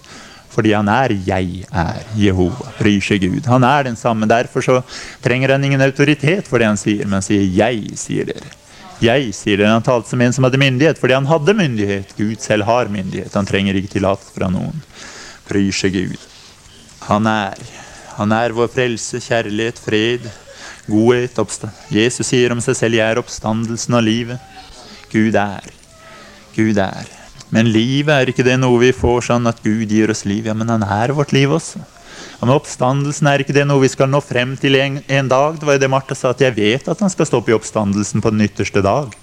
Fordi 0.49 0.73
han 0.73 0.87
er 0.87 1.09
'jeg 1.09 1.65
er 1.71 2.03
Jehova'. 2.15 2.77
Bryr 2.77 3.01
seg 3.01 3.21
Gud. 3.21 3.45
Han 3.45 3.63
er 3.63 3.83
den 3.83 3.95
samme. 3.95 4.27
Derfor 4.27 4.61
så 4.61 4.83
trenger 5.23 5.51
han 5.51 5.63
ingen 5.63 5.81
autoritet 5.81 6.47
for 6.47 6.59
det 6.59 6.67
han 6.67 6.77
sier, 6.77 7.03
men 7.03 7.13
han 7.13 7.21
sier 7.21 7.41
'jeg', 7.41 7.97
sier 7.97 8.25
dere. 8.25 8.64
Jeg, 9.03 9.33
sier 9.35 9.59
dere. 9.59 9.73
Han 9.75 9.83
talte 9.83 10.09
som 10.11 10.21
en 10.23 10.33
som 10.35 10.47
hadde 10.47 10.59
myndighet, 10.61 10.99
fordi 11.01 11.17
han 11.17 11.27
hadde 11.27 11.57
myndighet. 11.57 12.13
Gud 12.17 12.39
selv 12.43 12.67
har 12.67 12.91
myndighet. 12.91 13.33
Han 13.35 13.47
trenger 13.49 13.75
ikke 13.75 13.97
tillatelse 13.97 14.35
fra 14.35 14.49
noen. 14.51 14.83
Bryr 15.49 15.75
seg 15.75 15.97
Gud. 15.97 16.21
Han 17.09 17.27
er. 17.29 17.59
Han 18.15 18.31
er 18.31 18.55
vår 18.55 18.69
frelse, 18.71 19.19
kjærlighet, 19.19 19.81
fred, 19.83 20.29
godhet, 20.87 21.35
oppstand. 21.41 21.75
Jesus 21.91 22.29
sier 22.31 22.53
om 22.55 22.61
seg 22.63 22.77
selv 22.79 22.95
'jeg 22.95 23.11
er 23.11 23.19
oppstandelsen 23.19 23.93
av 23.93 24.03
livet'. 24.03 24.39
Gud 25.11 25.35
er. 25.35 25.67
Gud 26.55 26.77
er. 26.77 27.05
Men 27.49 27.71
livet 27.71 28.13
er 28.15 28.31
ikke 28.31 28.45
det 28.45 28.55
noe 28.59 28.79
vi 28.79 28.91
får 28.95 29.27
sånn 29.29 29.47
at 29.47 29.61
Gud 29.63 29.91
gir 29.91 30.09
oss 30.09 30.25
liv. 30.25 30.45
Ja, 30.45 30.53
men 30.53 30.69
han 30.69 30.83
er 30.83 31.13
vårt 31.13 31.33
liv 31.35 31.51
også. 31.51 31.79
Ja, 32.35 32.43
men 32.43 32.55
Oppstandelsen 32.57 33.29
er 33.31 33.41
ikke 33.41 33.55
det 33.55 33.63
noe 33.67 33.79
vi 33.85 33.89
skal 33.91 34.09
nå 34.11 34.19
frem 34.23 34.55
til 34.59 34.75
en, 34.75 34.97
en 35.07 35.29
dag. 35.31 35.55
Det 35.59 35.67
var 35.67 35.77
jo 35.77 35.83
det 35.85 35.91
Martha 35.91 36.17
sa, 36.17 36.33
at 36.35 36.41
jeg 36.43 36.55
vet 36.57 36.89
at 36.91 37.03
han 37.03 37.11
skal 37.13 37.29
stå 37.29 37.39
opp 37.39 37.51
i 37.51 37.55
oppstandelsen 37.55 38.23
på 38.23 38.33
den 38.33 38.43
ytterste 38.43 38.83
dag. 38.83 39.13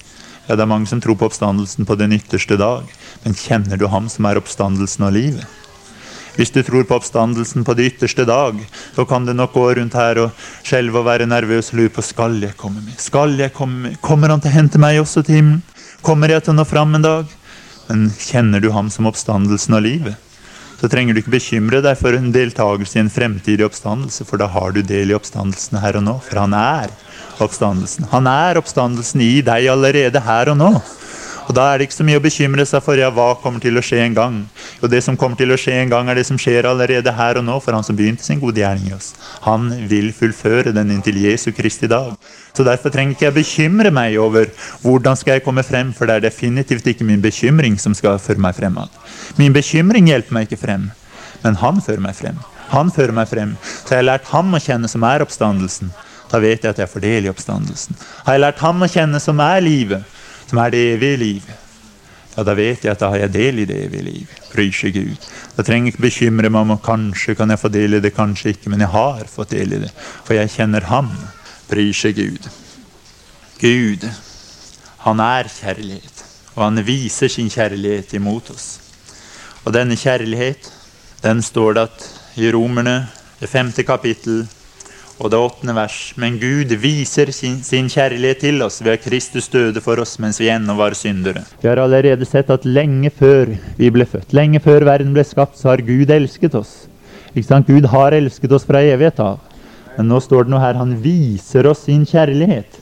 Ja, 0.47 0.57
Det 0.57 0.65
er 0.65 0.71
mange 0.71 0.89
som 0.89 1.01
tror 1.01 1.19
på 1.21 1.29
oppstandelsen 1.29 1.87
på 1.87 1.97
den 2.01 2.17
ytterste 2.17 2.57
dag. 2.57 2.89
Men 3.25 3.37
kjenner 3.37 3.77
du 3.77 3.87
ham 3.93 4.09
som 4.09 4.27
er 4.27 4.41
oppstandelsen 4.41 5.05
av 5.07 5.13
livet? 5.13 5.59
Hvis 6.33 6.51
du 6.55 6.63
tror 6.65 6.87
på 6.89 6.97
oppstandelsen 6.97 7.65
på 7.69 7.75
det 7.77 7.91
ytterste 7.91 8.25
dag, 8.25 8.57
så 8.97 9.05
kan 9.05 9.27
du 9.29 9.35
nok 9.37 9.53
gå 9.53 9.67
rundt 9.77 9.95
her 10.01 10.23
og 10.23 10.47
skjelve 10.65 11.03
og 11.03 11.07
være 11.11 11.29
nervøs 11.29 11.75
og 11.75 11.83
lure 11.83 11.93
på 11.93 12.05
skal 12.07 12.41
jeg 12.41 12.57
komme 12.57 12.81
med. 12.81 12.97
Skal 12.97 13.37
jeg 13.37 13.53
komme 13.53 13.91
med? 13.91 14.01
Kommer 14.01 14.33
han 14.33 14.41
til 14.41 14.49
å 14.49 14.57
hente 14.57 14.81
meg 14.81 15.03
også 15.03 15.21
til 15.27 15.43
himmelen? 15.43 15.63
Kommer 16.03 16.33
jeg 16.33 16.47
til 16.47 16.55
å 16.55 16.59
nå 16.63 16.65
fram 16.67 16.97
en 16.97 17.05
dag? 17.05 17.29
Men 17.91 18.09
kjenner 18.17 18.65
du 18.65 18.71
ham 18.73 18.89
som 18.91 19.07
oppstandelsen 19.11 19.77
av 19.77 19.85
livet? 19.85 20.32
Så 20.83 20.89
trenger 20.91 21.15
du 21.15 21.21
ikke 21.21 21.37
bekymre 21.37 21.79
deg 21.79 21.95
for 21.95 22.17
en 22.19 22.33
deltakelse 22.35 22.97
i 22.97 23.01
en 23.05 23.11
fremtidig 23.13 23.63
oppstandelse, 23.69 24.25
for 24.27 24.43
da 24.43 24.49
har 24.51 24.73
du 24.75 24.81
del 24.83 25.13
i 25.13 25.15
oppstandelsen 25.15 25.79
her 25.79 26.01
og 26.01 26.03
nå. 26.09 26.15
For 26.27 26.41
han 26.43 26.57
er 26.59 26.91
oppstandelsen. 27.39 28.09
Han 28.11 28.27
er 28.27 28.59
oppstandelsen 28.59 29.23
i 29.23 29.37
deg 29.47 29.69
allerede 29.71 30.25
her 30.27 30.51
og 30.51 30.59
nå. 30.59 30.73
Og 31.49 31.55
Da 31.57 31.65
er 31.69 31.79
det 31.79 31.89
ikke 31.89 31.99
så 31.99 32.07
mye 32.07 32.21
å 32.21 32.23
bekymre 32.23 32.65
seg 32.69 32.83
for 32.85 32.99
ja, 32.99 33.11
hva 33.13 33.33
kommer 33.43 33.63
til 33.63 33.79
å 33.79 33.83
skje 33.85 34.01
en 34.05 34.15
gang. 34.17 34.37
Jo, 34.81 34.89
Det 34.89 35.03
som 35.05 35.17
kommer 35.17 35.37
til 35.37 35.53
å 35.53 35.59
skje 35.59 35.75
en 35.83 35.91
gang, 35.91 36.09
er 36.09 36.19
det 36.21 36.27
som 36.29 36.39
skjer 36.39 36.69
allerede 36.69 37.13
her 37.13 37.41
og 37.41 37.45
nå. 37.45 37.59
For 37.63 37.75
han 37.77 37.85
som 37.87 37.97
begynte 37.99 38.25
sin 38.25 38.41
gode 38.41 38.63
gjerning 38.63 38.93
i 38.93 38.95
oss. 38.97 39.13
Han 39.47 39.69
vil 39.91 40.13
fullføre 40.17 40.75
den 40.75 40.95
inntil 40.95 41.19
Jesu 41.25 41.51
Kristi 41.53 41.91
dag. 41.91 42.15
Så 42.53 42.65
Derfor 42.65 42.93
trenger 42.93 43.17
ikke 43.17 43.29
jeg 43.29 43.39
bekymre 43.41 43.91
meg 43.95 44.17
over 44.21 44.49
hvordan 44.85 45.17
skal 45.19 45.39
jeg 45.39 45.45
komme 45.45 45.65
frem, 45.67 45.93
for 45.97 46.07
det 46.07 46.19
er 46.19 46.29
definitivt 46.29 46.87
ikke 46.87 47.07
min 47.09 47.23
bekymring 47.23 47.79
som 47.81 47.95
skal 47.97 48.21
føre 48.23 48.43
meg 48.43 48.57
fremad. 48.57 48.93
Min 49.41 49.53
bekymring 49.53 50.09
hjelper 50.11 50.37
meg 50.37 50.49
ikke 50.49 50.63
frem, 50.63 50.91
men 51.43 51.59
han 51.61 51.81
fører 51.83 52.05
meg 52.05 52.17
frem. 52.17 52.39
Han 52.73 52.93
fører 52.93 53.13
meg 53.17 53.29
frem. 53.29 53.57
Så 53.61 53.97
jeg 53.97 54.03
har 54.03 54.09
lært 54.15 54.31
ham 54.33 54.55
å 54.55 54.61
kjenne, 54.63 54.89
som 54.89 55.05
er 55.05 55.25
oppstandelsen. 55.25 55.93
Da 56.33 56.41
vet 56.41 56.63
jeg 56.65 56.73
at 56.73 56.81
jeg 56.81 56.89
får 56.89 57.05
del 57.05 57.27
i 57.27 57.33
oppstandelsen. 57.33 57.99
Har 58.25 58.39
jeg 58.39 58.45
lært 58.47 58.63
ham 58.65 58.81
å 58.81 58.89
kjenne, 58.89 59.21
som 59.21 59.41
er 59.45 59.61
livet, 59.65 60.07
som 60.53 60.61
er 60.61 60.73
det 60.75 60.81
evige 60.99 61.17
liv, 61.17 61.45
ja, 62.37 62.43
da 62.45 62.53
vet 62.53 62.83
jeg 62.85 62.93
at 62.93 63.01
da 63.01 63.09
har 63.09 63.23
jeg 63.23 63.33
del 63.33 63.63
i 63.63 63.65
det 63.69 63.79
evige 63.87 64.05
liv. 64.05 64.33
Pryse 64.53 64.91
Gud. 64.93 65.29
Da 65.57 65.65
trenger 65.65 65.89
jeg 65.89 65.95
ikke 65.95 66.05
bekymre 66.05 66.51
meg 66.53 66.67
om 66.67 66.81
kanskje 66.85 67.35
kan 67.39 67.49
jeg 67.49 67.61
få 67.63 67.71
del 67.73 67.97
i 67.97 68.01
det, 68.05 68.13
kanskje 68.13 68.53
ikke, 68.53 68.69
men 68.69 68.85
jeg 68.85 68.93
har 68.93 69.25
fått 69.33 69.55
del 69.57 69.73
i 69.73 69.81
det. 69.87 69.89
For 70.27 70.37
jeg 70.37 70.53
kjenner 70.53 70.85
Ham. 70.91 71.09
Pryse 71.71 72.13
Gud. 72.13 72.51
Gud, 73.63 74.05
han 75.07 75.25
er 75.25 75.49
kjærlighet, 75.49 76.25
og 76.53 76.65
han 76.67 76.85
viser 76.85 77.33
sin 77.33 77.49
kjærlighet 77.49 78.13
imot 78.21 78.53
oss. 78.53 78.69
Og 79.65 79.73
denne 79.73 79.97
kjærlighet, 79.97 80.69
den 81.25 81.41
står 81.41 81.79
det 81.79 81.87
at 81.89 82.09
i 82.37 82.53
Romerne, 82.53 83.07
det 83.41 83.49
femte 83.49 83.89
kapittel, 83.89 84.45
og 85.23 85.31
det 85.31 85.39
åttende 85.39 85.75
vers. 85.77 85.99
Men 86.19 86.37
Gud 86.43 86.73
viser 86.83 87.31
sin, 87.35 87.61
sin, 87.63 87.89
kjærlighet 87.91 88.43
til 88.43 88.63
oss 88.67 88.81
ved 88.83 88.99
Kristus 89.05 89.49
døde 89.53 89.81
for 89.85 90.03
oss 90.03 90.17
mens 90.23 90.41
vi 90.43 90.51
ennå 90.51 90.75
var 90.79 90.97
syndere. 90.99 91.45
Vi 91.63 91.71
har 91.71 91.79
allerede 91.79 92.27
sett 92.27 92.51
at 92.51 92.67
lenge 92.67 93.11
før 93.15 93.55
vi 93.79 93.91
ble 93.95 94.07
født, 94.09 94.35
lenge 94.35 94.61
før 94.63 94.87
verden 94.89 95.15
ble 95.15 95.25
skapt, 95.27 95.59
så 95.59 95.73
har 95.73 95.85
Gud 95.87 96.11
elsket 96.11 96.57
oss. 96.59 96.73
Ikke 97.33 97.49
sant? 97.49 97.71
Gud 97.71 97.87
har 97.93 98.17
elsket 98.17 98.53
oss 98.53 98.67
fra 98.69 98.83
evighet 98.83 99.23
av. 99.23 99.39
Men 99.97 100.09
nå 100.11 100.19
står 100.25 100.47
det 100.47 100.53
noe 100.53 100.63
her. 100.63 100.81
Han 100.81 100.97
viser 101.05 101.69
oss 101.69 101.87
sin 101.87 102.05
kjærlighet. 102.09 102.81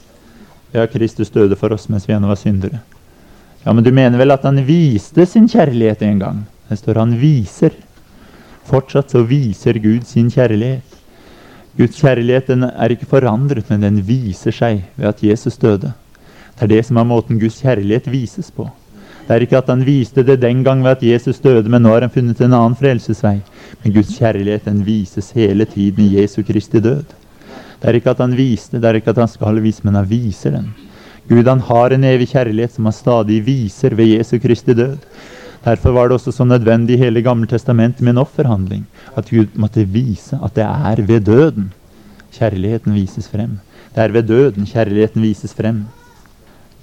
Ja, 0.74 0.86
Kristus 0.90 1.30
døde 1.34 1.58
for 1.58 1.74
oss 1.74 1.88
mens 1.90 2.06
vi 2.08 2.14
ennå 2.14 2.30
var 2.30 2.38
syndere. 2.38 2.80
Ja, 3.64 3.72
Men 3.72 3.84
du 3.84 3.92
mener 3.92 4.18
vel 4.18 4.32
at 4.32 4.46
han 4.46 4.62
viste 4.64 5.26
sin 5.26 5.48
kjærlighet 5.50 6.02
en 6.06 6.18
gang? 6.22 6.44
Det 6.70 6.78
står 6.78 7.02
han 7.02 7.18
viser. 7.20 7.74
Fortsatt 8.70 9.10
så 9.10 9.24
viser 9.26 9.78
Gud 9.82 10.06
sin 10.06 10.30
kjærlighet. 10.30 10.99
Guds 11.78 12.00
kjærlighet 12.00 12.48
den 12.50 12.66
er 12.66 12.92
ikke 12.92 13.06
forandret, 13.06 13.68
men 13.70 13.84
den 13.86 14.00
viser 14.06 14.54
seg 14.54 14.82
ved 14.96 15.12
at 15.12 15.22
Jesus 15.22 15.56
døde. 15.60 15.92
Det 16.56 16.66
er 16.66 16.72
det 16.74 16.84
som 16.86 16.98
er 16.98 17.06
måten 17.06 17.38
Guds 17.40 17.60
kjærlighet 17.62 18.10
vises 18.10 18.50
på. 18.50 18.66
Det 19.28 19.36
er 19.36 19.44
ikke 19.46 19.60
at 19.60 19.68
han 19.70 19.84
viste 19.86 20.24
det 20.26 20.40
den 20.42 20.64
gang 20.66 20.82
ved 20.82 20.96
at 20.96 21.02
Jesus 21.06 21.38
døde, 21.38 21.70
men 21.70 21.84
nå 21.86 21.92
har 21.94 22.02
han 22.02 22.10
funnet 22.10 22.40
en 22.42 22.56
annen 22.56 22.74
frelsesvei. 22.74 23.36
Men 23.82 23.94
Guds 23.94 24.10
kjærlighet 24.18 24.66
den 24.66 24.82
vises 24.84 25.30
hele 25.36 25.64
tiden 25.64 26.02
i 26.04 26.16
Jesu 26.18 26.42
Kristi 26.42 26.80
død. 26.82 27.04
Det 27.80 27.88
er 27.88 27.96
ikke 27.96 28.10
at 28.10 28.20
han 28.20 28.34
viste, 28.36 28.80
det 28.80 28.88
er 28.88 28.98
ikke 28.98 29.14
at 29.14 29.22
han 29.22 29.30
skal 29.30 29.62
vise, 29.62 29.84
men 29.86 29.94
han 29.94 30.10
viser 30.10 30.56
den. 30.58 30.72
Gud 31.30 31.46
han 31.46 31.62
har 31.62 31.94
en 31.94 32.04
evig 32.04 32.32
kjærlighet 32.32 32.74
som 32.74 32.90
han 32.90 32.96
stadig 32.96 33.38
viser 33.46 33.94
ved 33.94 34.16
Jesu 34.16 34.38
Kristi 34.42 34.74
død. 34.74 34.98
Derfor 35.64 35.92
var 35.92 36.08
det 36.08 36.16
også 36.16 36.32
så 36.32 36.44
nødvendig 36.44 36.94
i 36.96 37.02
hele 37.02 37.22
Gamle 37.22 37.46
testamentet 37.46 38.00
med 38.00 38.14
en 38.14 38.22
offerhandling. 38.22 38.86
At 39.16 39.28
Gud 39.28 39.52
måtte 39.54 39.84
vise 39.84 40.38
at 40.44 40.56
det 40.56 40.64
er 40.64 41.02
ved 41.04 41.20
døden 41.20 41.72
kjærligheten 42.32 42.94
vises 42.94 43.28
frem. 43.28 43.58
Det 43.94 44.02
er 44.04 44.14
ved 44.14 44.22
døden 44.22 44.66
kjærligheten 44.66 45.22
vises 45.22 45.54
frem. 45.54 45.84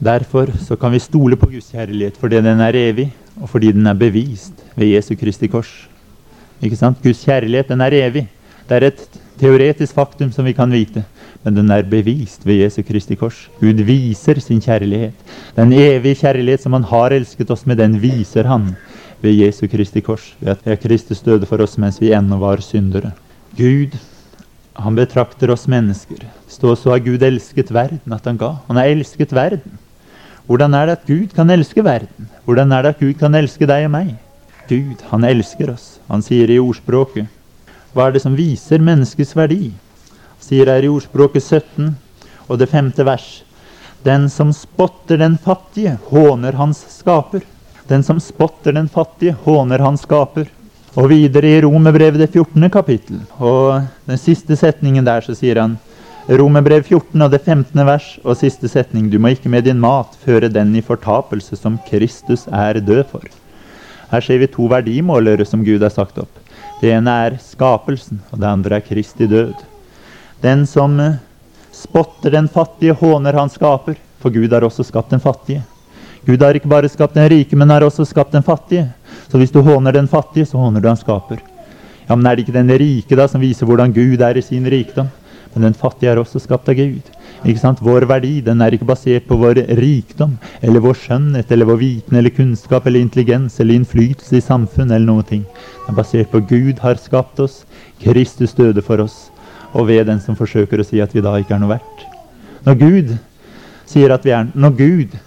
Derfor 0.04 0.52
så 0.62 0.76
kan 0.76 0.92
vi 0.92 1.00
stole 1.00 1.36
på 1.36 1.50
Guds 1.50 1.72
kjærlighet 1.72 2.18
fordi 2.18 2.36
den 2.36 2.62
er 2.62 2.76
evig, 2.76 3.14
og 3.42 3.50
fordi 3.50 3.72
den 3.72 3.88
er 3.88 3.94
bevist 3.94 4.54
ved 4.76 4.94
Jesu 4.94 5.16
Kristi 5.16 5.48
kors. 5.48 5.90
Ikke 6.62 6.76
sant? 6.76 7.02
Guds 7.02 7.24
kjærlighet 7.26 7.70
den 7.70 7.82
er 7.82 7.94
evig. 7.94 8.28
Det 8.70 8.78
er 8.78 8.88
et 8.88 9.20
teoretisk 9.40 9.94
faktum 9.94 10.32
som 10.32 10.46
vi 10.46 10.54
kan 10.54 10.72
vite 10.72 11.04
men 11.48 11.56
den 11.56 11.70
er 11.72 11.86
bevist 11.88 12.44
ved 12.44 12.60
Jesu 12.60 12.82
Kristi 12.84 13.16
kors. 13.16 13.46
Gud 13.62 13.80
viser 13.88 14.36
sin 14.44 14.60
kjærlighet. 14.60 15.16
Den 15.56 15.72
evige 15.72 16.20
kjærlighet 16.20 16.66
som 16.66 16.74
han 16.76 16.84
har 16.90 17.16
elsket 17.16 17.54
oss 17.56 17.64
med, 17.64 17.80
den 17.80 17.96
viser 18.04 18.50
han 18.52 18.74
ved 19.24 19.38
Jesu 19.40 19.64
Kristi 19.72 20.04
kors. 20.04 20.34
Ved 20.42 20.68
at 20.68 20.84
Kristus 20.84 21.24
døde 21.24 21.48
for 21.48 21.64
oss 21.64 21.78
mens 21.80 22.02
vi 22.04 22.12
ennå 22.12 22.42
var 22.42 22.60
syndere. 22.60 23.14
Gud, 23.56 23.96
han 24.76 25.00
betrakter 25.00 25.56
oss 25.56 25.70
mennesker. 25.72 26.28
Stå 26.52 26.76
så 26.76 26.98
har 26.98 27.06
Gud 27.08 27.24
elsket 27.24 27.72
verden 27.72 28.20
at 28.20 28.28
han 28.28 28.44
ga. 28.44 28.58
Han 28.68 28.84
har 28.84 28.92
elsket 28.92 29.32
verden. 29.32 29.80
Hvordan 30.52 30.76
er 30.76 30.86
det 30.92 31.00
at 31.00 31.08
Gud 31.08 31.32
kan 31.32 31.50
elske 31.56 31.84
verden? 31.84 32.28
Hvordan 32.44 32.76
er 32.76 32.84
det 32.84 32.96
at 32.98 33.00
Gud 33.00 33.16
kan 33.24 33.40
elske 33.40 33.72
deg 33.72 33.88
og 33.88 33.96
meg? 33.96 34.16
Gud, 34.68 35.00
han 35.16 35.24
elsker 35.24 35.72
oss. 35.72 35.94
Han 36.12 36.20
sier 36.20 36.52
i 36.52 36.60
ordspråket 36.60 37.32
Hva 37.96 38.10
er 38.10 38.18
det 38.18 38.28
som 38.28 38.36
viser 38.36 38.84
menneskets 38.84 39.32
verdi? 39.36 39.72
Sier 40.40 40.70
her 40.72 40.86
i 40.86 40.92
ordspråket 40.92 41.44
17 41.44 41.96
og 42.48 42.60
det 42.60 42.70
femte 42.72 43.06
vers. 43.08 43.44
Den 44.04 44.30
som 44.30 44.54
spotter 44.54 45.18
den 45.20 45.38
fattige, 45.38 45.98
håner 46.12 46.56
hans 46.60 46.84
skaper. 46.94 47.42
Den 47.88 48.04
som 48.04 48.20
spotter 48.24 48.76
den 48.76 48.88
fattige, 48.92 49.36
håner 49.44 49.84
hans 49.84 50.06
skaper. 50.08 50.48
Og 50.98 51.10
videre 51.12 51.50
i 51.58 51.62
Romerbrevet 51.62 52.22
det 52.22 52.32
14. 52.32 52.70
kapittel, 52.74 53.20
og 53.38 53.84
den 54.10 54.18
siste 54.18 54.56
setningen 54.58 55.06
der, 55.06 55.22
så 55.22 55.36
sier 55.38 55.60
han 55.62 55.76
Romerbrev 56.28 56.82
14 56.84 57.22
og 57.22 57.30
det 57.32 57.40
15. 57.46 57.84
vers 57.88 58.08
og 58.24 58.36
siste 58.36 58.68
setning. 58.68 59.06
Du 59.08 59.20
må 59.22 59.32
ikke 59.32 59.52
med 59.52 59.64
din 59.64 59.80
mat 59.80 60.18
føre 60.26 60.50
den 60.52 60.74
i 60.76 60.84
fortapelse 60.84 61.56
som 61.56 61.78
Kristus 61.88 62.48
er 62.52 62.82
død 62.84 63.06
for. 63.14 63.24
Her 64.12 64.24
ser 64.26 64.42
vi 64.42 64.50
to 64.52 64.68
verdimålere 64.72 65.46
som 65.48 65.64
Gud 65.64 65.86
har 65.86 65.94
sagt 65.94 66.20
opp. 66.20 66.42
Det 66.82 66.92
ene 66.98 67.14
er 67.28 67.38
skapelsen, 67.40 68.20
og 68.32 68.42
det 68.42 68.50
andre 68.50 68.80
er 68.80 68.86
Kristi 68.90 69.28
død. 69.28 69.56
Den 70.42 70.68
som 70.68 71.00
eh, 71.00 71.14
spotter 71.72 72.32
den 72.32 72.48
fattige, 72.48 72.94
håner 72.94 73.34
han 73.34 73.50
skaper. 73.50 73.96
For 74.22 74.34
Gud 74.34 74.54
har 74.54 74.66
også 74.66 74.84
skapt 74.86 75.14
den 75.14 75.22
fattige. 75.22 75.64
Gud 76.26 76.42
har 76.44 76.58
ikke 76.58 76.70
bare 76.70 76.90
skapt 76.90 77.16
den 77.16 77.30
rike, 77.30 77.56
men 77.56 77.70
har 77.70 77.86
også 77.86 78.06
skapt 78.06 78.34
den 78.36 78.44
fattige. 78.44 78.90
Så 79.32 79.38
hvis 79.38 79.54
du 79.54 79.62
håner 79.62 79.94
den 79.96 80.08
fattige, 80.08 80.46
så 80.46 80.58
håner 80.58 80.82
du 80.82 80.90
han 80.90 80.98
skaper. 81.00 81.40
Ja, 82.08 82.16
Men 82.16 82.26
er 82.26 82.36
det 82.36 82.46
ikke 82.46 82.58
den 82.58 82.72
rike 82.80 83.16
da 83.16 83.28
som 83.28 83.42
viser 83.42 83.66
hvordan 83.66 83.94
Gud 83.94 84.22
er 84.22 84.38
i 84.38 84.42
sin 84.42 84.66
rikdom? 84.66 85.08
Men 85.54 85.64
den 85.64 85.74
fattige 85.74 86.12
er 86.12 86.20
også 86.22 86.40
skapt 86.40 86.70
av 86.70 86.76
Gud. 86.76 87.02
Ikke 87.46 87.62
sant? 87.62 87.82
Vår 87.82 88.06
verdi 88.10 88.42
den 88.42 88.62
er 88.62 88.74
ikke 88.74 88.88
basert 88.88 89.28
på 89.28 89.38
vår 89.40 89.62
rikdom 89.80 90.38
eller 90.62 90.84
vår 90.84 91.00
skjønnhet 91.02 91.52
eller 91.52 91.70
vår 91.70 91.80
viten 91.82 92.18
eller 92.18 92.34
kunnskap 92.34 92.88
eller 92.88 93.02
intelligens 93.02 93.60
eller 93.60 93.78
innflytelse 93.80 94.38
i 94.38 94.44
samfunn 94.44 94.92
eller 94.92 95.08
noe. 95.08 95.26
Den 95.30 95.46
er 95.88 95.98
basert 95.98 96.32
på 96.32 96.44
Gud 96.50 96.80
har 96.84 97.00
skapt 97.02 97.40
oss. 97.40 97.64
Kristus 98.04 98.54
døde 98.54 98.84
for 98.86 99.02
oss 99.02 99.28
og 99.74 99.88
ved 99.90 100.08
den 100.08 100.20
som 100.24 100.38
forsøker 100.38 100.82
å 100.82 100.86
si 100.88 101.02
at 101.04 101.14
vi 101.16 101.24
da 101.24 101.36
ikke 101.40 101.56
er 101.58 101.62
noe 101.64 101.76
verdt. 101.76 102.06
Når 102.68 102.80
Gud 102.82 103.14
sier 103.88 104.12
at 104.12 104.26
vi 104.28 104.34
er 104.36 104.50
Når 104.54 104.76
Gud 104.78 105.18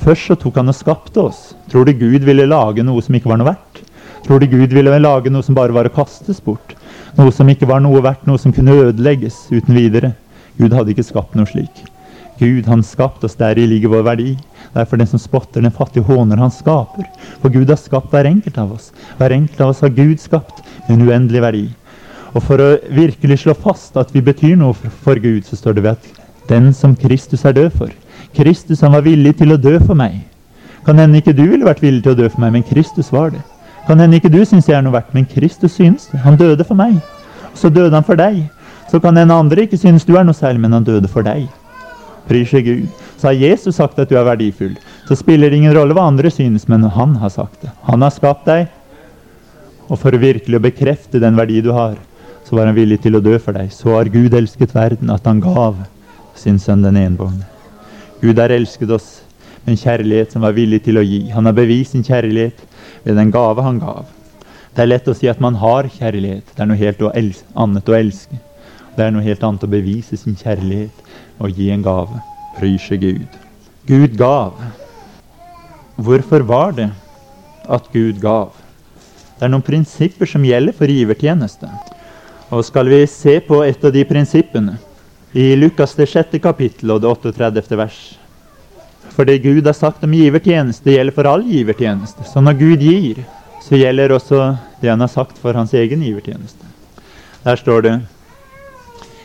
først 0.00 0.30
så 0.30 0.36
tok 0.36 0.56
han 0.60 0.72
og 0.72 0.76
skapte 0.76 1.20
oss, 1.20 1.54
tror 1.70 1.84
du 1.84 1.92
Gud 1.92 2.24
ville 2.24 2.48
lage 2.48 2.84
noe 2.84 3.02
som 3.04 3.14
ikke 3.16 3.30
var 3.30 3.40
noe 3.40 3.52
verdt? 3.52 3.84
Tror 4.24 4.40
du 4.40 4.46
Gud 4.46 4.72
ville 4.72 4.98
lage 5.00 5.32
noe 5.32 5.44
som 5.44 5.56
bare 5.56 5.72
var 5.72 5.88
å 5.88 5.92
kastes 5.92 6.40
bort? 6.44 6.74
Noe 7.18 7.32
som 7.34 7.48
ikke 7.48 7.68
var 7.68 7.80
noe 7.84 8.02
verdt, 8.04 8.26
noe 8.28 8.38
som 8.38 8.52
kunne 8.52 8.76
ødelegges 8.88 9.48
uten 9.50 9.76
videre? 9.76 10.14
Gud 10.60 10.76
hadde 10.76 10.92
ikke 10.92 11.08
skapt 11.08 11.36
noe 11.36 11.48
slik. 11.48 11.84
Gud 12.40 12.68
han 12.70 12.82
skapte 12.84 13.28
oss, 13.28 13.36
deri 13.36 13.66
ligger 13.68 13.92
vår 13.92 14.04
verdi. 14.06 14.30
Derfor 14.72 15.00
den 15.00 15.08
som 15.10 15.20
spotter 15.20 15.60
den 15.60 15.74
fattige, 15.74 16.06
håner 16.08 16.40
han 16.40 16.52
skaper. 16.52 17.04
For 17.42 17.52
Gud 17.52 17.68
har 17.68 17.80
skapt 17.80 18.12
hver 18.14 18.28
enkelt 18.28 18.56
av 18.60 18.72
oss. 18.76 18.90
Hver 19.18 19.34
enkelt 19.36 19.60
av 19.60 19.74
oss 19.74 19.82
har 19.84 19.92
Gud 19.92 20.20
skapt 20.22 20.62
med 20.86 20.94
en 20.96 21.08
uendelig 21.08 21.42
verdi. 21.44 21.66
Og 22.34 22.42
for 22.46 22.62
å 22.62 22.68
virkelig 22.94 23.42
slå 23.42 23.54
fast 23.58 23.96
at 23.98 24.12
vi 24.14 24.22
betyr 24.22 24.56
noe 24.58 24.74
for 24.74 25.18
Gud, 25.18 25.42
så 25.46 25.58
står 25.58 25.78
det 25.78 25.86
ved 25.86 25.96
at 25.98 26.50
den 26.50 26.72
som 26.74 26.94
Kristus 26.98 27.44
er 27.46 27.56
død 27.56 27.70
for. 27.78 27.94
Kristus 28.36 28.82
han 28.84 28.94
var 28.94 29.06
villig 29.06 29.36
til 29.38 29.54
å 29.54 29.58
dø 29.58 29.76
for 29.82 29.98
meg. 29.98 30.20
Kan 30.86 30.98
hende 30.98 31.18
ikke 31.20 31.34
du 31.36 31.44
ville 31.44 31.66
vært 31.66 31.82
villig 31.82 32.04
til 32.04 32.14
å 32.14 32.20
dø 32.22 32.28
for 32.30 32.42
meg, 32.44 32.54
men 32.54 32.66
Kristus 32.66 33.10
var 33.12 33.34
det. 33.34 33.42
Kan 33.88 34.00
hende 34.00 34.20
ikke 34.20 34.30
du 34.32 34.40
syns 34.46 34.68
jeg 34.68 34.78
er 34.78 34.84
noe 34.86 34.94
verdt, 34.94 35.12
men 35.16 35.26
Kristus 35.28 35.74
syns 35.76 36.08
det. 36.12 36.20
Han 36.24 36.38
døde 36.38 36.66
for 36.66 36.78
meg. 36.78 37.00
Så 37.58 37.70
døde 37.72 37.94
han 37.96 38.06
for 38.06 38.18
deg. 38.18 38.44
Så 38.90 39.00
kan 39.02 39.16
hende 39.18 39.34
andre 39.34 39.66
ikke 39.66 39.78
synes 39.80 40.06
du 40.06 40.16
er 40.18 40.26
noe 40.26 40.36
særlig, 40.36 40.62
men 40.62 40.74
han 40.76 40.86
døde 40.86 41.10
for 41.10 41.26
deg. 41.26 41.48
Bryr 42.28 42.46
seg 42.46 42.66
Gud. 42.66 42.86
Så 43.18 43.30
har 43.30 43.38
Jesus 43.38 43.76
sagt 43.80 43.98
at 43.98 44.10
du 44.10 44.16
er 44.18 44.26
verdifull. 44.26 44.76
Så 45.08 45.18
spiller 45.18 45.50
det 45.50 45.58
ingen 45.58 45.74
rolle 45.74 45.96
hva 45.96 46.06
andre 46.10 46.30
synes, 46.32 46.68
men 46.70 46.86
han 46.94 47.16
har 47.20 47.32
sagt 47.34 47.64
det. 47.64 47.72
Han 47.88 48.02
har 48.06 48.14
skapt 48.14 48.46
deg. 48.48 48.68
Og 49.90 49.98
for 49.98 50.14
virkelig 50.14 50.58
å 50.58 50.62
bekrefte 50.62 51.20
den 51.22 51.38
verdi 51.38 51.58
du 51.64 51.72
har, 51.74 51.98
så 52.50 52.56
var 52.58 52.66
han 52.66 52.74
villig 52.74 52.96
til 52.98 53.14
å 53.14 53.22
dø 53.22 53.36
for 53.38 53.54
deg. 53.54 53.68
Så 53.70 53.92
har 53.94 54.08
Gud 54.10 54.34
elsket 54.34 54.72
verden 54.74 55.12
at 55.14 55.22
han 55.28 55.38
gav 55.38 55.76
sin 56.34 56.56
sønn 56.58 56.82
den 56.82 56.96
enbårne. 56.98 57.44
Gud 58.18 58.40
har 58.42 58.50
elsket 58.50 58.90
oss 58.90 59.20
med 59.62 59.76
en 59.76 59.78
kjærlighet 59.78 60.34
som 60.34 60.42
var 60.42 60.56
villig 60.56 60.80
til 60.82 60.98
å 60.98 61.04
gi. 61.06 61.20
Han 61.30 61.46
har 61.46 61.54
bevist 61.54 61.94
sin 61.94 62.02
kjærlighet 62.02 62.58
ved 63.04 63.14
den 63.20 63.30
gave 63.30 63.62
han 63.62 63.78
gav. 63.78 64.08
Det 64.74 64.82
er 64.82 64.90
lett 64.90 65.06
å 65.06 65.14
si 65.14 65.30
at 65.30 65.38
man 65.38 65.60
har 65.62 65.86
kjærlighet. 65.94 66.50
Det 66.56 66.64
er 66.64 66.70
noe 66.72 66.80
helt 66.80 67.04
annet 67.54 67.92
å 67.92 67.96
elske. 68.00 68.40
Det 68.96 69.06
er 69.06 69.14
noe 69.14 69.28
helt 69.28 69.46
annet 69.46 69.68
å 69.68 69.70
bevise 69.70 70.18
sin 70.18 70.34
kjærlighet 70.34 71.14
og 71.38 71.54
gi 71.54 71.70
en 71.70 71.86
gave. 71.86 72.18
Pryse 72.58 72.98
Gud. 72.98 73.38
Gud 73.86 74.18
gav. 74.18 74.58
Hvorfor 76.02 76.42
var 76.50 76.74
det 76.74 76.90
at 77.70 77.86
Gud 77.94 78.18
gav? 78.18 78.58
Det 79.38 79.46
er 79.46 79.54
noen 79.54 79.62
prinsipper 79.70 80.26
som 80.26 80.42
gjelder 80.42 80.74
for 80.74 80.90
givertjeneste. 80.90 81.70
Og 82.50 82.64
skal 82.66 82.88
vi 82.90 83.04
se 83.06 83.36
på 83.46 83.60
et 83.62 83.84
av 83.84 83.92
de 83.94 84.02
prinsippene 84.04 84.74
i 85.38 85.52
Lukas 85.54 85.94
det 85.94 86.08
sjette 86.10 86.40
kapittel 86.42 86.90
og 86.90 87.04
det 87.04 87.10
38. 87.30 87.76
vers. 87.78 87.98
For 89.14 89.26
det 89.26 89.42
Gud 89.44 89.66
har 89.66 89.76
sagt 89.76 90.02
om 90.02 90.14
givertjeneste, 90.14 90.96
gjelder 90.96 91.14
for 91.14 91.28
all 91.30 91.44
givertjeneste. 91.46 92.26
Så 92.26 92.42
når 92.42 92.58
Gud 92.58 92.82
gir, 92.82 93.20
så 93.62 93.78
gjelder 93.78 94.16
også 94.16 94.40
det 94.80 94.90
han 94.90 95.02
har 95.04 95.12
sagt 95.12 95.38
for 95.38 95.54
hans 95.54 95.74
egen 95.78 96.02
givertjeneste. 96.02 96.66
Der 97.44 97.56
står 97.60 97.86
det 97.86 97.94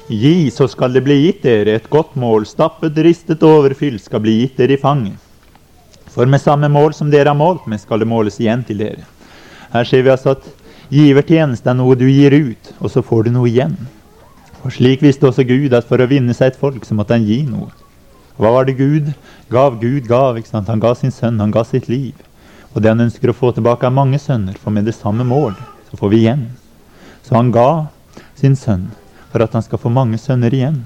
Gi, 0.06 0.52
så 0.54 0.68
skal 0.70 0.94
det 0.94 1.02
bli 1.02 1.16
gitt 1.24 1.42
dere. 1.42 1.80
Et 1.80 1.90
godt 1.90 2.14
mål, 2.14 2.46
stappet, 2.46 2.94
ristet, 3.02 3.42
overfylt, 3.42 4.04
skal 4.06 4.22
bli 4.22 4.36
gitt 4.44 4.60
dere 4.60 4.76
i 4.76 4.82
fanget. 4.82 5.18
For 6.14 6.30
med 6.30 6.44
samme 6.44 6.70
mål 6.70 6.94
som 6.94 7.10
dere 7.10 7.34
har 7.34 7.40
målt 7.40 7.66
med, 7.66 7.82
skal 7.82 8.04
det 8.04 8.08
måles 8.08 8.38
igjen 8.40 8.62
til 8.68 8.84
dere. 8.84 9.02
Her 9.74 9.90
ser 9.90 10.06
vi 10.06 10.14
altså 10.14 10.36
at 10.38 10.46
givertjeneste 10.92 11.70
er 11.72 11.78
noe 11.78 11.96
du 11.98 12.06
gir 12.10 12.34
ut, 12.34 12.74
og 12.80 12.92
så 12.92 13.04
får 13.06 13.26
du 13.26 13.36
noe 13.36 13.50
igjen. 13.50 13.78
For 14.62 14.74
slik 14.74 15.04
visste 15.06 15.28
også 15.30 15.46
Gud 15.48 15.74
at 15.78 15.88
for 15.90 16.02
å 16.02 16.10
vinne 16.10 16.34
seg 16.34 16.54
et 16.54 16.60
folk, 16.60 16.86
så 16.86 16.98
måtte 16.98 17.18
han 17.18 17.26
gi 17.28 17.44
noe. 17.46 17.72
Hva 18.42 18.52
var 18.52 18.66
det 18.68 18.76
Gud 18.80 19.14
gav? 19.50 19.78
Gud 19.80 20.08
gav. 20.10 20.38
ikke 20.38 20.52
sant? 20.52 20.68
Han 20.68 20.82
ga 20.84 20.96
sin 20.98 21.14
sønn, 21.14 21.40
han 21.40 21.54
ga 21.54 21.64
sitt 21.64 21.88
liv. 21.88 22.14
Og 22.74 22.82
det 22.82 22.92
han 22.92 23.06
ønsker 23.06 23.32
å 23.32 23.38
få 23.38 23.54
tilbake, 23.56 23.88
er 23.88 23.96
mange 23.96 24.20
sønner, 24.20 24.58
for 24.60 24.76
med 24.76 24.86
det 24.86 24.98
samme 24.98 25.24
mål 25.24 25.56
så 25.90 26.00
får 26.02 26.12
vi 26.12 26.26
igjen. 26.26 26.50
Så 27.24 27.38
han 27.38 27.54
ga 27.56 27.88
sin 28.36 28.58
sønn 28.60 28.90
for 29.32 29.44
at 29.44 29.54
han 29.56 29.64
skal 29.64 29.80
få 29.80 29.92
mange 29.94 30.20
sønner 30.20 30.54
igjen. 30.54 30.84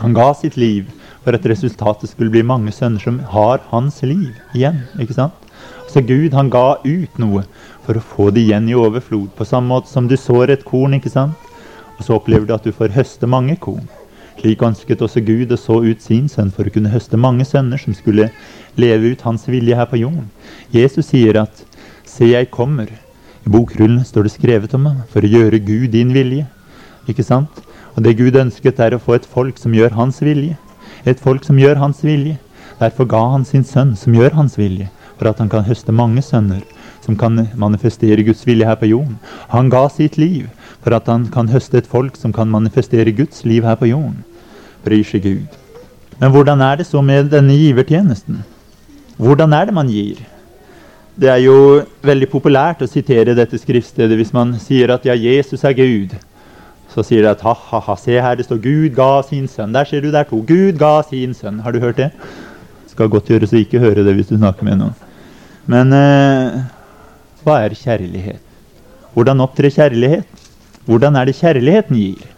Han 0.00 0.16
ga 0.16 0.30
sitt 0.38 0.56
liv 0.56 0.88
for 1.22 1.36
at 1.36 1.46
resultatet 1.46 2.10
skulle 2.10 2.32
bli 2.32 2.42
mange 2.46 2.72
sønner 2.72 3.02
som 3.02 3.20
har 3.34 3.60
hans 3.70 4.00
liv 4.02 4.32
igjen. 4.54 4.82
ikke 4.98 5.18
sant? 5.18 5.41
Så 5.88 6.00
Gud 6.06 6.32
han 6.32 6.50
ga 6.50 6.78
ut 6.84 7.18
noe 7.18 7.44
for 7.84 7.98
å 7.98 8.04
få 8.14 8.30
det 8.30 8.46
igjen 8.46 8.68
i 8.70 8.76
overflod. 8.78 9.32
På 9.36 9.44
samme 9.44 9.74
måte 9.74 9.90
som 9.90 10.08
du 10.08 10.16
sår 10.16 10.54
et 10.54 10.64
korn, 10.64 10.94
ikke 10.96 11.12
sant? 11.12 11.36
og 12.02 12.06
så 12.06 12.16
opplever 12.18 12.48
du 12.48 12.54
at 12.56 12.64
du 12.66 12.72
får 12.74 12.96
høste 12.96 13.28
mange 13.30 13.54
korn. 13.62 13.84
Slik 14.40 14.62
ønsket 14.66 15.02
også 15.04 15.20
Gud 15.22 15.52
å 15.54 15.58
så 15.60 15.76
ut 15.84 16.00
sin 16.02 16.24
sønn 16.30 16.50
for 16.50 16.66
å 16.66 16.72
kunne 16.74 16.90
høste 16.90 17.20
mange 17.20 17.44
sønner 17.46 17.78
som 17.78 17.94
skulle 17.94 18.30
leve 18.80 19.12
ut 19.12 19.22
hans 19.22 19.44
vilje 19.46 19.76
her 19.78 19.86
på 19.86 20.00
jorden. 20.00 20.30
Jesus 20.74 21.12
sier 21.12 21.38
at 21.44 21.62
'Se, 22.04 22.24
jeg 22.32 22.50
kommer'. 22.50 22.90
I 23.46 23.50
bokrullen 23.50 24.04
står 24.04 24.22
det 24.24 24.32
skrevet 24.32 24.74
om 24.74 24.86
ham 24.86 25.02
for 25.12 25.20
å 25.22 25.30
gjøre 25.30 25.64
Gud 25.64 25.92
din 25.92 26.12
vilje. 26.12 26.46
Ikke 27.08 27.22
sant? 27.22 27.62
Og 27.96 28.02
det 28.02 28.16
Gud 28.16 28.34
ønsket, 28.34 28.80
er 28.80 28.94
å 28.94 29.00
få 29.00 29.14
et 29.14 29.26
folk 29.26 29.58
som 29.58 29.72
gjør 29.72 29.90
hans 29.90 30.20
vilje. 30.22 30.56
Et 31.06 31.18
folk 31.20 31.44
som 31.44 31.56
gjør 31.56 31.76
hans 31.76 32.02
vilje. 32.02 32.38
Derfor 32.80 33.04
ga 33.04 33.30
han 33.30 33.44
sin 33.44 33.64
sønn, 33.64 33.96
som 33.96 34.12
gjør 34.12 34.32
hans 34.34 34.58
vilje, 34.58 34.88
for 35.22 35.30
at 35.30 35.38
han 35.38 35.50
kan 35.52 35.62
høste 35.62 35.94
mange 35.94 36.22
sønner 36.26 36.64
som 37.02 37.14
kan 37.18 37.38
manifestere 37.58 38.24
Guds 38.26 38.42
vilje 38.46 38.66
her 38.66 38.78
på 38.78 38.90
jorden. 38.90 39.18
Han 39.54 39.70
ga 39.70 39.86
sitt 39.90 40.18
liv 40.18 40.48
for 40.82 40.94
at 40.96 41.06
han 41.10 41.28
kan 41.30 41.50
høste 41.50 41.78
et 41.78 41.90
folk 41.90 42.18
som 42.18 42.34
kan 42.34 42.50
manifestere 42.50 43.14
Guds 43.14 43.44
liv 43.46 43.62
her 43.66 43.78
på 43.78 43.90
jorden. 43.90 44.24
Bryr 44.82 45.06
seg 45.06 45.22
Gud. 45.22 45.58
Men 46.18 46.34
hvordan 46.34 46.62
er 46.62 46.80
det 46.80 46.86
så 46.86 47.02
med 47.02 47.30
denne 47.30 47.54
givertjenesten? 47.54 48.42
Hvordan 49.16 49.54
er 49.54 49.70
det 49.70 49.74
man 49.74 49.90
gir? 49.90 50.18
Det 51.14 51.28
er 51.30 51.38
jo 51.44 51.56
veldig 52.02 52.28
populært 52.32 52.82
å 52.82 52.90
sitere 52.90 53.36
dette 53.38 53.58
skriftstedet 53.60 54.18
hvis 54.18 54.32
man 54.34 54.56
sier 54.58 54.90
at 54.94 55.06
ja, 55.06 55.14
Jesus 55.14 55.62
er 55.62 55.76
Gud. 55.78 56.16
Så 56.92 57.04
sier 57.06 57.22
de 57.22 57.30
at 57.30 57.42
ha-ha-ha, 57.46 57.96
se 57.96 58.18
her, 58.18 58.34
det 58.36 58.48
står 58.48 58.58
'Gud 58.58 58.90
ga 58.96 59.22
sin 59.22 59.46
sønn'. 59.46 59.72
Der 59.72 59.84
ser 59.84 60.00
du 60.00 60.10
der 60.10 60.26
to. 60.28 60.42
Gud 60.42 60.78
ga 60.78 61.02
sin 61.02 61.34
sønn. 61.34 61.60
Har 61.60 61.72
du 61.72 61.80
hørt 61.80 61.96
det? 61.96 62.10
Skal 62.90 63.08
godt 63.08 63.30
gjøres 63.30 63.54
å 63.54 63.62
ikke 63.62 63.80
høre 63.80 64.04
det 64.04 64.14
hvis 64.14 64.28
du 64.28 64.36
snakker 64.36 64.64
med 64.68 64.82
noen. 64.82 65.11
Men 65.70 65.92
eh, 65.94 66.62
hva 67.44 67.58
er 67.62 67.76
kjærlighet? 67.78 68.42
Hvordan 69.14 69.44
opptrer 69.44 69.70
kjærlighet? 69.70 70.46
Hvordan 70.86 71.16
er 71.16 71.28
det 71.28 71.36
kjærligheten 71.38 71.98
gir? 71.98 72.28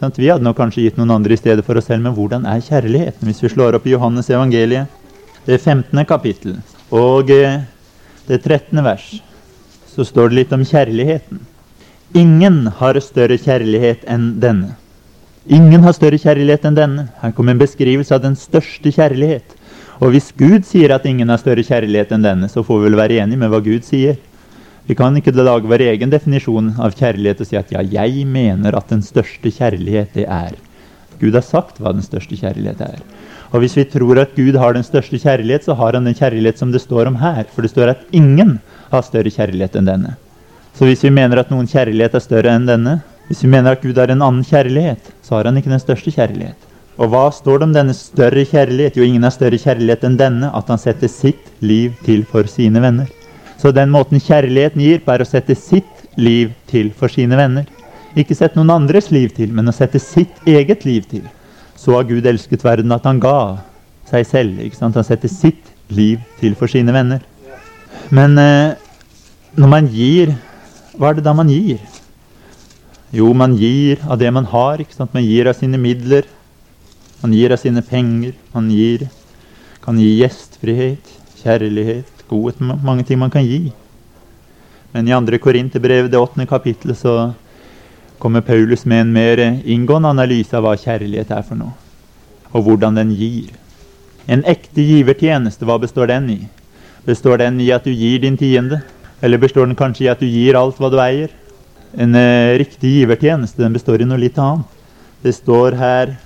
Sånn, 0.00 0.12
Vi 0.16 0.30
hadde 0.30 0.42
nok 0.42 0.56
kanskje 0.58 0.88
gitt 0.88 0.96
noen 0.98 1.14
andre 1.14 1.36
i 1.36 1.38
stedet 1.38 1.64
for 1.64 1.78
oss 1.78 1.86
selv, 1.86 2.02
men 2.02 2.16
hvordan 2.16 2.46
er 2.50 2.64
kjærligheten? 2.64 3.28
Hvis 3.28 3.42
vi 3.44 3.52
slår 3.52 3.78
opp 3.78 3.86
i 3.86 3.94
Johannes 3.94 4.30
evangeliet, 4.30 4.90
det 5.46 5.60
15. 5.60 6.04
kapittel, 6.08 6.56
og 6.90 7.30
eh, 7.30 7.60
det 8.26 8.40
13. 8.42 8.80
vers, 8.82 9.10
så 9.94 10.06
står 10.06 10.32
det 10.32 10.40
litt 10.40 10.54
om 10.56 10.64
kjærligheten. 10.66 11.44
Ingen 12.18 12.66
har 12.80 12.98
større 13.02 13.38
kjærlighet 13.38 14.02
enn 14.10 14.32
denne. 14.42 14.74
Ingen 15.46 15.84
har 15.84 15.94
større 15.94 16.18
kjærlighet 16.18 16.64
enn 16.64 16.78
denne. 16.78 17.06
Her 17.20 17.34
kommer 17.36 17.54
en 17.54 17.60
beskrivelse 17.62 18.14
av 18.16 18.22
den 18.24 18.34
største 18.38 18.90
kjærlighet. 18.94 19.44
Og 20.02 20.10
hvis 20.10 20.32
Gud 20.34 20.64
sier 20.66 20.94
at 20.94 21.04
ingen 21.06 21.30
har 21.30 21.38
større 21.38 21.62
kjærlighet 21.62 22.14
enn 22.14 22.24
denne, 22.26 22.48
så 22.50 22.64
får 22.66 22.80
vi 22.80 22.88
vel 22.88 22.98
være 22.98 23.20
enige 23.22 23.40
med 23.40 23.52
hva 23.52 23.60
Gud 23.62 23.86
sier. 23.86 24.18
Vi 24.84 24.96
kan 24.98 25.16
ikke 25.16 25.32
lage 25.36 25.70
vår 25.70 25.86
egen 25.86 26.10
definisjon 26.12 26.74
av 26.82 26.96
kjærlighet 26.98 27.40
og 27.40 27.48
si 27.48 27.56
at 27.56 27.70
ja, 27.72 27.80
jeg 27.80 28.26
mener 28.28 28.76
at 28.76 28.90
den 28.90 29.04
største 29.06 29.52
kjærlighet 29.54 30.18
det 30.18 30.26
er. 30.28 30.58
Gud 31.20 31.36
har 31.38 31.46
sagt 31.46 31.78
hva 31.80 31.94
den 31.94 32.04
største 32.04 32.36
kjærlighet 32.36 32.82
er. 32.84 32.98
Og 33.54 33.62
hvis 33.62 33.76
vi 33.78 33.86
tror 33.86 34.18
at 34.18 34.34
Gud 34.36 34.58
har 34.58 34.74
den 34.74 34.84
største 34.84 35.20
kjærlighet, 35.22 35.64
så 35.64 35.76
har 35.78 35.94
han 35.94 36.10
den 36.10 36.18
kjærlighet 36.18 36.58
som 36.58 36.74
det 36.74 36.82
står 36.82 37.08
om 37.12 37.16
her. 37.22 37.46
For 37.54 37.62
det 37.62 37.70
står 37.70 37.94
at 37.94 38.04
ingen 38.12 38.58
har 38.90 39.06
større 39.06 39.30
kjærlighet 39.30 39.78
enn 39.78 39.88
denne. 39.88 40.16
Så 40.74 40.88
hvis 40.88 41.04
vi 41.06 41.14
mener 41.14 41.38
at 41.38 41.54
noen 41.54 41.70
kjærlighet 41.70 42.18
er 42.18 42.24
større 42.24 42.52
enn 42.58 42.66
denne, 42.66 42.98
hvis 43.28 43.44
vi 43.46 43.52
mener 43.54 43.72
at 43.72 43.84
Gud 43.84 43.96
har 43.96 44.10
en 44.10 44.24
annen 44.26 44.44
kjærlighet, 44.44 45.12
så 45.22 45.38
har 45.38 45.48
han 45.48 45.56
ikke 45.56 45.70
den 45.72 45.80
største 45.80 46.12
kjærlighet. 46.12 46.73
Og 46.94 47.10
hva 47.10 47.24
står 47.34 47.58
det 47.58 47.66
om 47.66 47.74
denne 47.74 47.94
større 47.96 48.44
kjærlighet? 48.46 48.96
Jo, 48.98 49.06
ingen 49.06 49.26
har 49.26 49.34
større 49.34 49.58
kjærlighet 49.58 50.04
enn 50.06 50.18
denne, 50.18 50.50
at 50.54 50.68
han 50.70 50.78
setter 50.78 51.10
sitt 51.10 51.50
liv 51.64 51.94
til 52.06 52.22
for 52.28 52.46
sine 52.50 52.82
venner. 52.82 53.08
Så 53.58 53.72
den 53.74 53.90
måten 53.90 54.22
kjærligheten 54.22 54.82
gir 54.82 55.00
på, 55.02 55.14
er 55.14 55.24
å 55.24 55.26
sette 55.26 55.56
sitt 55.58 56.04
liv 56.20 56.52
til 56.70 56.92
for 56.94 57.10
sine 57.10 57.38
venner. 57.38 57.66
Ikke 58.14 58.36
sette 58.38 58.58
noen 58.60 58.70
andres 58.76 59.10
liv 59.10 59.32
til, 59.34 59.50
men 59.50 59.66
å 59.66 59.74
sette 59.74 59.98
sitt 59.98 60.46
eget 60.46 60.84
liv 60.86 61.06
til. 61.10 61.24
Så 61.74 61.96
har 61.96 62.06
Gud 62.06 62.26
elsket 62.30 62.62
verden 62.62 62.94
at 62.94 63.06
han 63.08 63.18
ga 63.22 63.58
seg 64.06 64.26
selv. 64.28 64.60
ikke 64.62 64.78
sant? 64.78 64.94
Han 64.94 65.06
setter 65.06 65.32
sitt 65.32 65.72
liv 65.90 66.22
til 66.38 66.54
for 66.54 66.70
sine 66.70 66.94
venner. 66.94 67.24
Men 68.14 68.38
eh, 68.38 68.76
når 69.58 69.72
man 69.72 69.90
gir, 69.90 70.36
hva 70.94 71.10
er 71.10 71.18
det 71.18 71.26
da 71.26 71.34
man 71.34 71.50
gir? 71.50 71.82
Jo, 73.14 73.32
man 73.34 73.56
gir 73.58 73.98
av 74.06 74.18
det 74.22 74.30
man 74.34 74.46
har. 74.50 74.78
ikke 74.78 74.94
sant? 74.94 75.14
Man 75.14 75.26
gir 75.26 75.50
av 75.50 75.58
sine 75.58 75.80
midler. 75.80 76.28
Man 77.24 77.32
gir 77.32 77.54
av 77.54 77.56
sine 77.56 77.80
penger. 77.80 78.34
Han 78.52 78.66
gir, 78.68 79.06
kan 79.80 79.96
gi 79.96 80.10
gjestfrihet, 80.18 81.12
kjærlighet, 81.40 82.10
godhet, 82.28 82.58
mange 82.60 83.06
ting 83.08 83.16
man 83.22 83.30
kan 83.32 83.46
gi. 83.48 83.70
Men 84.92 85.08
i 85.08 85.14
andre 85.16 85.38
Korinterbrev, 85.40 86.10
det 86.12 86.20
åttende 86.20 86.44
kapittelet, 86.46 86.98
så 87.00 87.32
kommer 88.20 88.44
Paulus 88.44 88.84
med 88.84 89.00
en 89.00 89.14
mer 89.14 89.40
inngående 89.40 90.10
analyse 90.12 90.52
av 90.52 90.66
hva 90.66 90.74
kjærlighet 90.76 91.32
er 91.32 91.46
for 91.48 91.56
noe, 91.62 91.72
og 92.52 92.68
hvordan 92.68 93.00
den 93.00 93.14
gir. 93.16 93.56
En 94.28 94.44
ekte 94.44 94.84
givertjeneste, 94.84 95.64
hva 95.64 95.78
består 95.80 96.12
den 96.12 96.28
i? 96.34 96.38
Består 97.08 97.40
den 97.40 97.56
i 97.64 97.70
at 97.72 97.88
du 97.88 97.92
gir 97.92 98.20
din 98.20 98.36
tiende? 98.36 98.82
Eller 99.24 99.40
består 99.40 99.64
den 99.64 99.80
kanskje 99.80 100.04
i 100.04 100.12
at 100.12 100.20
du 100.20 100.28
gir 100.28 100.60
alt 100.60 100.76
hva 100.76 100.92
du 100.92 101.00
eier? 101.00 101.32
En 101.96 102.12
eh, 102.20 102.52
riktig 102.60 102.92
givertjeneste 102.98 103.64
den 103.64 103.80
består 103.80 104.04
i 104.04 104.12
noe 104.12 104.20
litt 104.20 104.36
annet. 104.36 104.68
Det 105.24 105.32
står 105.32 105.80
her 105.80 106.16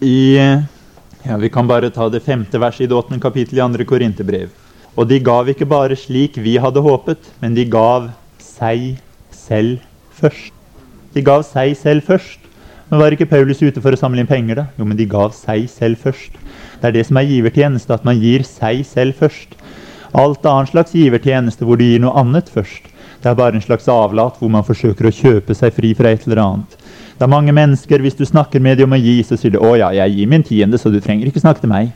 i 0.00 0.36
ja, 0.36 1.36
Vi 1.36 1.48
kan 1.48 1.68
bare 1.68 1.90
ta 1.90 2.08
det 2.08 2.22
femte 2.24 2.58
verset 2.58 2.86
i 2.86 2.88
det 2.88 2.96
åttende 2.96 3.20
kapittelet 3.20 3.58
i 3.58 3.64
andre 3.64 3.84
Korinterbrev. 3.84 4.48
Og 4.96 5.08
de 5.08 5.20
gav 5.20 5.48
ikke 5.48 5.68
bare 5.68 5.96
slik 5.96 6.38
vi 6.40 6.56
hadde 6.58 6.82
håpet, 6.82 7.30
men 7.40 7.54
de 7.54 7.64
gav 7.68 8.08
seg 8.40 8.98
selv 9.30 9.84
først. 10.16 10.52
De 11.14 11.22
gav 11.22 11.44
seg 11.46 11.76
selv 11.76 12.06
først. 12.06 12.38
Men 12.90 12.98
var 12.98 13.14
ikke 13.14 13.28
Paulus 13.30 13.60
ute 13.62 13.80
for 13.80 13.94
å 13.94 14.00
samle 14.00 14.24
inn 14.24 14.30
penger, 14.30 14.62
da? 14.62 14.64
Jo, 14.78 14.86
men 14.88 14.98
de 14.98 15.06
gav 15.06 15.30
seg 15.36 15.68
selv 15.70 16.00
først. 16.02 16.34
Det 16.80 16.88
er 16.88 16.96
det 16.96 17.04
som 17.06 17.20
er 17.20 17.28
givertjeneste, 17.28 17.94
at 17.94 18.06
man 18.08 18.18
gir 18.18 18.42
seg 18.48 18.82
selv 18.88 19.20
først. 19.20 19.54
Alt 20.16 20.46
annet 20.48 20.72
slags 20.72 20.96
givertjeneste 20.96 21.66
hvor 21.68 21.78
du 21.78 21.84
gir 21.86 22.02
noe 22.02 22.16
annet 22.18 22.48
først, 22.50 22.88
det 23.20 23.28
er 23.28 23.36
bare 23.36 23.58
en 23.58 23.62
slags 23.62 23.86
avlat 23.92 24.38
hvor 24.40 24.50
man 24.50 24.64
forsøker 24.64 25.06
å 25.06 25.12
kjøpe 25.12 25.54
seg 25.54 25.74
fri 25.76 25.92
fra 25.94 26.10
et 26.14 26.24
eller 26.26 26.40
annet. 26.42 26.79
Det 27.20 27.26
er 27.26 27.36
mange 27.36 27.52
mennesker, 27.52 28.00
hvis 28.00 28.14
du 28.16 28.22
snakker 28.24 28.62
med 28.64 28.78
dem 28.80 28.86
om 28.88 28.94
å 28.96 28.98
gi, 28.98 29.18
så 29.20 29.36
sier 29.36 29.52
de 29.52 29.58
'Å 29.60 29.76
ja, 29.76 29.90
jeg 29.92 30.14
gir 30.16 30.26
min 30.26 30.42
tiende, 30.42 30.78
så 30.80 30.88
du 30.90 31.00
trenger 31.00 31.26
ikke 31.28 31.42
snakke 31.42 31.60
til 31.60 31.68
meg' 31.68 31.90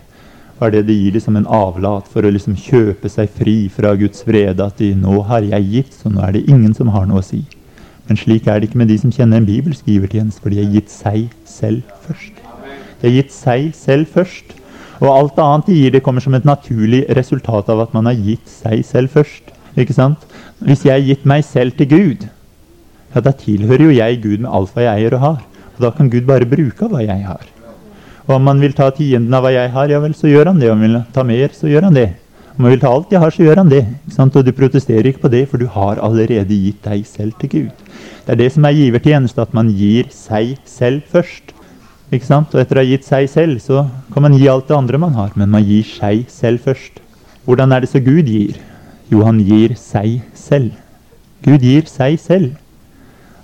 Hva 0.58 0.66
er 0.66 0.70
det 0.70 0.86
de 0.86 0.92
gir 0.92 1.12
liksom 1.12 1.38
en 1.38 1.46
avlat 1.46 2.06
for 2.12 2.20
å 2.20 2.30
liksom 2.30 2.54
kjøpe 2.54 3.08
seg 3.08 3.30
fri 3.30 3.70
fra 3.70 3.94
Guds 3.96 4.20
vrede. 4.26 4.60
At 4.60 4.76
de, 4.76 4.92
'nå 4.92 5.24
har 5.24 5.40
jeg 5.40 5.70
gitt, 5.72 5.94
så 5.94 6.12
nå 6.12 6.20
er 6.28 6.32
det 6.32 6.46
ingen 6.46 6.74
som 6.74 6.88
har 6.88 7.06
noe 7.06 7.20
å 7.20 7.24
si'. 7.24 7.46
Men 8.06 8.18
slik 8.18 8.46
er 8.46 8.60
det 8.60 8.68
ikke 8.68 8.76
med 8.76 8.88
de 8.88 8.98
som 8.98 9.10
kjenner 9.10 9.38
en 9.38 9.46
bibelsk 9.46 9.86
givertjeneste, 9.86 10.42
for 10.42 10.50
de 10.50 10.62
har 10.62 10.70
gitt 10.70 10.90
seg 10.90 11.30
selv 11.46 11.82
først. 12.04 12.36
De 13.00 13.08
har 13.08 13.16
gitt 13.22 13.32
seg 13.32 13.74
selv 13.74 14.06
først. 14.06 14.44
Og 15.00 15.08
alt 15.08 15.38
annet 15.38 15.66
de 15.66 15.72
gir, 15.72 15.90
det 15.90 16.02
kommer 16.02 16.20
som 16.20 16.34
et 16.34 16.44
naturlig 16.44 17.06
resultat 17.16 17.70
av 17.70 17.80
at 17.80 17.94
man 17.94 18.04
har 18.04 18.14
gitt 18.14 18.46
seg 18.46 18.84
selv 18.84 19.08
først. 19.08 19.56
Ikke 19.74 19.94
sant? 19.94 20.18
Hvis 20.60 20.84
jeg 20.84 20.92
har 20.92 21.00
gitt 21.00 21.24
meg 21.24 21.44
selv 21.44 21.72
til 21.78 21.88
Gud, 21.88 22.28
ja, 23.14 23.22
da 23.22 23.32
tilhører 23.38 23.86
jo 23.86 23.94
jeg 23.94 24.22
Gud 24.24 24.42
med 24.42 24.50
alt 24.50 24.74
hva 24.74 24.88
jeg 24.88 25.04
eier 25.04 25.14
og 25.18 25.22
har. 25.22 25.42
Og 25.74 25.84
da 25.86 25.90
kan 25.94 26.10
Gud 26.10 26.26
bare 26.26 26.48
bruke 26.48 26.86
av 26.86 26.94
hva 26.94 27.02
jeg 27.04 27.22
har. 27.26 27.46
Og 28.24 28.36
om 28.38 28.46
han 28.48 28.60
vil 28.62 28.74
ta 28.74 28.88
tienden 28.94 29.34
av 29.36 29.44
hva 29.44 29.52
jeg 29.52 29.70
har, 29.74 29.90
ja 29.92 30.00
vel, 30.00 30.14
så 30.16 30.30
gjør 30.30 30.50
han 30.50 30.60
det. 30.60 30.70
Om 30.72 30.80
han 30.80 30.86
vil 30.88 31.00
ta 31.14 31.24
mer, 31.28 31.54
så 31.54 31.70
gjør 31.70 31.88
han 31.90 31.96
det. 31.98 32.08
Om 32.54 32.66
han 32.66 32.72
vil 32.72 32.82
ta 32.82 32.92
alt 32.94 33.12
jeg 33.12 33.20
har, 33.20 33.34
så 33.34 33.44
gjør 33.44 33.60
han 33.60 33.72
det. 33.72 33.82
Og 34.18 34.38
du 34.46 34.52
protesterer 34.56 35.10
ikke 35.10 35.26
på 35.26 35.32
det, 35.34 35.42
for 35.50 35.60
du 35.60 35.66
har 35.70 36.00
allerede 36.02 36.54
gitt 36.54 36.80
deg 36.86 37.04
selv 37.06 37.36
til 37.40 37.52
Gud. 37.52 37.84
Det 38.24 38.32
er 38.32 38.40
det 38.40 38.50
som 38.54 38.64
er 38.64 38.78
givertjeneste, 38.78 39.42
at 39.42 39.54
man 39.54 39.70
gir 39.74 40.08
seg 40.14 40.56
selv 40.64 41.04
først. 41.12 41.52
Ikke 42.14 42.30
sant? 42.30 42.54
Og 42.54 42.62
etter 42.62 42.78
å 42.78 42.84
ha 42.84 42.88
gitt 42.88 43.04
seg 43.04 43.28
selv, 43.28 43.60
så 43.60 43.84
kan 44.14 44.24
man 44.24 44.38
gi 44.38 44.48
alt 44.48 44.70
det 44.70 44.78
andre 44.78 45.02
man 45.02 45.18
har. 45.18 45.34
Men 45.36 45.52
man 45.52 45.66
gir 45.66 45.84
seg 45.84 46.24
selv 46.32 46.64
først. 46.64 47.02
Hvordan 47.44 47.74
er 47.76 47.84
det 47.84 47.92
så 47.92 48.00
Gud 48.00 48.30
gir? 48.30 48.56
Jo, 49.12 49.20
han 49.26 49.42
gir 49.44 49.76
seg 49.76 50.22
selv. 50.38 50.72
Gud 51.44 51.60
gir 51.60 51.84
seg 51.90 52.16
selv. 52.22 52.54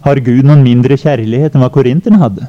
Har 0.01 0.17
Gud 0.25 0.47
noen 0.49 0.63
mindre 0.65 0.97
kjærlighet 0.97 1.53
enn 1.53 1.61
hva 1.61 1.69
korinterne 1.73 2.21
hadde? 2.23 2.47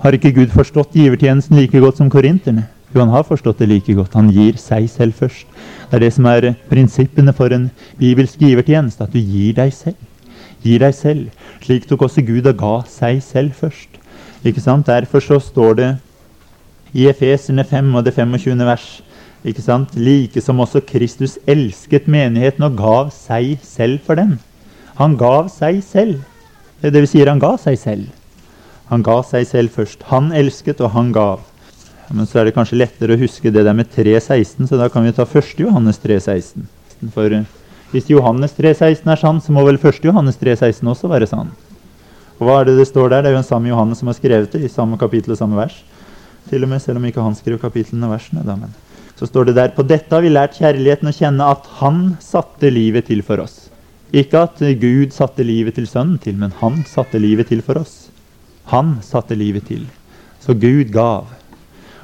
Har 0.00 0.16
ikke 0.16 0.32
Gud 0.32 0.52
forstått 0.54 0.94
givertjenesten 0.96 1.58
like 1.58 1.80
godt 1.82 1.98
som 2.00 2.08
korinterne? 2.08 2.64
Jo, 2.94 3.02
han 3.02 3.12
har 3.12 3.26
forstått 3.28 3.60
det 3.60 3.68
like 3.68 3.94
godt. 3.98 4.16
Han 4.16 4.30
gir 4.32 4.56
seg 4.56 4.86
selv 4.88 5.18
først. 5.18 5.44
Det 5.90 5.98
er 5.98 6.04
det 6.06 6.12
som 6.16 6.28
er 6.30 6.54
prinsippene 6.70 7.34
for 7.36 7.52
en 7.52 7.68
bibelsk 8.00 8.40
givertjeneste, 8.40 9.04
at 9.04 9.12
du 9.12 9.20
gir 9.20 9.52
deg 9.58 9.74
selv. 9.76 10.00
Gir 10.64 10.80
deg 10.80 10.96
selv. 10.96 11.28
Slik 11.60 11.84
tok 11.90 12.06
også 12.08 12.24
Gud 12.24 12.48
og 12.48 12.56
ga 12.64 12.72
seg 12.88 13.20
selv 13.28 13.52
først. 13.60 14.00
Ikke 14.40 14.64
sant? 14.64 14.88
Derfor 14.88 15.20
så 15.20 15.36
står 15.36 15.76
det 15.76 15.90
i 16.96 17.10
Efeserne 17.12 17.64
5 17.68 17.94
og 17.94 18.08
det 18.08 18.16
25. 18.16 18.56
vers 18.64 18.88
ikke 19.44 19.62
sant? 19.68 19.92
Like 20.00 20.40
som 20.40 20.64
også 20.64 20.80
Kristus 20.88 21.36
elsket 21.44 22.08
menigheten 22.08 22.64
og 22.64 22.80
gav 22.80 23.12
seg 23.12 23.60
selv 23.62 24.00
for 24.08 24.16
den. 24.16 24.38
Han 24.96 25.20
gav 25.20 25.52
seg 25.52 25.84
selv. 25.84 26.24
Det 26.80 26.96
vil 26.96 27.08
si, 27.08 27.20
han 27.26 27.40
ga 27.42 27.54
seg 27.60 27.78
selv. 27.78 28.08
Han 28.90 29.04
ga 29.06 29.20
seg 29.26 29.46
selv 29.46 29.74
først. 29.76 30.02
Han 30.10 30.32
elsket, 30.34 30.80
og 30.80 30.94
han 30.96 31.12
gav. 31.14 31.46
Men 32.10 32.26
så 32.26 32.40
er 32.40 32.48
det 32.48 32.56
kanskje 32.56 32.80
lettere 32.80 33.14
å 33.14 33.20
huske 33.20 33.52
det 33.54 33.62
der 33.66 33.76
med 33.76 33.92
3.16, 33.94 34.66
så 34.66 34.78
da 34.80 34.88
kan 34.90 35.04
vi 35.06 35.12
ta 35.14 35.22
1. 35.22 35.52
Johannes 35.62 36.00
3.16. 36.02 36.64
For 37.14 37.36
eh, 37.36 37.46
hvis 37.92 38.10
Johannes 38.10 38.56
3.16 38.56 39.06
er 39.06 39.20
sann, 39.20 39.38
så 39.42 39.54
må 39.54 39.62
vel 39.66 39.78
1. 39.78 40.02
Johannes 40.08 40.40
3.16 40.40 40.90
også 40.90 41.10
være 41.10 41.28
sann. 41.30 41.52
Og 42.40 42.48
hva 42.48 42.60
er 42.60 42.70
det 42.70 42.80
det 42.80 42.88
står 42.88 43.12
der? 43.12 43.22
Det 43.22 43.30
er 43.30 43.36
jo 43.36 43.42
en 43.44 43.46
samme 43.46 43.70
Johannes 43.70 44.02
som 44.02 44.10
har 44.10 44.18
skrevet 44.18 44.50
det, 44.56 44.64
i 44.64 44.72
samme 44.72 44.98
kapittel 44.98 45.36
og 45.36 45.38
samme 45.38 45.60
vers. 45.60 45.76
Til 46.50 46.66
og 46.66 46.72
med, 46.72 46.82
selv 46.82 46.98
om 46.98 47.06
ikke 47.06 47.22
han 47.22 47.36
skrev 47.38 47.60
kapitlene 47.62 48.08
og 48.08 48.16
versene. 48.16 48.42
Da, 48.46 48.56
men 48.58 48.74
så 49.20 49.28
står 49.28 49.50
det 49.50 49.58
der 49.58 49.74
På 49.76 49.84
dette 49.86 50.10
har 50.14 50.24
vi 50.24 50.32
lært 50.32 50.56
kjærligheten 50.58 51.10
å 51.10 51.14
kjenne 51.14 51.50
at 51.52 51.66
Han 51.78 52.16
satte 52.24 52.72
livet 52.72 53.06
til 53.10 53.20
for 53.22 53.44
oss. 53.44 53.69
Ikke 54.10 54.42
at 54.42 54.58
Gud 54.58 55.12
satte 55.14 55.44
livet 55.46 55.76
til 55.78 55.86
Sønnen 55.86 56.18
til, 56.18 56.34
men 56.34 56.52
Han 56.58 56.82
satte 56.86 57.18
livet 57.18 57.46
til 57.46 57.62
for 57.62 57.78
oss. 57.78 58.10
Han 58.66 58.98
satte 59.02 59.34
livet 59.34 59.66
til. 59.66 59.86
Så 60.40 60.54
Gud 60.54 60.90
gav. 60.90 61.28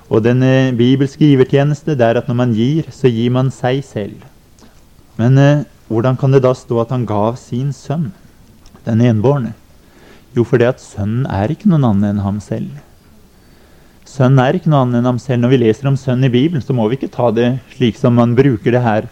Og 0.08 0.22
den 0.22 0.42
bibelske 0.78 1.26
givertjeneste 1.26 1.96
det 1.98 2.06
er 2.06 2.20
at 2.20 2.28
når 2.28 2.38
man 2.38 2.54
gir, 2.54 2.86
så 2.94 3.10
gir 3.10 3.30
man 3.34 3.50
seg 3.50 3.82
selv. 3.84 4.22
Men 5.18 5.38
eh, 5.38 5.64
hvordan 5.88 6.16
kan 6.18 6.30
det 6.30 6.44
da 6.44 6.52
stå 6.54 6.80
at 6.82 6.92
han 6.94 7.06
gav 7.06 7.36
sin 7.40 7.72
sønn, 7.74 8.12
den 8.86 9.00
enbårne? 9.00 9.54
Jo, 10.36 10.44
fordi 10.44 10.68
at 10.68 10.82
sønnen 10.82 11.26
er 11.26 11.50
ikke 11.50 11.70
noen 11.70 11.88
annen 11.88 12.10
enn 12.10 12.22
ham 12.22 12.38
selv. 12.44 12.70
Sønnen 14.06 14.42
er 14.42 14.58
ikke 14.58 14.70
noen 14.70 14.86
annen 14.86 15.00
enn 15.00 15.10
ham 15.10 15.20
selv. 15.22 15.42
Når 15.42 15.54
vi 15.54 15.60
leser 15.64 15.90
om 15.90 15.98
sønn 15.98 16.26
i 16.26 16.30
Bibelen, 16.30 16.62
så 16.62 16.76
må 16.76 16.86
vi 16.86 17.00
ikke 17.00 17.10
ta 17.10 17.32
det 17.34 17.56
slik 17.74 17.98
som 17.98 18.14
man 18.14 18.36
bruker 18.38 18.76
det 18.76 18.82
her 18.84 19.08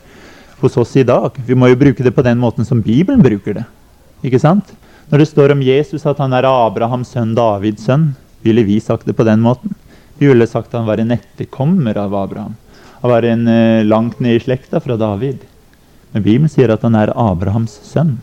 hos 0.65 0.79
oss 0.81 0.97
i 0.97 1.05
dag. 1.07 1.37
Vi 1.47 1.57
må 1.59 1.69
jo 1.71 1.79
bruke 1.79 2.05
det 2.05 2.15
på 2.17 2.25
den 2.25 2.41
måten 2.41 2.67
som 2.67 2.83
Bibelen 2.83 3.23
bruker 3.23 3.61
det. 3.61 3.65
Ikke 4.25 4.41
sant? 4.41 4.73
Når 5.11 5.21
det 5.21 5.29
står 5.29 5.53
om 5.53 5.63
Jesus 5.63 6.07
at 6.09 6.21
han 6.23 6.33
er 6.33 6.49
Abrahams 6.49 7.13
sønn, 7.13 7.35
Davids 7.37 7.85
sønn, 7.85 8.13
ville 8.45 8.65
vi 8.65 8.81
sagt 8.81 9.07
det 9.07 9.17
på 9.17 9.27
den 9.29 9.43
måten. 9.45 9.75
Vi 10.19 10.29
ville 10.31 10.47
sagt 10.49 10.73
at 10.73 10.79
han 10.81 10.89
var 10.89 11.01
en 11.03 11.13
etterkommer 11.17 11.99
av 12.01 12.15
Abraham. 12.17 12.55
Han 13.03 13.13
var 13.13 13.27
en 13.29 13.49
eh, 13.49 13.85
langt 13.85 14.21
ned 14.25 14.39
i 14.39 14.45
slekta 14.45 14.81
fra 14.81 14.97
David. 14.97 15.43
Men 16.15 16.25
Bibelen 16.25 16.53
sier 16.53 16.73
at 16.73 16.85
han 16.87 16.97
er 16.97 17.13
Abrahams 17.19 17.77
sønn. 17.85 18.17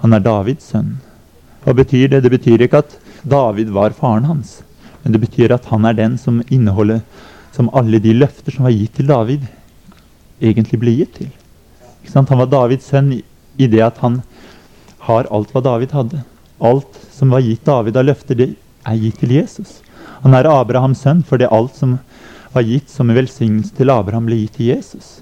Han 0.00 0.16
er 0.16 0.24
Davids 0.24 0.70
sønn. 0.72 0.96
Hva 1.64 1.74
betyr 1.76 2.08
det? 2.12 2.22
Det 2.24 2.32
betyr 2.32 2.64
ikke 2.64 2.80
at 2.84 2.96
David 3.24 3.72
var 3.74 3.96
faren 3.96 4.28
hans. 4.28 4.62
Men 5.02 5.12
det 5.12 5.20
betyr 5.26 5.52
at 5.52 5.68
han 5.68 5.84
er 5.84 5.96
den 5.98 6.16
som 6.20 6.40
inneholder 6.48 7.02
som 7.54 7.70
alle 7.76 8.00
de 8.02 8.16
løfter 8.16 8.54
som 8.54 8.66
var 8.66 8.74
gitt 8.74 8.96
til 8.98 9.06
David, 9.06 9.44
egentlig 10.42 10.80
ble 10.80 10.94
gitt 10.98 11.18
til. 11.20 11.32
Han 12.12 12.38
var 12.38 12.46
Davids 12.46 12.86
sønn 12.90 13.10
i 13.14 13.66
det 13.66 13.82
at 13.82 13.98
han 14.02 14.20
har 15.06 15.28
alt 15.30 15.52
hva 15.54 15.62
David 15.64 15.94
hadde. 15.96 16.22
Alt 16.58 17.00
som 17.12 17.32
var 17.34 17.44
gitt 17.44 17.64
David 17.66 17.96
av 17.96 18.06
løfter, 18.06 18.38
det 18.38 18.54
er 18.86 19.00
gitt 19.00 19.18
til 19.20 19.34
Jesus. 19.34 19.80
Han 20.22 20.34
er 20.36 20.48
Abrahams 20.48 21.02
sønn 21.04 21.24
fordi 21.26 21.48
alt 21.50 21.76
som 21.76 21.98
var 22.54 22.64
gitt 22.64 22.90
som 22.90 23.10
en 23.10 23.18
velsignelse 23.18 23.74
til 23.76 23.90
Abraham, 23.90 24.28
ble 24.28 24.44
gitt 24.44 24.56
til 24.60 24.70
Jesus. 24.72 25.18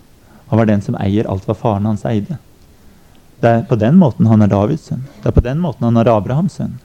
Han 0.52 0.60
var 0.60 0.68
den 0.68 0.84
som 0.84 0.98
eier 1.00 1.28
alt 1.30 1.48
hva 1.48 1.56
faren 1.56 1.88
hans 1.88 2.04
eide. 2.08 2.38
Det 3.42 3.50
er 3.50 3.64
på 3.66 3.78
den 3.80 3.96
måten 3.98 4.28
han 4.30 4.44
er 4.44 4.52
Davids 4.52 4.84
sønn. 4.90 5.06
Det 5.22 5.32
er 5.32 5.34
på 5.34 5.44
den 5.44 5.62
måten 5.62 5.88
han 5.88 5.98
er 5.98 6.12
Abrahams 6.12 6.60
sønn. 6.60 6.76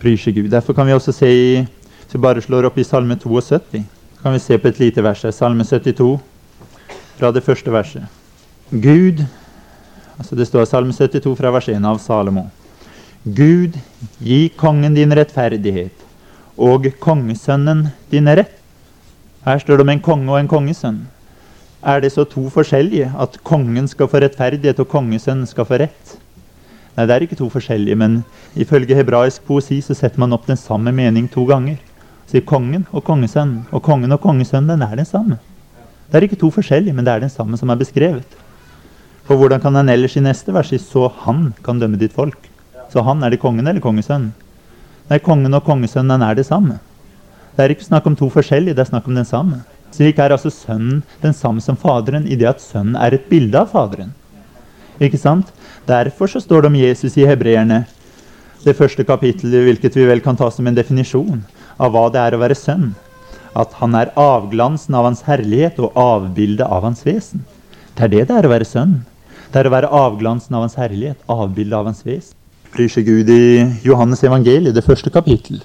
Bryr 0.00 0.16
seg 0.16 0.38
Gud. 0.38 0.48
Derfor 0.54 0.76
kan 0.78 0.88
vi 0.88 0.96
også 0.96 1.14
se 1.14 1.28
i 1.28 1.52
Hvis 1.62 2.18
vi 2.18 2.20
bare 2.20 2.42
slår 2.44 2.66
opp 2.68 2.76
i 2.76 2.84
Salme 2.84 3.16
72, 3.16 3.84
kan 4.22 4.34
vi 4.34 4.38
se 4.38 4.58
på 4.60 4.68
et 4.68 4.80
lite 4.80 5.02
vers 5.02 5.22
her. 5.24 5.32
Salme 5.32 5.64
72, 5.64 6.18
fra 7.16 7.30
det 7.32 7.40
første 7.44 7.72
verset. 7.72 8.21
Gud 8.72 9.20
altså 10.16 10.36
Det 10.36 10.46
står 10.48 10.64
Salme 10.64 10.94
72 10.96 11.34
fra 11.36 11.50
vers 11.52 11.68
1 11.68 11.84
av 11.84 11.98
Salomo. 12.00 12.46
Gud, 13.24 13.74
gi 14.18 14.48
kongen 14.56 14.94
din 14.96 15.12
rettferdighet 15.12 16.04
og 16.56 16.88
kongesønnen 17.02 17.90
din 18.10 18.30
rett. 18.32 18.54
Her 19.44 19.58
står 19.58 19.76
det 19.76 19.84
om 19.84 19.92
en 19.92 20.00
konge 20.00 20.30
og 20.30 20.38
en 20.38 20.48
kongesønn. 20.48 21.02
Er 21.82 22.00
det 22.00 22.12
så 22.14 22.24
to 22.24 22.46
forskjellige 22.54 23.10
at 23.18 23.36
kongen 23.44 23.88
skal 23.90 24.08
få 24.08 24.22
rettferdighet 24.22 24.80
og 24.80 24.88
kongesønnen 24.88 25.48
skal 25.50 25.66
få 25.68 25.80
rett? 25.82 26.16
Nei, 26.96 27.06
det 27.08 27.14
er 27.14 27.24
ikke 27.26 27.40
to 27.40 27.48
forskjellige, 27.52 27.96
men 27.98 28.20
ifølge 28.54 28.96
hebraisk 28.96 29.44
poesi 29.48 29.80
så 29.84 29.96
setter 29.98 30.22
man 30.22 30.32
opp 30.32 30.46
den 30.46 30.60
samme 30.60 30.92
mening 30.94 31.28
to 31.28 31.44
ganger. 31.48 31.76
Sier 32.30 32.44
kongen 32.46 32.86
og 32.92 33.04
kongesønnen. 33.04 33.66
Og 33.72 33.82
kongen 33.84 34.14
og 34.14 34.22
kongesønnen 34.22 34.80
er 34.80 34.96
den 34.96 35.08
samme. 35.08 35.40
Det 36.08 36.20
er 36.20 36.28
ikke 36.28 36.40
to 36.40 36.52
forskjellige, 36.52 36.94
men 36.96 37.04
det 37.04 37.12
er 37.12 37.26
den 37.26 37.32
samme 37.32 37.58
som 37.60 37.72
er 37.72 37.80
beskrevet. 37.80 38.38
For 39.26 39.38
hvordan 39.38 39.62
kan 39.62 39.76
han 39.78 39.90
ellers 39.92 40.16
i 40.18 40.24
neste 40.24 40.54
vers 40.54 40.72
si 40.72 40.78
så 40.82 41.08
han 41.24 41.52
kan 41.62 41.78
dømme 41.78 42.00
ditt 42.00 42.14
folk? 42.16 42.38
Så 42.92 43.04
han, 43.06 43.22
er 43.22 43.32
det 43.32 43.40
kongen 43.40 43.66
eller 43.66 43.80
kongesønnen? 43.80 44.32
Nei, 45.10 45.18
kongen 45.22 45.54
og 45.54 45.64
kongesønnen 45.66 46.24
er 46.24 46.36
det 46.36 46.46
samme. 46.48 46.78
Det 47.56 47.64
er 47.64 47.74
ikke 47.74 47.86
snakk 47.86 48.06
om 48.08 48.16
to 48.16 48.28
forskjellige, 48.32 48.74
det 48.76 48.84
er 48.86 48.90
snakk 48.90 49.08
om 49.08 49.16
den 49.16 49.28
samme. 49.28 49.62
Slik 49.92 50.18
er 50.20 50.32
altså 50.32 50.50
sønnen 50.52 51.02
den 51.20 51.34
samme 51.36 51.60
som 51.60 51.76
faderen 51.76 52.24
i 52.24 52.36
det 52.40 52.48
at 52.48 52.62
sønnen 52.64 52.96
er 52.96 53.16
et 53.16 53.28
bilde 53.28 53.60
av 53.60 53.72
faderen. 53.74 54.14
Ikke 55.02 55.20
sant? 55.20 55.50
Derfor 55.88 56.30
så 56.30 56.40
står 56.40 56.62
det 56.62 56.70
om 56.72 56.78
Jesus 56.78 57.16
i 57.18 57.26
hebreerne, 57.28 57.84
det 58.62 58.76
første 58.78 59.04
kapittelet, 59.04 59.64
hvilket 59.66 59.96
vi 59.98 60.06
vel 60.06 60.20
kan 60.22 60.36
ta 60.38 60.46
som 60.54 60.68
en 60.70 60.76
definisjon 60.76 61.42
av 61.82 61.92
hva 61.92 62.06
det 62.14 62.20
er 62.22 62.36
å 62.36 62.40
være 62.40 62.56
sønn. 62.56 62.92
At 63.58 63.74
han 63.80 63.96
er 63.98 64.12
avglansen 64.16 64.94
av 64.96 65.08
hans 65.08 65.24
herlighet 65.26 65.80
og 65.82 65.98
avbildet 65.98 66.64
av 66.64 66.86
hans 66.86 67.02
vesen. 67.04 67.42
Det 67.96 68.06
er 68.06 68.12
det 68.14 68.28
det 68.30 68.36
er 68.38 68.48
å 68.48 68.52
være 68.52 68.68
sønn. 68.68 69.00
Det 69.52 69.60
er 69.60 69.68
å 69.68 69.74
være 69.74 69.92
avglansen 69.92 70.56
av 70.56 70.64
hans 70.64 70.78
herlighet, 70.80 71.20
avbildet 71.28 71.76
av 71.76 71.90
hans 71.90 72.06
vesen 72.06 72.38
bryr 72.72 72.88
seg 72.88 73.04
Gud 73.04 73.28
i 73.28 73.64
Johannes 73.84 74.22
evangeliet, 74.24 74.74
det 74.74 74.84
første 74.86 75.12
kapittel. 75.12 75.60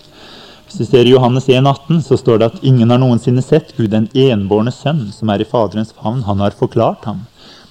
Hvis 0.67 0.81
du 0.81 0.85
ser 0.87 1.07
i 1.07 1.13
Johannes 1.13 1.47
1, 1.47 1.63
18, 1.63 2.01
så 2.03 2.17
står 2.19 2.41
det 2.41 2.49
at 2.51 2.65
ingen 2.67 2.91
har 2.91 2.99
noensinne 2.99 3.43
sett 3.43 3.71
Gud, 3.77 3.93
den 3.93 4.09
enbårne 4.11 4.73
sønn, 4.75 5.05
som 5.15 5.31
er 5.31 5.43
i 5.43 5.47
Faderens 5.47 5.93
favn. 5.95 6.25
Han 6.27 6.43
har 6.43 6.57
forklart 6.59 7.07
ham. 7.07 7.23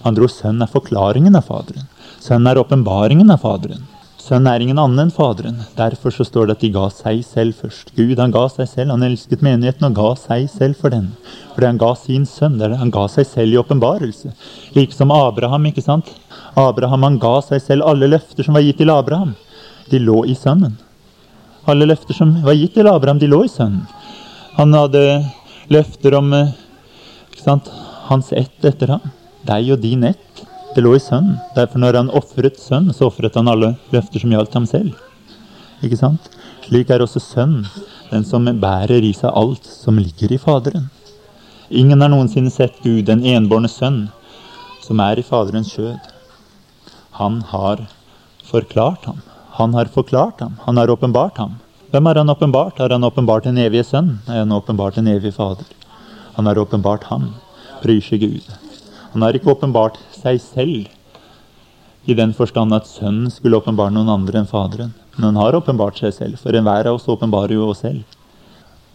Han 0.07 0.17
ord, 0.17 0.33
sønn 0.33 0.65
er 0.65 0.73
forklaringen 0.73 1.37
av 1.37 1.51
Faderen. 1.51 1.91
Sønn 2.23 2.49
er 2.49 2.63
åpenbaringen 2.63 3.29
av 3.35 3.45
Faderen. 3.45 3.85
Sønn 4.27 4.49
er 4.51 4.59
ingen 4.59 4.79
annen 4.83 5.05
enn 5.05 5.13
Faderen. 5.15 5.61
Derfor 5.79 6.11
så 6.11 6.25
står 6.27 6.49
det 6.49 6.57
at 6.57 6.63
de 6.65 6.73
ga 6.75 6.89
seg 6.91 7.21
selv 7.23 7.55
først. 7.61 7.93
Gud 7.95 8.19
han 8.19 8.33
ga 8.35 8.49
seg 8.51 8.67
selv. 8.67 8.91
Han 8.91 9.07
elsket 9.07 9.45
menigheten 9.47 9.87
og 9.87 9.95
ga 9.95 10.09
seg 10.19 10.49
selv 10.51 10.81
for 10.81 10.91
den. 10.91 11.13
Fordi 11.53 11.69
han 11.69 11.79
ga 11.79 11.93
sin 12.01 12.25
sønn. 12.27 12.59
Han 12.59 12.91
ga 12.91 13.05
seg 13.13 13.29
selv 13.31 13.55
i 13.55 13.61
åpenbarelse. 13.61 14.33
Like 14.75 14.97
som 14.97 15.15
Abraham. 15.15 15.69
ikke 15.71 15.85
sant? 15.85 16.11
Abraham 16.59 17.07
han 17.07 17.21
ga 17.23 17.37
seg 17.47 17.63
selv 17.63 17.87
alle 17.87 18.11
løfter 18.11 18.43
som 18.43 18.59
var 18.59 18.67
gitt 18.67 18.83
til 18.83 18.91
Abraham. 18.91 19.37
De 19.93 20.03
lå 20.03 20.25
i 20.27 20.35
sønnen. 20.35 20.75
Alle 21.67 21.87
løfter 21.87 22.15
som 22.15 22.35
var 22.43 22.59
gitt 22.59 22.75
til 22.75 22.87
Abraham, 22.87 23.19
de 23.19 23.31
lå 23.31 23.45
i 23.45 23.51
sønnen. 23.51 23.87
Han 24.59 24.75
hadde 24.75 25.03
løfter 25.71 26.15
om 26.19 26.31
ikke 26.35 27.43
sant, 27.43 27.71
hans 28.07 28.31
ett 28.33 28.67
etter 28.67 28.95
ham. 28.95 29.11
Deg 29.47 29.73
og 29.75 29.83
din 29.83 30.07
ett. 30.07 30.46
Det 30.77 30.83
lå 30.85 30.91
i 30.93 31.01
sønnen. 31.01 31.39
Derfor 31.57 31.81
når 31.81 31.97
han 31.97 32.11
ofret 32.13 32.59
sønn, 32.61 32.91
så 32.93 33.07
ofret 33.09 33.37
han 33.39 33.49
alle 33.49 33.71
løfter 33.95 34.21
som 34.21 34.33
gjaldt 34.35 34.57
ham 34.59 34.67
selv. 34.69 34.99
Ikke 35.81 35.97
sant? 35.97 36.27
Slik 36.67 36.91
er 36.93 37.01
også 37.01 37.23
sønn 37.25 37.63
den 38.11 38.27
som 38.29 38.45
bærer 38.61 39.01
i 39.01 39.15
seg 39.17 39.33
alt 39.33 39.65
som 39.65 39.97
ligger 39.97 40.35
i 40.37 40.39
Faderen. 40.43 40.91
Ingen 41.73 42.05
har 42.05 42.13
noensinne 42.13 42.53
sett 42.53 42.77
Gud, 42.85 43.07
den 43.09 43.25
enbårne 43.25 43.71
sønn, 43.73 44.11
som 44.85 45.01
er 45.01 45.17
i 45.17 45.25
Faderens 45.25 45.73
skjød. 45.73 46.13
Han 47.23 47.41
har 47.55 47.87
forklart 48.45 49.09
ham. 49.09 49.25
Han 49.57 49.73
har 49.81 49.89
forklart 49.97 50.45
ham. 50.45 50.61
Han 50.67 50.77
har 50.77 50.93
åpenbart 50.93 51.41
ham. 51.41 51.57
Hvem 51.89 52.13
har 52.13 52.21
han 52.21 52.37
åpenbart? 52.37 52.85
Har 52.85 52.93
han 52.93 53.09
åpenbart 53.09 53.49
den 53.49 53.65
evige 53.65 53.89
sønn? 53.95 54.19
Har 54.29 54.45
han 54.45 54.53
åpenbart 54.53 55.01
den 55.01 55.09
evige 55.09 55.33
Fader? 55.41 55.65
Han 56.37 56.53
har 56.53 56.61
åpenbart 56.61 57.09
ham. 57.09 57.31
Bryr 57.81 58.05
seg 58.05 58.29
Gud. 58.29 58.57
Han 59.17 59.25
har 59.25 59.33
ikke 59.33 59.49
åpenbart 59.49 59.97
seg 60.27 60.43
selv 60.43 60.91
i 62.07 62.19
den 62.19 62.35
forstand 62.37 62.75
at 62.75 62.91
sønnen 62.91 63.33
skulle 63.35 63.59
åpenbare 63.63 63.95
noen 63.95 64.13
andre 64.13 64.43
enn 64.43 64.51
Faderen. 64.51 64.93
Men 65.17 65.31
han 65.31 65.41
har 65.41 65.57
åpenbart 65.59 65.99
seg 66.03 66.13
selv, 66.15 66.43
for 66.43 66.55
enhver 66.55 66.87
av 66.87 66.99
oss 66.99 67.09
åpenbarer 67.09 67.57
jo 67.57 67.71
oss 67.71 67.81
selv. 67.87 68.05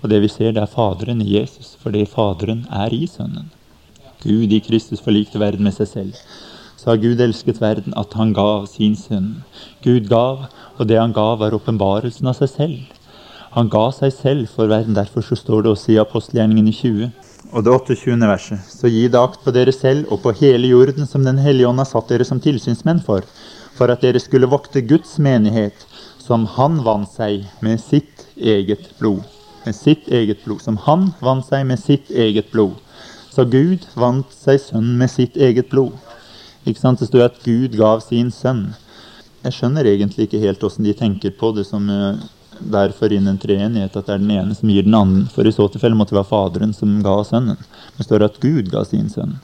Og 0.02 0.12
det 0.14 0.22
vi 0.22 0.30
ser, 0.32 0.54
det 0.54 0.62
er 0.62 0.72
Faderen 0.72 1.24
i 1.24 1.34
Jesus, 1.34 1.74
fordi 1.82 2.06
Faderen 2.10 2.68
er 2.70 2.94
i 2.94 3.04
Sønnen. 3.10 3.50
Gud 4.22 4.54
i 4.54 4.62
Kristus 4.62 5.02
forlikte 5.02 5.42
verden 5.42 5.66
med 5.66 5.74
seg 5.80 5.90
selv 5.90 6.24
så 6.82 6.90
har 6.90 7.02
Gud 7.02 7.20
elsket 7.22 7.60
verden 7.62 7.94
at 7.98 8.16
han 8.18 8.32
gav 8.34 8.66
sin 8.66 8.96
sønn. 8.98 9.44
Gud 9.86 10.08
gav, 10.10 10.48
og 10.80 10.88
det 10.90 10.98
han 10.98 11.14
gav, 11.14 11.36
var 11.38 11.54
åpenbarelsen 11.54 12.26
av 12.32 12.40
seg 12.40 12.50
selv. 12.50 12.80
Han 13.54 13.70
ga 13.70 13.84
seg 13.94 14.14
selv 14.16 14.50
for 14.50 14.72
verden. 14.72 14.98
Derfor 14.98 15.22
så 15.22 15.38
står 15.38 15.62
det 15.62 15.76
også 15.76 15.92
i 15.94 16.00
apostelgjerningen 16.02 16.72
i 16.72 16.74
20 16.74 17.12
Og 17.52 17.66
det 17.66 17.72
28. 17.72 18.16
verset. 18.30 18.60
Så 18.64 18.88
gi 18.88 19.08
det 19.12 19.20
akt 19.20 19.42
på 19.44 19.52
dere 19.52 19.74
selv 19.76 20.08
og 20.14 20.22
på 20.24 20.32
hele 20.40 20.70
jorden 20.72 21.08
som 21.08 21.26
Den 21.28 21.40
hellige 21.44 21.68
ånd 21.68 21.84
har 21.84 21.90
satt 21.90 22.08
dere 22.08 22.24
som 22.28 22.40
tilsynsmenn 22.40 23.02
for, 23.04 23.26
for 23.76 23.92
at 23.92 24.04
dere 24.06 24.22
skulle 24.24 24.48
vokte 24.48 24.84
Guds 24.88 25.18
menighet, 25.20 25.76
som 26.20 26.46
Han 26.56 26.80
vant 26.86 27.12
seg 27.12 27.44
med 27.60 27.82
sitt 27.84 28.24
eget 28.38 28.88
blod. 29.00 29.26
Med 29.66 29.76
sitt 29.76 30.08
eget 30.08 30.46
blod. 30.46 30.62
Som 30.64 30.80
Han 30.88 31.12
vant 31.20 31.46
seg 31.46 31.68
med 31.68 31.80
sitt 31.80 32.10
eget 32.10 32.52
blod. 32.54 32.80
Så 33.32 33.44
Gud 33.44 33.84
vant 34.00 34.32
seg 34.32 34.60
sønnen 34.60 34.96
med 35.00 35.12
sitt 35.12 35.36
eget 35.36 35.68
blod. 35.72 35.92
Ikke 36.64 36.80
sant? 36.80 37.00
Det 37.00 37.10
står 37.10 37.28
at 37.28 37.44
Gud 37.44 37.76
gav 37.76 38.00
sin 38.06 38.32
sønn. 38.32 38.70
Jeg 39.44 39.58
skjønner 39.58 39.88
egentlig 39.90 40.30
ikke 40.30 40.40
helt 40.44 40.64
åssen 40.64 40.86
de 40.88 40.94
tenker 40.96 41.34
på 41.36 41.52
det 41.58 41.66
som 41.68 41.88
uh, 41.90 42.22
derfor 42.74 43.14
innen 43.14 43.40
treenighet 43.42 43.96
at 43.96 44.08
det 44.08 44.16
er 44.16 44.22
den 44.22 44.34
ene 44.36 44.56
som 44.58 44.70
gir 44.70 44.86
den 44.86 44.98
andre. 44.98 45.28
For 45.34 45.48
i 45.48 45.54
så 45.56 45.68
tilfelle 45.72 45.98
måtte 45.98 46.14
det 46.14 46.22
være 46.22 46.32
Faderen 46.32 46.76
som 46.78 47.00
ga 47.06 47.16
sønnen. 47.28 47.60
Det 47.98 48.08
står 48.08 48.28
at 48.28 48.40
Gud 48.44 48.70
ga 48.74 48.84
sin 48.88 49.10
sønn. 49.12 49.38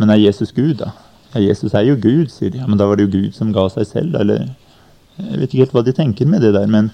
Men 0.00 0.12
er 0.12 0.22
Jesus 0.22 0.54
Gud, 0.54 0.78
da? 0.80 0.92
Ja, 1.32 1.40
Jesus 1.40 1.74
er 1.74 1.86
jo 1.86 1.96
Gud, 1.96 2.28
sier 2.32 2.52
de. 2.52 2.60
Ja, 2.60 2.68
men 2.68 2.80
da 2.80 2.86
var 2.88 2.98
det 3.00 3.06
jo 3.08 3.14
Gud 3.14 3.36
som 3.36 3.52
ga 3.54 3.68
seg 3.72 3.88
selv, 3.88 4.16
eller 4.20 4.50
Jeg 5.18 5.38
vet 5.38 5.50
ikke 5.52 5.60
helt 5.60 5.74
hva 5.76 5.82
de 5.84 5.92
tenker 5.92 6.26
med 6.26 6.40
det 6.40 6.54
der. 6.54 6.66
Men 6.66 6.88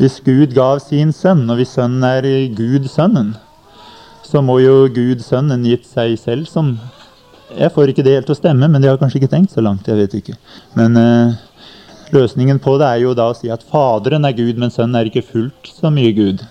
hvis 0.00 0.18
Gud 0.24 0.54
gav 0.54 0.80
sin 0.82 1.12
sønn, 1.14 1.44
og 1.50 1.60
hvis 1.60 1.76
sønnen 1.76 2.02
er 2.02 2.26
Gud 2.56 2.88
sønnen, 2.90 3.36
så 4.26 4.42
må 4.42 4.58
jo 4.62 4.88
Gud 4.92 5.22
sønnen 5.22 5.66
gitt 5.68 5.86
seg 5.86 6.16
selv 6.18 6.48
som 6.50 6.76
Jeg 7.52 7.68
får 7.74 7.90
ikke 7.92 8.02
det 8.02 8.14
helt 8.16 8.26
til 8.30 8.32
å 8.32 8.38
stemme, 8.38 8.68
men 8.68 8.80
de 8.80 8.88
har 8.88 8.96
kanskje 8.96 9.20
ikke 9.20 9.34
tenkt 9.34 9.52
så 9.52 9.60
langt. 9.60 9.88
Jeg 9.88 9.98
vet 9.98 10.14
ikke. 10.16 10.34
Men 10.78 10.96
uh, 10.96 11.34
Løsningen 12.12 12.58
på 12.60 12.74
det 12.80 12.88
er 12.90 13.00
jo 13.06 13.14
da 13.16 13.30
å 13.30 13.36
si 13.36 13.48
at 13.52 13.62
Faderen 13.64 14.26
er 14.28 14.36
Gud, 14.36 14.58
men 14.60 14.72
Sønnen 14.72 14.98
er 14.98 15.08
ikke 15.08 15.24
fullt 15.24 15.70
så 15.72 15.88
mye 15.92 16.12
Gud. 16.12 16.42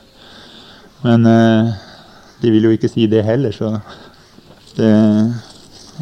Men 1.06 1.28
eh, 1.30 1.72
de 2.42 2.54
vil 2.54 2.66
jo 2.66 2.74
ikke 2.74 2.90
si 2.90 3.06
det 3.10 3.22
heller, 3.28 3.54
så 3.54 3.76
det 4.78 4.92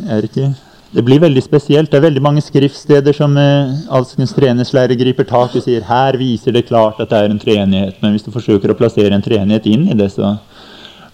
er 0.07 0.27
ikke 0.27 0.53
Det 0.89 1.03
blir 1.05 1.19
veldig 1.21 1.41
spesielt. 1.43 1.91
Det 1.91 1.99
er 1.99 2.07
veldig 2.07 2.21
mange 2.23 2.41
skriftsteder 2.41 3.13
som 3.13 3.35
eh, 3.37 3.73
alskens 3.93 4.31
treningslærer 4.33 4.97
griper 4.97 5.27
tak 5.27 5.53
i 5.53 5.59
og 5.59 5.65
sier 5.67 5.83
her 5.85 6.17
viser 6.17 6.55
det 6.55 6.65
klart 6.65 7.01
at 7.03 7.11
det 7.11 7.19
er 7.19 7.29
en 7.29 7.41
treenighet. 7.41 7.99
Men 8.01 8.15
hvis 8.15 8.25
du 8.25 8.31
forsøker 8.33 8.71
å 8.71 8.77
plassere 8.79 9.13
en 9.13 9.25
treenighet 9.25 9.67
inn 9.69 9.85
i 9.91 9.97
det, 9.99 10.07
så 10.15 10.37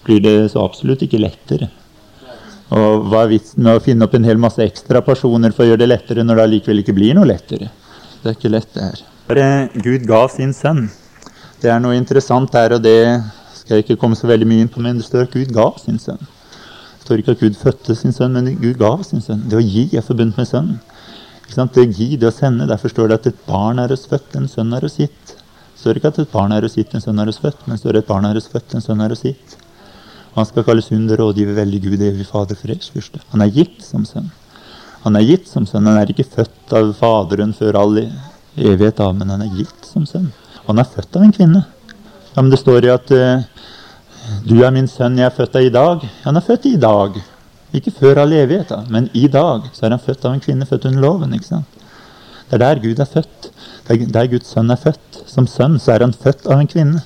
blir 0.06 0.22
det 0.24 0.36
så 0.54 0.62
absolutt 0.64 1.02
ikke 1.04 1.20
lettere. 1.20 1.68
Og 2.72 3.10
hva 3.10 3.26
er 3.26 3.34
vitsen 3.34 3.66
med 3.66 3.76
å 3.76 3.82
finne 3.82 4.06
opp 4.06 4.14
en 4.16 4.24
hel 4.26 4.40
masse 4.40 4.62
ekstra 4.64 5.02
personer 5.04 5.52
for 5.52 5.66
å 5.66 5.68
gjøre 5.68 5.82
det 5.82 5.90
lettere, 5.90 6.24
når 6.24 6.38
det 6.38 6.46
allikevel 6.46 6.82
ikke 6.82 6.96
blir 6.96 7.18
noe 7.18 7.28
lettere? 7.28 7.68
Det 8.26 8.32
er 8.32 8.38
ikke 8.40 8.50
lett, 8.50 8.72
det 8.74 8.82
her. 8.82 9.68
Gud 9.84 10.06
ga 10.10 10.24
sin 10.26 10.50
sønn. 10.50 10.88
Det 11.62 11.68
er 11.70 11.78
noe 11.78 11.94
interessant 11.94 12.50
her, 12.58 12.72
og 12.74 12.80
det 12.82 12.98
skal 13.54 13.76
jeg 13.76 13.84
ikke 13.84 13.96
komme 14.00 14.18
så 14.18 14.26
veldig 14.26 14.48
mye 14.50 14.64
inn 14.64 14.70
på, 14.72 14.82
men 14.82 14.98
det 14.98 15.06
står 15.06 15.28
at 15.28 15.36
Gud 15.36 15.52
ga 15.54 15.68
sin 15.78 16.00
sønn. 16.02 16.18
Det 16.18 17.04
står 17.04 17.22
ikke 17.22 17.36
at 17.36 17.44
Gud 17.44 17.58
fødte 17.60 17.94
sin 17.94 18.14
sønn, 18.16 18.34
men 18.34 18.48
Gud 18.58 18.80
ga 18.80 18.90
sin 19.06 19.22
sønn. 19.22 19.44
Det 19.46 19.60
å 19.60 19.62
gi 19.62 19.84
er 19.94 20.02
forbundet 20.02 20.40
med 20.40 20.48
sønnen. 20.50 20.80
Det 21.46 21.84
å 21.84 21.86
gi, 21.86 22.08
det 22.18 22.26
å 22.26 22.34
sende. 22.34 22.66
Derfor 22.66 22.90
står 22.90 23.12
det 23.12 23.18
at 23.20 23.28
et 23.30 23.44
barn 23.46 23.78
er 23.78 23.94
oss 23.94 24.08
født, 24.10 24.34
en 24.40 24.50
sønn 24.50 24.74
er 24.74 24.88
oss 24.88 24.98
gitt. 24.98 25.36
Det 25.36 25.84
står 25.84 26.00
ikke 26.00 26.10
at 26.10 26.18
et 26.24 26.32
barn 26.32 26.56
er 26.56 26.66
oss 26.66 26.74
gitt, 26.80 26.96
en 26.98 27.04
sønn 27.04 27.22
er 27.22 27.30
oss 27.30 27.38
født, 27.44 27.62
men 27.68 27.76
det 27.76 27.84
står 27.84 28.00
at 28.00 28.02
et 28.02 28.10
barn 28.10 28.26
er 28.26 28.40
oss 28.42 28.50
født, 28.50 28.74
en 28.74 28.82
sønn 28.88 29.06
er 29.06 29.14
oss 29.14 29.22
gitt. 29.22 29.54
Han 30.34 30.50
skal 30.50 30.66
kalles 30.66 30.90
under 30.98 31.22
rådgiver, 31.22 31.54
veldig 31.62 31.80
Gud, 31.86 32.02
evig 32.10 32.26
Fader, 32.26 32.58
fredsfyrste. 32.58 33.22
Han 33.30 33.46
er 33.46 33.54
gitt 33.54 33.86
som 33.86 34.02
sønn. 34.08 34.34
Han 35.06 35.14
er 35.14 35.22
gitt 35.22 35.46
som 35.46 35.66
sønn. 35.68 35.86
Han 35.86 36.00
er 36.00 36.10
ikke 36.10 36.26
født 36.26 36.72
av 36.74 36.90
Faderen 36.98 37.54
før 37.54 37.78
all 37.78 37.98
evighet 38.02 39.00
av, 39.04 39.12
men 39.14 39.30
han 39.30 39.44
er 39.44 39.52
gitt 39.54 39.86
som 39.86 40.06
sønn. 40.08 40.32
Han 40.66 40.82
er 40.82 40.88
født 40.90 41.14
av 41.14 41.22
en 41.22 41.34
kvinne. 41.36 41.62
Ja, 42.32 42.42
men 42.42 42.50
det 42.50 42.58
står 42.58 42.88
jo 42.88 42.94
at 42.96 43.12
uh, 43.14 43.44
du 44.42 44.56
er 44.66 44.74
min 44.74 44.88
sønn, 44.90 45.18
jeg 45.20 45.28
er 45.28 45.36
født 45.36 45.54
av 45.60 45.66
i 45.66 45.70
dag. 45.72 46.02
Han 46.24 46.40
er 46.40 46.44
født 46.44 46.66
i 46.72 46.74
dag. 46.82 47.20
Ikke 47.76 47.92
før 47.94 48.24
all 48.24 48.34
evighet, 48.34 48.72
da, 48.72 48.80
men 48.90 49.06
i 49.14 49.28
dag 49.30 49.68
så 49.76 49.86
er 49.86 49.94
han 49.94 50.02
født 50.02 50.26
av 50.26 50.34
en 50.34 50.42
kvinne 50.42 50.66
født 50.66 50.88
under 50.90 51.06
loven. 51.06 51.36
ikke 51.38 51.52
sant? 51.52 51.86
Det 52.48 52.58
er 52.58 52.64
der 52.64 52.82
Gud 52.82 53.00
er 53.02 53.12
født. 53.12 53.48
Er 53.86 54.02
der 54.18 54.32
Guds 54.32 54.50
sønn 54.54 54.74
er 54.74 54.82
født. 54.82 55.22
Som 55.30 55.46
sønn 55.50 55.78
så 55.82 55.94
er 55.94 56.02
han 56.02 56.16
født 56.16 56.50
av 56.50 56.58
en 56.58 56.70
kvinne. 56.70 57.04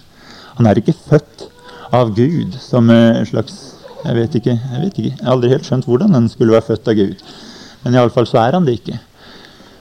Han 0.56 0.68
er 0.68 0.80
ikke 0.80 0.96
født 0.96 1.46
av 1.92 2.14
Gud 2.16 2.56
som 2.64 2.88
en 2.92 3.28
slags 3.28 3.60
jeg 4.00 4.16
vet, 4.16 4.34
ikke, 4.38 4.56
jeg 4.56 4.80
vet 4.80 4.98
ikke. 4.98 5.10
Jeg 5.12 5.26
har 5.26 5.34
aldri 5.34 5.52
helt 5.52 5.66
skjønt 5.68 5.84
hvordan 5.84 6.14
han 6.16 6.28
skulle 6.32 6.56
være 6.56 6.70
født 6.70 6.88
av 6.88 6.96
Gud. 6.96 7.24
Men 7.84 7.96
iallfall 7.96 8.28
så 8.28 8.40
er 8.42 8.56
han 8.56 8.66
det 8.66 8.78
ikke. 8.80 8.98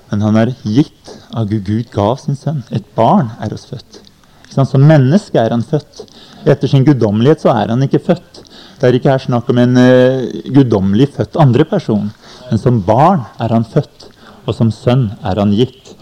Men 0.10 0.24
han 0.26 0.38
er 0.42 0.54
gitt 0.66 1.16
av 1.36 1.50
Gud. 1.50 1.66
Gud 1.68 1.90
gav 1.94 2.18
sin 2.22 2.38
sønn. 2.40 2.64
Et 2.74 2.86
barn 2.98 3.34
er 3.44 3.54
oss 3.54 3.68
født. 3.70 4.02
Som 4.50 4.86
menneske 4.88 5.38
er 5.38 5.54
han 5.54 5.66
født. 5.66 6.06
Etter 6.50 6.72
sin 6.72 6.86
guddommelighet 6.88 7.44
så 7.44 7.52
er 7.54 7.74
han 7.74 7.84
ikke 7.86 8.02
født. 8.08 8.42
Det 8.80 8.88
er 8.88 8.96
ikke 8.96 9.12
her 9.12 9.22
snakk 9.22 9.50
om 9.52 9.60
en 9.62 9.76
uh, 9.78 10.24
guddommelig 10.56 11.10
født 11.18 11.38
andre 11.42 11.66
person. 11.68 12.08
Men 12.50 12.62
som 12.62 12.80
barn 12.86 13.28
er 13.44 13.54
han 13.54 13.68
født, 13.68 14.08
og 14.48 14.56
som 14.56 14.72
sønn 14.74 15.10
er 15.20 15.42
han 15.42 15.54
gitt. 15.54 15.94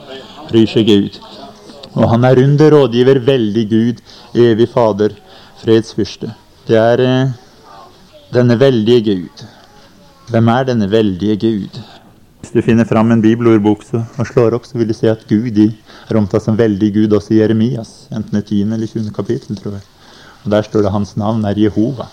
Bryr 0.48 0.70
seg 0.70 0.88
Gud. 0.88 1.18
Og 1.98 2.06
han 2.14 2.24
er 2.30 2.39
under 2.43 2.72
rådgiver, 2.72 3.20
veldig 3.26 3.66
Gud, 3.72 4.02
evig 4.38 4.70
Fader, 4.72 5.18
fredsfyrste. 5.64 6.32
Det 6.70 6.78
er 6.80 7.04
uh, 7.04 7.36
denne 8.32 8.60
veldige 8.62 9.04
Gud 9.10 9.48
hvem 10.28 10.49
er 10.51 10.65
denne 10.67 10.89
veldige 10.91 11.38
Gud? 11.39 11.78
Hvis 12.41 12.51
du 12.51 12.59
finner 12.63 12.88
fram 12.88 13.11
en 13.11 13.21
bibelordbok 13.23 13.86
og 13.95 14.28
slår 14.28 14.57
opp, 14.57 14.65
så 14.67 14.75
vil 14.80 14.89
du 14.89 14.95
se 14.95 15.07
at 15.07 15.23
Gud 15.30 15.55
er 15.57 16.19
omtalt 16.19 16.43
som 16.43 16.57
veldig 16.59 16.89
Gud 16.97 17.15
også 17.15 17.34
i 17.36 17.39
Jeremias. 17.39 18.09
Enten 18.11 18.39
i 18.39 18.41
10. 18.43 18.73
eller 18.75 18.88
20. 18.91 19.13
kapittel, 19.15 19.55
tror 19.55 19.78
jeg. 19.78 19.86
Og 20.43 20.51
Der 20.51 20.67
står 20.67 20.84
det 20.84 20.91
hans 20.91 21.15
navn 21.17 21.45
er 21.45 21.55
Jehova. 21.59 22.09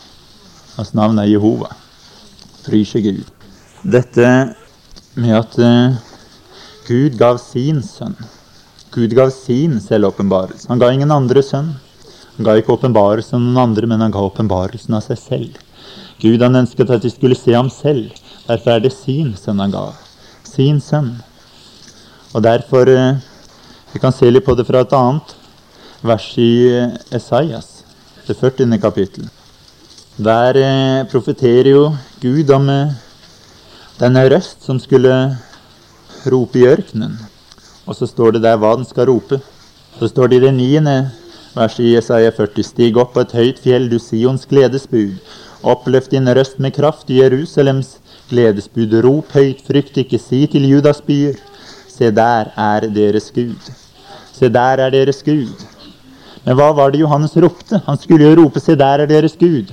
Hans 0.76 0.94
navn 0.94 1.18
er 1.18 1.26
Jehova. 1.26 1.72
Bryr 2.64 2.86
seg 2.86 3.08
Gud. 3.10 3.26
Dette 3.82 4.30
med 5.18 5.34
at 5.34 5.58
uh, 5.58 5.98
Gud 6.86 7.18
gav 7.18 7.42
sin 7.42 7.82
sønn. 7.82 8.14
Gud 8.94 9.10
gav 9.18 9.34
sin 9.34 9.80
selvåpenbarelse. 9.82 10.70
Han 10.70 10.78
ga 10.78 10.92
ingen 10.94 11.10
andre 11.10 11.42
sønn. 11.42 11.74
Han 12.36 12.46
ga 12.46 12.54
ikke 12.58 12.78
åpenbarelsen 12.78 13.40
av 13.40 13.42
noen 13.42 13.62
andre, 13.68 13.90
men 13.90 14.06
han 14.06 14.14
ga 14.14 14.22
åpenbarelsen 14.22 14.94
av 14.94 15.02
seg 15.02 15.18
selv. 15.18 15.62
Gud 16.22 16.42
han 16.42 16.56
ønsket 16.56 16.90
at 16.90 17.02
de 17.02 17.10
skulle 17.10 17.38
se 17.38 17.54
ham 17.54 17.70
selv. 17.70 18.10
Derfor 18.46 18.74
er 18.74 18.82
det 18.84 18.92
sin 18.94 19.34
sønn 19.38 19.62
han 19.62 19.72
ga. 19.74 19.86
Sin 20.46 20.80
sønn. 20.80 21.16
Og 22.34 22.42
derfor 22.42 22.88
eh, 22.88 23.22
Vi 23.94 24.00
kan 24.02 24.12
se 24.12 24.26
litt 24.26 24.44
på 24.44 24.56
det 24.58 24.66
fra 24.66 24.80
et 24.82 24.94
annet 24.98 25.34
vers 26.02 26.26
i 26.42 26.66
eh, 26.66 26.96
Esaias, 27.14 27.84
det 28.26 28.34
40. 28.34 28.78
kapittel. 28.82 29.28
Der 30.18 30.58
eh, 30.58 31.06
profeterer 31.10 31.70
jo 31.70 31.84
Gud 32.20 32.50
om 32.50 32.66
denne 34.00 34.24
røst 34.30 34.66
som 34.66 34.80
skulle 34.82 35.14
rope 36.26 36.58
i 36.58 36.66
ørkenen. 36.66 37.18
Og 37.86 37.96
så 37.96 38.08
står 38.10 38.34
det 38.34 38.44
der 38.46 38.58
hva 38.58 38.74
den 38.76 38.86
skal 38.88 39.08
rope. 39.10 39.40
Så 39.98 40.08
står 40.10 40.32
det 40.32 40.40
i 40.40 40.46
det 40.46 40.54
niende 40.56 40.96
verset 41.54 41.84
i 41.84 41.94
Jesaja 41.94 42.32
40.: 42.34 42.64
Stig 42.66 42.96
opp 42.98 43.14
på 43.14 43.22
et 43.22 43.34
høyt 43.36 43.60
fjell, 43.62 43.86
du 43.90 44.00
Sions 44.02 44.46
gledesbud, 44.50 45.20
Oppløft 45.64 46.12
din 46.12 46.28
røst 46.28 46.58
med 46.60 46.74
kraft 46.76 47.08
i 47.10 47.22
Jerusalems 47.22 47.96
gledesbud. 48.28 48.92
Rop 49.04 49.32
høyt, 49.32 49.62
frykt 49.64 49.96
ikke, 50.02 50.20
si 50.20 50.42
til 50.52 50.66
Judas 50.68 51.00
byer. 51.00 51.38
Se, 51.88 52.10
der 52.10 52.50
er 52.58 52.84
deres 52.92 53.30
Gud. 53.32 53.70
Se, 54.34 54.50
der 54.52 54.82
er 54.84 54.92
deres 54.92 55.22
Gud. 55.24 55.64
Men 56.44 56.58
hva 56.58 56.68
var 56.76 56.92
det 56.92 57.00
Johannes 57.00 57.36
ropte? 57.40 57.80
Han 57.86 57.96
skulle 57.96 58.28
jo 58.28 58.34
rope 58.42 58.60
'Se, 58.60 58.74
der 58.76 59.00
er 59.00 59.06
deres 59.06 59.36
Gud'. 59.40 59.72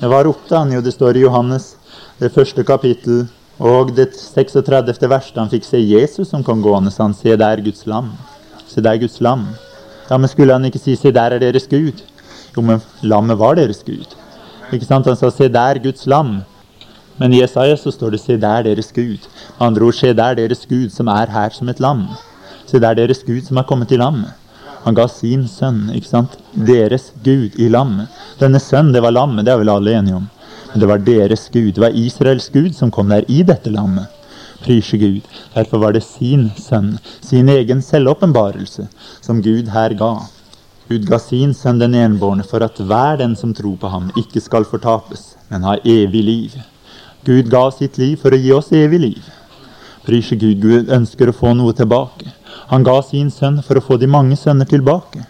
Men 0.00 0.10
hva 0.10 0.22
ropte 0.26 0.56
han? 0.56 0.72
Jo, 0.72 0.80
det 0.80 0.92
står 0.92 1.16
i 1.16 1.24
Johannes, 1.24 1.76
det 2.20 2.32
første 2.34 2.64
kapittel 2.64 3.28
og 3.58 3.96
det 3.96 4.12
36. 4.12 5.08
verset. 5.08 5.38
Han 5.38 5.48
fikk 5.48 5.64
se 5.64 5.80
Jesus 5.80 6.28
som 6.28 6.44
kom 6.44 6.62
gående, 6.62 6.90
så 6.90 7.02
han 7.02 7.14
'Se, 7.14 7.36
der 7.36 7.64
Guds 7.64 7.86
lam'. 7.86 8.12
Se, 8.68 8.80
der 8.80 8.98
Guds 8.98 9.20
lam. 9.20 9.48
Ja, 10.10 10.18
men 10.18 10.28
skulle 10.28 10.52
han 10.52 10.64
ikke 10.64 10.78
si 10.78 10.96
'Se, 10.96 11.10
der 11.10 11.30
er 11.30 11.38
deres 11.38 11.68
Gud'? 11.68 12.02
Jo, 12.56 12.60
men 12.62 12.82
lammet 13.02 13.38
var 13.38 13.54
deres 13.54 13.82
Gud. 13.82 14.21
Ikke 14.72 14.86
sant? 14.88 15.06
Han 15.06 15.16
sa 15.16 15.30
'se 15.30 15.48
der, 15.48 15.78
Guds 15.78 16.06
lam'. 16.06 16.42
Men 17.18 17.32
i 17.32 17.40
Jesaja 17.40 17.76
så 17.76 17.90
står 17.90 18.10
det 18.10 18.20
'se 18.20 18.36
der, 18.36 18.62
deres 18.62 18.92
Gud'. 18.92 19.28
Andre 19.60 19.84
ord 19.84 19.94
'se 19.94 20.12
der, 20.12 20.34
deres 20.34 20.66
Gud, 20.66 20.90
som 20.90 21.08
er 21.08 21.26
her 21.30 21.50
som 21.50 21.68
et 21.68 21.80
lam'. 21.80 22.06
Se 22.66 22.80
der, 22.80 22.94
deres 22.94 23.22
Gud, 23.22 23.42
som 23.42 23.56
er 23.56 23.62
kommet 23.62 23.92
i 23.92 23.96
lammet. 23.96 24.32
Han 24.84 24.94
ga 24.94 25.06
sin 25.06 25.44
sønn, 25.48 25.90
ikke 25.94 26.08
sant? 26.08 26.38
Deres 26.66 27.12
Gud 27.24 27.58
i 27.58 27.68
lammet. 27.68 28.08
Denne 28.40 28.58
sønn, 28.58 28.92
det 28.94 29.02
var 29.02 29.14
lammet, 29.14 29.44
det 29.44 29.52
er 29.52 29.60
vel 29.60 29.70
alle 29.70 29.94
enige 29.94 30.16
om. 30.16 30.28
Men 30.72 30.80
det 30.80 30.88
var 30.88 30.98
deres 30.98 31.48
Gud. 31.52 31.72
Det 31.76 31.80
var 31.84 31.94
Israels 31.94 32.48
Gud 32.48 32.72
som 32.74 32.90
kom 32.90 33.12
der 33.12 33.28
i 33.28 33.42
dette 33.46 33.70
lammet. 33.70 34.06
Prise 34.62 34.98
Gud. 34.98 35.20
Derfor 35.54 35.78
var 35.78 35.92
det 35.92 36.02
sin 36.02 36.50
sønn, 36.56 36.96
sin 37.20 37.48
egen 37.48 37.82
selvåpenbarelse, 37.82 38.88
som 39.20 39.42
Gud 39.42 39.70
her 39.74 39.94
ga. 39.98 40.14
Gud 40.88 41.06
ga 41.08 41.18
sin 41.22 41.52
sønn 41.54 41.78
den 41.78 41.94
enbårne 41.94 42.44
for 42.44 42.64
at 42.66 42.78
hver 42.78 43.20
den 43.20 43.36
som 43.38 43.54
tror 43.54 43.76
på 43.80 43.90
ham, 43.92 44.10
ikke 44.18 44.42
skal 44.42 44.66
fortapes, 44.68 45.36
men 45.48 45.62
ha 45.66 45.76
evig 45.84 46.22
liv. 46.26 46.56
Gud 47.24 47.50
ga 47.50 47.68
sitt 47.70 47.98
liv 48.02 48.16
for 48.18 48.34
å 48.34 48.40
gi 48.40 48.50
oss 48.52 48.72
evig 48.74 49.00
liv. 49.00 49.28
Prisje 50.02 50.36
Gud, 50.36 50.58
Gud 50.60 50.90
ønsker 50.90 51.30
å 51.30 51.36
få 51.36 51.52
noe 51.54 51.74
tilbake. 51.78 52.32
Han 52.72 52.82
ga 52.82 52.96
sin 53.06 53.30
sønn 53.30 53.60
for 53.62 53.78
å 53.78 53.84
få 53.84 53.98
de 54.02 54.08
mange 54.10 54.36
sønner 54.36 54.66
tilbake. 54.66 55.22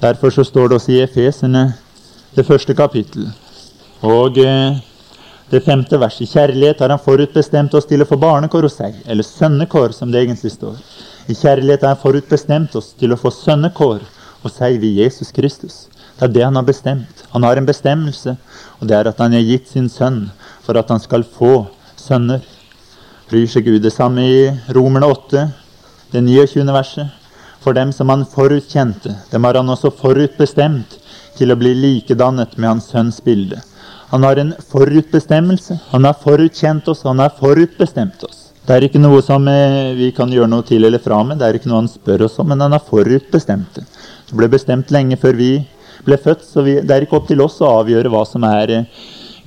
Derfor 0.00 0.30
så 0.30 0.44
står 0.46 0.70
det 0.70 0.78
også 0.78 0.94
i 0.94 1.02
Efesene, 1.02 1.64
det 2.36 2.46
første 2.46 2.76
kapittel. 2.78 3.26
Og 4.06 4.38
eh, 4.38 4.78
Det 5.50 5.64
femte 5.66 5.98
verset. 5.98 6.30
Kjærlighet 6.30 6.78
har 6.78 6.92
han 6.94 7.00
forutbestemt 7.02 7.72
oss 7.74 7.88
til 7.90 8.04
å 8.04 8.06
få 8.06 8.14
barnekår 8.22 8.68
hos 8.68 8.76
seg, 8.78 9.00
eller 9.10 9.26
sønnekår, 9.26 9.90
som 9.90 10.12
det 10.12 10.20
egentlig 10.22 10.52
står. 10.54 10.76
I 11.26 11.34
kjærlighet 11.34 11.82
har 11.82 11.96
han 11.96 11.98
forutbestemt 11.98 12.76
oss 12.78 12.92
til 12.94 13.10
å 13.10 13.18
få 13.18 13.32
sønnekår 13.34 14.04
hos 14.42 14.56
seg 14.60 14.78
ved 14.82 14.98
Jesus 15.02 15.32
Kristus. 15.34 15.86
Det 16.18 16.28
er 16.28 16.34
det 16.34 16.44
han 16.44 16.56
har 16.58 16.66
bestemt. 16.66 17.24
Han 17.32 17.44
har 17.46 17.56
en 17.56 17.68
bestemmelse, 17.68 18.36
og 18.80 18.88
det 18.88 18.96
er 18.96 19.08
at 19.08 19.20
han 19.22 19.32
har 19.36 19.46
gitt 19.46 19.68
sin 19.68 19.88
sønn 19.88 20.26
for 20.64 20.76
at 20.80 20.90
han 20.92 21.00
skal 21.00 21.24
få 21.24 21.66
sønner. 21.96 22.42
Bryr 23.30 23.46
seg 23.48 23.64
Gud. 23.68 23.80
Det 23.84 23.92
samme 23.94 24.26
i 24.26 24.42
Romerne 24.74 25.08
8, 25.08 25.46
det 26.12 26.22
29. 26.26 26.66
verset. 26.74 27.16
For 27.60 27.76
dem 27.76 27.92
som 27.92 28.08
han 28.08 28.24
forutkjente, 28.24 29.14
dem 29.30 29.44
har 29.44 29.58
han 29.60 29.68
også 29.68 29.92
forutbestemt 29.92 30.96
til 31.36 31.52
å 31.52 31.58
bli 31.60 31.74
likedannet 31.76 32.56
med 32.56 32.68
hans 32.72 32.88
sønns 32.92 33.20
bilde. 33.24 33.60
Han 34.10 34.24
har 34.26 34.40
en 34.40 34.54
forutbestemmelse. 34.72 35.78
Han 35.92 36.08
har 36.08 36.16
forutkjent 36.18 36.88
oss, 36.88 37.04
han 37.04 37.20
har 37.22 37.36
forutbestemt 37.38 38.24
oss. 38.26 38.48
Det 38.66 38.76
er 38.76 38.86
ikke 38.86 39.00
noe 39.02 39.20
som 39.24 39.46
eh, 39.48 39.92
vi 39.98 40.10
kan 40.14 40.32
gjøre 40.32 40.50
noe 40.50 40.66
til 40.66 40.84
eller 40.86 41.00
fra 41.02 41.20
med, 41.26 41.40
det 41.40 41.46
er 41.46 41.56
ikke 41.58 41.70
noe 41.70 41.80
han 41.80 41.90
spør 41.90 42.26
oss 42.26 42.36
om, 42.42 42.50
men 42.52 42.60
han 42.60 42.74
har 42.76 42.82
forutbestemt 42.86 43.78
det. 43.78 43.86
Ble 44.36 44.50
bestemt 44.50 44.92
lenge 44.94 45.18
før 45.18 45.38
vi 45.38 45.52
ble 46.06 46.16
født, 46.20 46.44
så 46.46 46.62
vi, 46.66 46.78
det 46.84 46.94
er 46.94 47.06
ikke 47.06 47.18
opp 47.18 47.26
til 47.28 47.42
oss 47.44 47.58
å 47.60 47.72
avgjøre 47.80 48.12
hva 48.12 48.22
som 48.28 48.44
er 48.46 48.72
eh, 48.76 49.00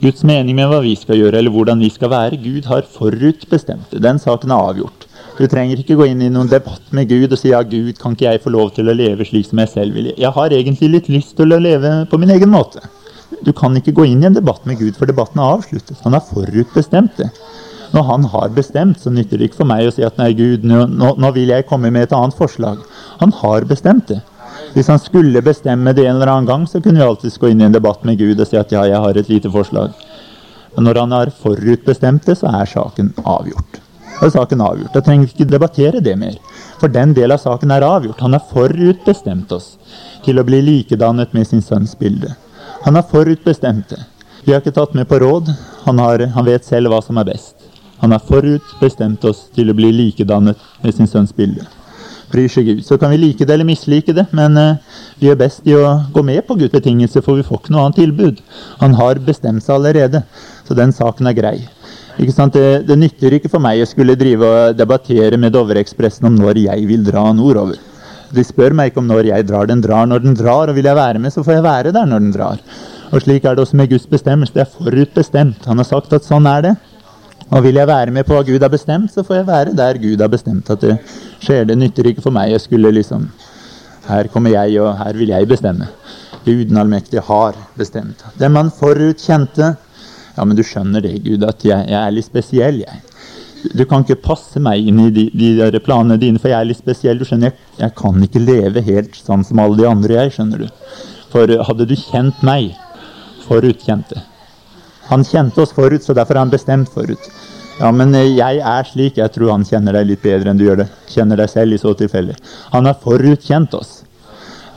Guds 0.03 0.25
mening 0.27 0.57
med 0.57 0.67
hva 0.69 0.81
vi 0.83 0.93
skal 0.99 1.17
gjøre, 1.19 1.39
eller 1.39 1.53
hvordan 1.53 1.79
vi 1.79 1.89
skal 1.93 2.11
være. 2.11 2.39
Gud 2.43 2.67
har 2.67 2.85
forutbestemt 2.91 3.93
det. 3.93 4.01
Den 4.03 4.19
saken 4.19 4.51
er 4.51 4.71
avgjort. 4.71 5.07
Du 5.37 5.45
trenger 5.49 5.79
ikke 5.81 5.95
gå 5.97 6.09
inn 6.11 6.21
i 6.21 6.29
noen 6.29 6.49
debatt 6.51 6.91
med 6.93 7.07
Gud 7.09 7.31
og 7.31 7.39
si 7.39 7.53
ja, 7.53 7.63
Gud, 7.65 7.95
kan 8.01 8.13
ikke 8.13 8.27
jeg 8.27 8.41
få 8.43 8.51
lov 8.53 8.73
til 8.75 8.91
å 8.91 8.97
leve 8.97 9.25
slik 9.25 9.47
som 9.47 9.61
jeg 9.63 9.71
selv 9.71 9.97
vil? 9.97 10.11
Jeg 10.11 10.33
har 10.35 10.53
egentlig 10.53 10.91
litt 10.93 11.09
lyst 11.09 11.37
til 11.39 11.55
å 11.55 11.61
leve 11.61 11.93
på 12.11 12.19
min 12.21 12.33
egen 12.35 12.51
måte. 12.53 12.83
Du 13.43 13.49
kan 13.55 13.73
ikke 13.79 13.95
gå 13.97 14.05
inn 14.11 14.21
i 14.21 14.29
en 14.29 14.35
debatt 14.35 14.67
med 14.69 14.77
Gud, 14.81 14.93
for 14.99 15.09
debatten 15.09 15.41
er 15.41 15.55
avsluttet. 15.55 15.97
Han 16.03 16.13
har 16.13 16.27
forutbestemt 16.27 17.17
det. 17.17 17.31
Når 17.93 18.05
han 18.09 18.27
har 18.33 18.53
bestemt, 18.53 19.01
så 19.01 19.13
nytter 19.13 19.39
det 19.39 19.49
ikke 19.49 19.61
for 19.61 19.69
meg 19.69 19.87
å 19.87 19.93
si 19.93 20.05
at 20.05 20.19
nei, 20.21 20.31
Gud, 20.37 20.65
nå, 20.65 20.85
nå 21.17 21.33
vil 21.35 21.53
jeg 21.53 21.67
komme 21.69 21.91
med 21.93 22.07
et 22.07 22.15
annet 22.17 22.37
forslag. 22.37 22.81
Han 23.21 23.33
har 23.41 23.67
bestemt 23.69 24.09
det. 24.09 24.21
Hvis 24.73 24.89
han 24.89 24.99
skulle 24.99 25.43
bestemme 25.45 25.93
det 25.93 26.07
en 26.07 26.15
eller 26.15 26.33
annen 26.33 26.49
gang, 26.49 26.67
så 26.67 26.81
kunne 26.81 27.01
vi 27.01 27.05
alltids 27.05 27.37
gå 27.37 27.51
inn 27.51 27.61
i 27.61 27.67
en 27.67 27.75
debatt 27.75 28.03
med 28.07 28.17
Gud 28.17 28.39
og 28.41 28.49
si 28.49 28.57
at 28.57 28.73
ja, 28.73 28.87
jeg 28.89 29.01
har 29.05 29.17
et 29.17 29.29
lite 29.29 29.51
forslag. 29.53 29.93
Men 30.73 30.89
når 30.89 31.03
han 31.03 31.17
har 31.19 31.33
forutbestemt 31.43 32.25
det, 32.25 32.39
så 32.41 32.49
er 32.49 32.69
saken 32.69 33.13
avgjort 33.21 33.83
er 34.25 34.31
saken 34.33 34.61
avgjort. 34.61 34.93
Da 34.93 35.01
trenger 35.01 35.27
vi 35.27 35.33
ikke 35.33 35.49
debattere 35.51 36.01
det 36.03 36.15
mer. 36.19 36.37
For 36.79 36.91
den 36.91 37.13
del 37.17 37.33
av 37.33 37.41
saken 37.43 37.71
er 37.71 37.85
avgjort. 37.85 38.21
Han 38.21 38.35
har 38.35 38.45
forutbestemt 38.51 39.51
oss 39.55 39.75
til 40.25 40.39
å 40.39 40.47
bli 40.47 40.61
likedannet 40.63 41.33
med 41.33 41.47
sin 41.47 41.61
sønns 41.61 41.95
bilde. 41.99 42.33
Han 42.83 42.95
har 42.99 43.07
forutbestemt 43.09 43.89
det. 43.89 44.01
Vi 44.43 44.51
har 44.51 44.61
ikke 44.61 44.75
tatt 44.75 44.95
med 44.95 45.07
på 45.07 45.19
råd. 45.23 45.53
Han, 45.85 45.99
har, 45.99 46.25
han 46.35 46.47
vet 46.47 46.65
selv 46.67 46.91
hva 46.91 46.99
som 47.03 47.19
er 47.19 47.29
best. 47.31 47.55
Han 48.01 48.11
har 48.11 48.23
forutbestemt 48.27 49.23
oss 49.25 49.47
til 49.55 49.71
å 49.71 49.77
bli 49.77 49.91
likedannet 49.95 50.59
med 50.83 50.95
sin 50.95 51.07
sønns 51.07 51.31
bilde. 51.35 51.63
Bryr 52.33 52.49
seg 52.49 52.65
Gud. 52.65 52.81
Så 52.85 52.97
kan 52.97 53.13
vi 53.13 53.19
like 53.21 53.45
det 53.45 53.53
eller 53.53 53.67
mislike 53.67 54.15
det, 54.17 54.25
men 54.33 54.57
uh, 54.57 54.97
vi 55.19 55.29
gjør 55.29 55.39
best 55.43 55.67
i 55.69 55.75
å 55.77 55.99
gå 56.13 56.23
med 56.25 56.41
på 56.47 56.57
Guds 56.57 56.73
betingelse, 56.73 57.21
for 57.21 57.37
vi 57.37 57.45
får 57.45 57.61
ikke 57.61 57.75
noe 57.75 57.85
annet 57.85 57.99
tilbud. 58.01 58.41
Han 58.81 58.97
har 58.97 59.21
bestemt 59.21 59.65
seg 59.65 59.75
allerede, 59.77 60.23
så 60.65 60.77
den 60.77 60.95
saken 60.95 61.29
er 61.29 61.37
grei. 61.37 61.57
Ikke 62.17 62.47
Det, 62.53 62.85
det, 62.87 62.97
nytter 62.97 63.33
ikke 63.33 63.49
for 63.49 63.61
meg 63.61 63.81
å 63.81 63.89
skulle 63.89 64.17
drive 64.17 64.45
og 64.45 64.77
debattere 64.77 65.37
med 65.37 65.53
Dovreekspressen 65.53 66.27
om 66.29 66.35
når 66.37 66.61
jeg 66.61 66.87
vil 66.89 67.05
dra 67.05 67.31
nordover. 67.33 67.77
De 68.33 68.43
spør 68.45 68.73
meg 68.73 68.91
ikke 68.91 69.01
om 69.01 69.09
når 69.09 69.29
jeg 69.29 69.45
drar. 69.49 69.69
Den 69.69 69.81
drar 69.81 70.05
når 70.09 70.21
den 70.25 70.37
drar, 70.37 70.69
og 70.69 70.77
vil 70.77 70.89
jeg 70.89 70.97
være 70.97 71.21
med, 71.21 71.33
så 71.33 71.45
får 71.45 71.59
jeg 71.59 71.65
være 71.65 71.93
der 71.93 72.09
når 72.09 72.25
den 72.25 72.33
drar. 72.33 72.61
Og 73.13 73.21
slik 73.21 73.45
er 73.45 73.53
det 73.53 73.65
også 73.65 73.77
med 73.77 73.91
Guds 73.91 74.07
bestemmelse. 74.09 74.53
Det 74.53 74.63
er 74.65 74.73
forutbestemt. 74.73 75.65
Han 75.69 75.81
har 75.81 75.89
sagt 75.89 76.13
at 76.17 76.25
sånn 76.25 76.49
er 76.49 76.65
det. 76.65 76.73
Og 77.53 77.61
vil 77.61 77.77
jeg 77.77 77.85
være 77.85 78.13
med 78.13 78.25
på 78.25 78.33
hva 78.33 78.43
Gud 78.47 78.63
har 78.65 78.71
bestemt, 78.73 79.11
så 79.13 79.21
får 79.25 79.35
jeg 79.35 79.47
være 79.47 79.73
der 79.77 79.99
Gud 80.01 80.21
har 80.21 80.31
bestemt 80.31 80.69
at 80.73 80.81
det 80.81 80.95
skjer. 81.43 81.67
Det 81.69 81.77
nytter 81.77 82.09
ikke 82.09 82.23
for 82.25 82.33
meg 82.33 82.55
å 82.55 82.61
skulle 82.61 82.93
liksom 82.95 83.29
Her 84.03 84.27
kommer 84.27 84.51
jeg, 84.51 84.81
og 84.83 84.97
her 84.99 85.15
vil 85.15 85.29
jeg 85.31 85.47
bestemme. 85.47 85.85
Gud 86.43 86.65
den 86.67 86.79
allmektige 86.81 87.21
har 87.23 87.55
bestemt. 87.79 88.25
Det 88.35 88.49
man 88.51 88.71
forutkjente 88.73 89.69
ja, 90.35 90.43
men 90.43 90.57
du 90.57 90.63
skjønner 90.65 91.03
det, 91.05 91.13
Gud, 91.23 91.45
at 91.45 91.63
jeg, 91.63 91.85
jeg 91.87 91.99
er 91.99 92.11
litt 92.11 92.27
spesiell, 92.27 92.81
jeg. 92.81 93.03
Du 93.77 93.85
kan 93.87 94.03
ikke 94.03 94.19
passe 94.25 94.59
meg 94.59 94.89
inn 94.89 94.99
i 95.05 95.07
de, 95.13 95.29
de 95.31 95.53
der 95.61 95.77
planene 95.85 96.17
dine, 96.19 96.41
for 96.41 96.51
jeg 96.51 96.57
er 96.57 96.67
litt 96.67 96.81
spesiell. 96.81 97.21
Du 97.21 97.23
skjønner, 97.29 97.53
jeg, 97.53 97.69
jeg, 97.79 97.95
kan 98.01 98.17
ikke 98.25 98.41
leve 98.43 98.83
helt 98.83 99.15
sånn 99.15 99.45
som 99.47 99.61
alle 99.63 99.79
de 99.79 99.87
andre, 99.87 100.17
jeg, 100.17 100.33
skjønner 100.35 100.65
du. 100.65 100.83
For 101.31 101.53
hadde 101.69 101.87
du 101.87 101.95
kjent 101.95 102.43
meg 102.43 102.73
forutkjente 103.45 104.25
Han 105.09 105.25
kjente 105.27 105.63
oss 105.63 105.73
forut, 105.75 106.03
så 106.03 106.15
derfor 106.15 106.37
er 106.37 106.45
han 106.45 106.53
bestemt 106.53 106.91
forut. 106.93 107.31
Ja, 107.79 107.89
men 107.91 108.13
jeg 108.13 108.61
er 108.61 108.87
slik. 108.87 109.17
Jeg 109.17 109.33
tror 109.33 109.51
han 109.55 109.65
kjenner 109.67 109.97
deg 109.97 110.11
litt 110.11 110.23
bedre 110.23 110.51
enn 110.51 110.59
du 110.59 110.65
gjør 110.67 110.83
det. 110.83 110.89
Kjenner 111.09 111.41
deg 111.41 111.49
selv 111.51 111.75
i 111.75 111.81
så 111.81 111.95
tilfelle. 111.97 112.37
Han 112.75 112.87
har 112.89 112.99
forutkjent 113.01 113.73
oss. 113.77 114.01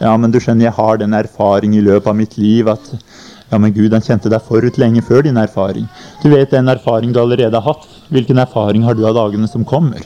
Ja, 0.01 0.16
men 0.20 0.33
du 0.33 0.41
skjønner, 0.41 0.68
jeg 0.68 0.77
har 0.77 0.99
den 1.01 1.16
erfaring 1.16 1.77
i 1.77 1.85
løpet 1.85 2.11
av 2.12 2.16
mitt 2.18 2.37
liv 2.41 2.68
at 2.68 2.91
ja, 2.93 3.61
men 3.62 3.72
Gud 3.72 3.95
han 3.95 4.03
kjente 4.05 4.31
deg 4.33 4.43
forut 4.45 4.79
lenge 4.81 5.05
før 5.07 5.22
din 5.24 5.39
erfaring. 5.41 5.87
Du 6.22 6.29
vet 6.33 6.51
den 6.53 6.68
erfaring 6.68 7.12
du 7.14 7.20
allerede 7.22 7.61
har 7.61 7.77
hatt. 7.77 7.87
Hvilken 8.12 8.41
erfaring 8.43 8.85
har 8.85 8.97
du 8.99 9.05
av 9.07 9.14
dagene 9.16 9.49
som 9.49 9.64
kommer? 9.64 10.03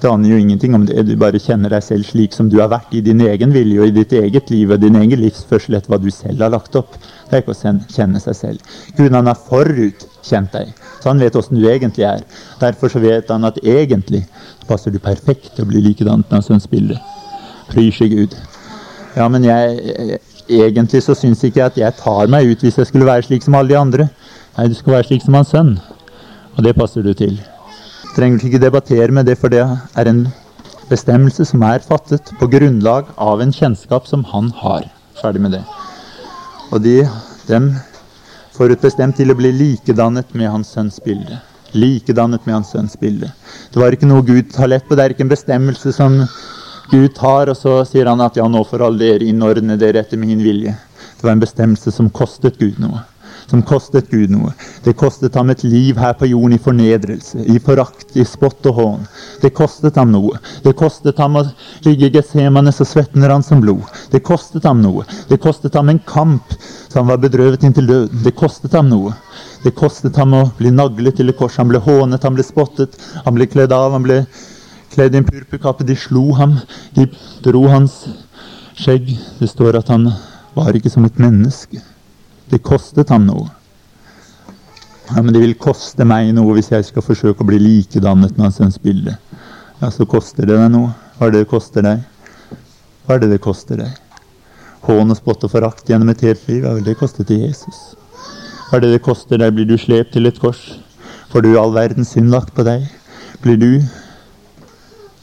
Det 0.00 0.08
aner 0.08 0.30
jo 0.32 0.36
ingenting 0.40 0.74
om 0.74 0.86
det. 0.88 1.02
Du 1.04 1.12
bare 1.20 1.40
kjenner 1.42 1.72
deg 1.74 1.84
selv 1.84 2.08
slik 2.08 2.32
som 2.32 2.48
du 2.48 2.56
har 2.62 2.70
vært 2.72 2.94
i 2.96 3.02
din 3.04 3.20
egen 3.20 3.52
vilje 3.52 3.82
og 3.82 3.90
i 3.90 3.96
ditt 3.98 4.14
eget 4.16 4.48
liv 4.52 4.72
og 4.72 4.80
din 4.80 4.96
egen 4.96 5.20
livsførsel 5.20 5.76
etter 5.76 5.92
hva 5.92 5.98
du 6.00 6.08
selv 6.14 6.40
har 6.40 6.54
lagt 6.54 6.78
opp. 6.80 6.96
Det 7.28 7.36
er 7.36 7.44
ikke 7.44 7.52
å 7.52 7.74
kjenne 7.92 8.22
seg 8.22 8.38
selv. 8.38 8.72
Gud 8.96 9.12
han 9.12 9.28
har 9.28 9.36
forut 9.36 10.06
kjent 10.24 10.56
deg. 10.56 10.72
Så 11.02 11.10
han 11.10 11.20
vet 11.20 11.36
åssen 11.36 11.60
du 11.60 11.68
egentlig 11.68 12.06
er. 12.08 12.24
Derfor 12.62 12.92
så 12.92 13.02
vet 13.04 13.28
han 13.28 13.44
at 13.44 13.60
egentlig 13.60 14.24
passer 14.68 14.94
du 14.94 14.98
perfekt 15.02 15.52
til 15.56 15.66
å 15.66 15.70
bli 15.70 15.84
likedan 15.84 16.24
med 16.24 16.38
hans 16.38 16.48
sønnsbilde. 16.48 16.96
Pryr 17.68 17.92
Gud. 18.16 18.34
Ja, 19.18 19.28
men 19.28 19.44
jeg, 19.44 20.18
egentlig 20.48 21.04
så 21.04 21.14
syns 21.18 21.44
ikke 21.44 21.60
jeg 21.60 21.72
at 21.74 21.80
jeg 21.84 21.98
tar 22.00 22.30
meg 22.32 22.48
ut 22.48 22.64
hvis 22.64 22.78
jeg 22.80 22.88
skulle 22.88 23.08
være 23.08 23.28
slik 23.28 23.44
som 23.44 23.58
alle 23.58 23.74
de 23.74 23.80
andre. 23.80 24.10
Nei, 24.56 24.70
du 24.70 24.76
skal 24.78 24.96
være 24.96 25.10
slik 25.10 25.28
som 25.28 25.36
hans 25.36 25.52
sønn. 25.52 25.76
Og 26.56 26.64
det 26.64 26.78
passer 26.78 27.04
du 27.04 27.12
til. 27.14 27.36
Trenger 28.20 28.42
ikke 28.44 28.58
debattere 28.60 29.14
med 29.16 29.24
det, 29.30 29.38
for 29.40 29.48
det 29.48 29.62
er 29.64 30.08
en 30.10 30.26
bestemmelse 30.90 31.46
som 31.48 31.62
er 31.64 31.80
fattet 31.80 32.28
på 32.36 32.48
grunnlag 32.52 33.06
av 33.16 33.40
en 33.40 33.54
kjennskap 33.56 34.04
som 34.10 34.26
han 34.28 34.50
har. 34.58 34.82
Ferdig 35.16 35.40
med 35.40 35.54
det. 35.56 35.60
Og 36.68 36.82
de, 36.84 36.98
dem 37.48 37.70
forutbestemt 38.58 39.16
til 39.16 39.32
å 39.32 39.38
bli 39.38 39.54
likedannet 39.56 40.34
med 40.36 40.52
hans 40.52 40.74
sønns 40.76 41.00
bilde. 41.00 41.38
Likedannet 41.72 42.44
med 42.44 42.58
hans 42.58 42.74
sønns 42.74 42.98
bilde. 43.00 43.30
Det 43.72 43.80
var 43.80 43.96
ikke 43.96 44.10
noe 44.10 44.26
Gud 44.28 44.52
tar 44.52 44.68
lett 44.68 44.84
på. 44.84 44.98
Det 44.98 45.06
er 45.06 45.14
ikke 45.16 45.24
en 45.24 45.32
bestemmelse 45.32 45.94
som 45.96 46.20
Gud 46.90 47.14
tar, 47.16 47.48
og 47.48 47.56
så 47.56 47.78
sier 47.88 48.10
han 48.12 48.20
at 48.20 48.36
ja, 48.36 48.44
nå 48.44 48.66
får 48.68 48.84
alle 48.84 49.00
dere 49.06 49.32
innordne 49.32 49.80
dere 49.80 50.04
etter 50.04 50.20
min 50.20 50.44
vilje. 50.44 50.76
Det 51.16 51.24
var 51.24 51.38
en 51.38 51.46
bestemmelse 51.46 51.96
som 51.96 52.12
kostet 52.12 52.60
Gud 52.60 52.84
noe. 52.84 53.00
Som 53.50 53.64
kostet 53.66 54.10
Gud 54.12 54.30
noe. 54.30 54.52
Det 54.84 54.92
kostet 54.94 55.34
ham 55.34 55.50
et 55.50 55.64
liv 55.66 55.98
her 55.98 56.12
på 56.14 56.28
jorden 56.30 56.54
i 56.54 56.60
fornedrelse, 56.62 57.42
i 57.50 57.58
forakt, 57.58 58.12
i 58.14 58.22
spott 58.22 58.66
og 58.70 58.76
hån. 58.76 59.08
Det 59.42 59.50
kostet 59.58 59.98
ham 59.98 60.12
noe. 60.14 60.38
Det 60.62 60.76
kostet 60.78 61.18
ham 61.18 61.40
å 61.40 61.42
ligge 61.82 62.06
i 62.06 62.14
Getsemane 62.14 62.70
så 62.70 62.86
svettner 62.86 63.34
han 63.34 63.42
som 63.42 63.58
blod. 63.64 63.82
Det 64.12 64.22
kostet 64.22 64.68
ham 64.70 64.84
noe. 64.84 65.02
Det 65.26 65.40
kostet 65.42 65.74
ham 65.74 65.90
en 65.90 65.98
kamp 66.06 66.54
så 66.90 67.00
han 67.00 67.10
var 67.10 67.18
bedrøvet 67.22 67.66
inntil 67.66 67.90
døden. 67.90 68.22
Det 68.22 68.36
kostet 68.38 68.78
ham 68.78 68.88
noe. 68.90 69.16
Det 69.64 69.74
kostet 69.74 70.16
ham 70.22 70.38
å 70.38 70.46
bli 70.58 70.70
naglet 70.70 71.18
til 71.18 71.34
et 71.34 71.38
kors. 71.38 71.58
Han 71.58 71.70
ble 71.70 71.82
hånet, 71.82 72.22
han 72.22 72.38
ble 72.38 72.46
spottet, 72.46 72.94
han 73.26 73.34
ble 73.34 73.50
kledd 73.50 73.74
av, 73.74 73.92
han 73.98 74.06
ble 74.06 74.22
kledd 74.94 75.14
i 75.14 75.20
en 75.20 75.26
purpurkappe. 75.26 75.86
De 75.86 75.98
slo 75.98 76.30
ham, 76.38 76.60
de 76.94 77.10
dro 77.44 77.66
hans 77.70 78.04
skjegg. 78.78 79.10
Det 79.42 79.50
står 79.50 79.82
at 79.82 79.90
han 79.90 80.12
var 80.54 80.74
ikke 80.78 80.92
som 80.92 81.06
et 81.06 81.18
menneske. 81.18 81.82
Det 82.50 82.62
kostet 82.66 83.12
ham 83.14 83.26
noe. 83.28 83.48
Ja, 85.10 85.22
Men 85.22 85.32
det 85.34 85.42
vil 85.42 85.56
koste 85.58 86.06
meg 86.06 86.32
noe 86.34 86.54
hvis 86.56 86.70
jeg 86.70 86.86
skal 86.86 87.02
forsøke 87.02 87.42
å 87.42 87.48
bli 87.48 87.58
likedannet 87.62 88.36
med 88.36 88.46
hans 88.48 88.60
sønns 88.60 88.78
bilde. 88.82 89.16
Ja, 89.80 89.90
så 89.90 90.06
koster 90.06 90.46
det 90.46 90.58
deg 90.58 90.70
noe. 90.74 90.92
Hva 91.18 91.28
er 91.28 91.34
det 91.34 91.44
det 91.44 91.50
koster 91.50 91.86
deg? 91.86 92.04
Hva 93.06 93.16
er 93.16 93.24
det 93.24 93.30
det 93.32 93.40
koster 93.42 93.80
deg? 93.80 93.96
Hån 94.86 95.12
og 95.12 95.18
spott 95.18 95.42
og 95.44 95.52
forakt 95.52 95.90
gjennom 95.90 96.12
et 96.12 96.22
helt 96.24 96.46
liv, 96.48 96.62
ja 96.64 96.74
vel, 96.76 96.84
det 96.86 96.96
kostet 97.00 97.28
til 97.28 97.42
Jesus. 97.42 97.80
Hva 98.68 98.78
er 98.78 98.84
det 98.84 98.92
det 98.94 99.02
koster 99.04 99.40
deg? 99.40 99.52
Blir 99.56 99.66
du 99.68 99.76
slept 99.78 100.14
til 100.14 100.30
et 100.30 100.38
kors? 100.40 100.62
Får 101.30 101.44
du 101.44 101.50
all 101.58 101.74
verdens 101.74 102.14
synd 102.14 102.30
lagt 102.32 102.54
på 102.56 102.64
deg? 102.66 102.86
Blir 103.44 103.58
du 103.60 103.70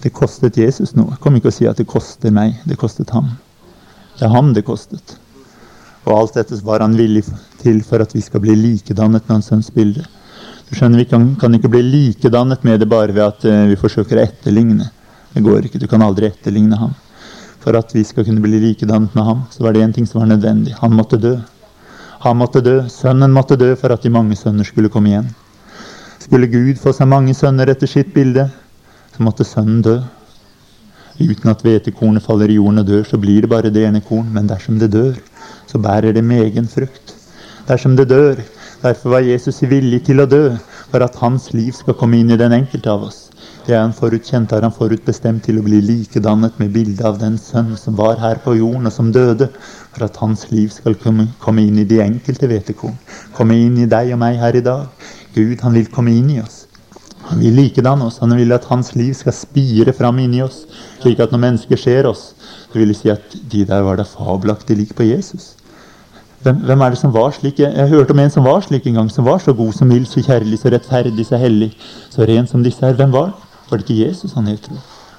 det 0.03 0.13
kostet 0.13 0.59
Jesus 0.59 0.93
noe. 0.95 1.17
Kom 1.21 1.35
ikke 1.37 1.49
og 1.49 1.55
si 1.55 1.67
at 1.67 1.79
det 1.79 1.87
koster 1.89 2.33
meg. 2.33 2.59
Det 2.69 2.77
kostet 2.79 3.11
ham. 3.15 3.33
Det 4.17 4.27
er 4.27 4.35
ham 4.35 4.53
det 4.55 4.65
kostet. 4.67 5.17
Og 6.07 6.13
alt 6.15 6.37
dette 6.39 6.57
var 6.63 6.83
han 6.85 6.95
villig 6.95 7.25
til 7.59 7.81
for 7.83 8.03
at 8.03 8.13
vi 8.15 8.21
skal 8.23 8.41
bli 8.43 8.55
likedannet 8.55 9.25
med 9.27 9.35
hans 9.35 9.49
sønns 9.51 9.67
bilde. 9.75 10.05
Du 10.69 10.75
skjønner, 10.75 10.99
Vi 10.99 11.05
kan, 11.05 11.35
kan, 11.39 11.53
ikke 11.55 11.71
bli 11.71 11.81
likedannet 11.83 12.63
med 12.63 12.79
det 12.79 12.87
bare 12.87 13.11
ved 13.11 13.23
at 13.23 13.43
uh, 13.43 13.67
vi 13.67 13.75
forsøker 13.79 14.19
å 14.19 14.23
etterligne. 14.23 14.87
Det 15.33 15.43
går 15.43 15.67
ikke. 15.67 15.79
Du 15.79 15.87
kan 15.87 16.01
aldri 16.01 16.29
etterligne 16.31 16.79
ham. 16.79 16.95
For 17.63 17.75
at 17.75 17.91
vi 17.95 18.03
skal 18.07 18.23
kunne 18.23 18.43
bli 18.43 18.59
likedannet 18.63 19.15
med 19.15 19.27
ham, 19.27 19.43
så 19.51 19.63
var 19.63 19.75
det 19.75 19.83
én 19.83 19.93
ting 19.93 20.07
som 20.07 20.21
var 20.21 20.31
nødvendig. 20.31 20.75
Han 20.79 20.95
måtte 20.95 21.19
dø. 21.19 21.35
Han 22.23 22.39
måtte 22.39 22.63
dø, 22.63 22.79
sønnen 22.89 23.33
måtte 23.35 23.59
dø 23.59 23.73
for 23.75 23.93
at 23.93 24.01
de 24.01 24.09
mange 24.09 24.35
sønner 24.39 24.65
skulle 24.65 24.89
komme 24.89 25.11
igjen. 25.11 25.27
Skulle 26.23 26.49
Gud 26.51 26.79
få 26.81 26.93
seg 26.95 27.07
mange 27.11 27.35
sønner 27.37 27.69
etter 27.69 27.87
sitt 27.87 28.13
bilde, 28.15 28.47
så 29.13 29.23
måtte 29.23 29.45
sønnen 29.47 29.83
dø. 29.85 29.97
Uten 31.17 31.51
at 31.51 31.61
hvetekornet 31.65 32.25
faller 32.25 32.51
i 32.51 32.57
jorden 32.57 32.81
og 32.81 32.87
dør, 32.89 33.03
så 33.05 33.19
blir 33.21 33.43
det 33.43 33.51
bare 33.51 33.71
det 33.73 33.85
ene 33.87 34.01
korn. 34.05 34.27
Men 34.33 34.49
dersom 34.49 34.79
det 34.81 34.91
dør, 34.93 35.13
så 35.67 35.79
bærer 35.83 36.15
det 36.15 36.23
med 36.23 36.45
egen 36.47 36.67
frukt. 36.71 37.13
Dersom 37.67 37.97
det 37.99 38.09
dør, 38.09 38.39
derfor 38.81 39.17
var 39.17 39.25
Jesus 39.27 39.61
villig 39.67 40.05
til 40.07 40.23
å 40.23 40.27
dø, 40.29 40.43
for 40.91 41.03
at 41.03 41.17
hans 41.19 41.49
liv 41.53 41.73
skal 41.75 41.97
komme 41.99 42.21
inn 42.21 42.31
i 42.31 42.39
den 42.39 42.55
enkelte 42.55 42.91
av 42.93 43.03
oss. 43.09 43.25
Det 43.67 43.75
er 43.75 43.81
han 43.81 43.95
forutkjent, 43.95 44.53
er 44.55 44.63
han 44.63 44.71
forutbestemt 44.71 45.43
til 45.43 45.57
å 45.59 45.63
bli 45.65 45.81
likedannet 45.83 46.55
med 46.61 46.71
bildet 46.71 47.03
av 47.09 47.17
den 47.19 47.35
sønn 47.41 47.73
som 47.75 47.97
var 47.99 48.15
her 48.21 48.39
på 48.39 48.53
jorden, 48.55 48.87
og 48.87 48.95
som 48.95 49.11
døde, 49.11 49.49
for 49.91 50.07
at 50.07 50.19
hans 50.23 50.45
liv 50.53 50.71
skal 50.71 50.95
komme 50.95 51.65
inn 51.65 51.81
i 51.81 51.87
de 51.89 51.99
enkelte 52.05 52.47
hvetekorn. 52.47 52.95
Komme 53.35 53.59
inn 53.59 53.75
i 53.83 53.89
deg 53.91 54.13
og 54.15 54.21
meg 54.23 54.39
her 54.39 54.55
i 54.55 54.63
dag. 54.63 54.87
Gud, 55.35 55.59
han 55.65 55.75
vil 55.75 55.91
komme 55.91 56.15
inn 56.15 56.31
i 56.37 56.39
oss. 56.39 56.63
Han 57.27 57.43
vil 57.43 57.59
likedanne 57.59 58.07
oss. 58.07 58.21
Han 58.23 58.37
vil 58.39 58.55
at 58.55 58.69
hans 58.71 58.93
liv 58.95 59.11
skal 59.19 59.35
spire 59.35 59.91
fram 59.91 60.23
inni 60.23 60.39
oss, 60.45 60.63
slik 61.01 61.19
at 61.19 61.35
når 61.35 61.43
mennesker 61.43 61.83
ser 61.83 62.07
oss, 62.07 62.29
så 62.71 62.79
vil 62.79 62.93
de 62.93 62.95
si 62.95 63.11
at 63.11 63.35
de 63.51 63.65
der 63.67 63.83
var 63.83 63.99
da 63.99 64.07
fabelaktig 64.07 64.79
lik 64.79 64.95
på 64.95 65.11
Jesus. 65.11 65.56
Hvem, 66.45 66.55
hvem, 66.67 66.81
er 66.81 66.93
det 66.93 66.99
som 66.99 67.13
var 67.13 67.31
slik? 67.33 67.59
Jeg, 67.59 67.73
jeg 67.73 67.89
hørte 67.89 68.13
om 68.13 68.19
en 68.21 68.33
som 68.33 68.45
var 68.45 68.61
slik 68.61 68.85
en 68.87 68.99
gang. 68.99 69.11
Som 69.11 69.25
var 69.25 69.41
så 69.41 69.53
god, 69.57 69.73
så 69.73 69.85
mild, 69.85 70.05
så 70.05 70.21
kjærlig, 70.21 70.59
så 70.61 70.69
rettferdig, 70.73 71.25
så 71.25 71.39
hellig, 71.41 71.71
så 72.13 72.27
ren 72.29 72.47
som 72.47 72.63
disse 72.63 72.85
her. 72.85 72.93
Hvem 72.97 73.13
var 73.15 73.31
det? 73.31 73.47
Var 73.69 73.77
det 73.77 73.87
ikke 73.87 74.05
Jesus 74.05 74.35
han 74.37 74.47
het? 74.47 74.69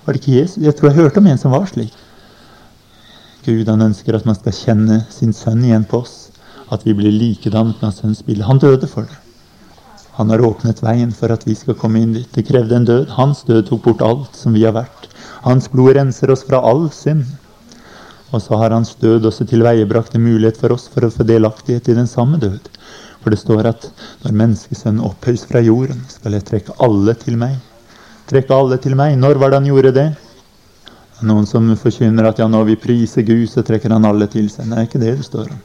Var 0.04 0.14
det 0.14 0.22
ikke 0.22 0.38
Jesus? 0.40 0.62
Jeg 0.64 0.76
tror 0.76 0.88
jeg 0.88 1.00
hørte 1.02 1.18
om 1.18 1.26
en 1.26 1.40
som 1.40 1.52
var 1.52 1.66
slik. 1.68 1.94
Gud 3.44 3.68
han 3.68 3.82
ønsker 3.82 4.16
at 4.16 4.26
man 4.28 4.36
skal 4.36 4.54
kjenne 4.54 5.02
sin 5.10 5.34
sønn 5.36 5.64
igjen 5.64 5.86
på 5.88 6.02
oss. 6.04 6.28
At 6.72 6.84
vi 6.86 6.94
blir 6.94 7.12
likedannet 7.12 7.80
med 7.80 7.90
hans 7.90 8.00
sønns 8.02 8.22
bilde. 8.22 8.46
Han 8.46 8.60
døde 8.62 8.86
for 8.86 9.08
det. 9.08 9.18
Han 10.18 10.32
har 10.32 10.42
åpnet 10.42 10.80
veien 10.82 11.12
for 11.14 11.30
at 11.30 11.44
vi 11.46 11.54
skal 11.54 11.76
komme 11.78 12.00
inn 12.02 12.16
dit. 12.16 12.30
Det 12.34 12.46
krevde 12.48 12.74
en 12.74 12.86
død. 12.88 13.12
Hans 13.14 13.44
død 13.46 13.68
tok 13.68 13.84
bort 13.84 14.02
alt 14.02 14.38
som 14.38 14.56
vi 14.56 14.64
har 14.66 14.74
vært. 14.74 15.06
Hans 15.44 15.68
blod 15.70 15.94
renser 15.94 16.32
oss 16.34 16.42
fra 16.46 16.58
all 16.66 16.88
synd. 16.94 17.37
Og 18.32 18.42
så 18.44 18.58
har 18.60 18.74
hans 18.76 18.94
død 19.00 19.30
også 19.30 19.46
tilveiebrakt 19.48 20.14
en 20.16 20.24
mulighet 20.26 20.58
for 20.60 20.74
oss 20.74 20.88
for 20.92 21.06
å 21.06 21.12
få 21.12 21.24
delaktighet 21.28 21.88
i 21.88 21.96
den 21.96 22.10
samme 22.10 22.40
død. 22.40 22.68
For 23.22 23.32
det 23.32 23.40
står 23.40 23.68
at 23.70 23.88
når 24.24 24.36
menneskesønnen 24.42 25.04
opphøys 25.04 25.46
fra 25.48 25.62
jorden, 25.64 26.02
skal 26.12 26.36
jeg 26.36 26.46
trekke 26.48 26.76
alle 26.84 27.14
til 27.18 27.38
meg. 27.40 27.56
Trekke 28.28 28.54
alle 28.54 28.76
til 28.84 28.96
meg. 28.98 29.16
Når 29.18 29.40
var 29.40 29.52
det 29.52 29.62
han 29.62 29.70
gjorde 29.70 29.94
det? 29.96 30.08
Noen 31.26 31.48
som 31.50 31.66
forkynner 31.80 32.28
at 32.28 32.38
ja, 32.38 32.46
når 32.46 32.68
vi 32.68 32.76
priser 32.78 33.24
Gud, 33.26 33.48
så 33.50 33.64
trekker 33.66 33.90
han 33.90 34.06
alle 34.06 34.28
til 34.30 34.46
seg. 34.52 34.68
Nei, 34.70 34.84
ikke 34.86 35.00
det 35.02 35.16
det 35.18 35.26
står 35.26 35.48
om. 35.50 35.62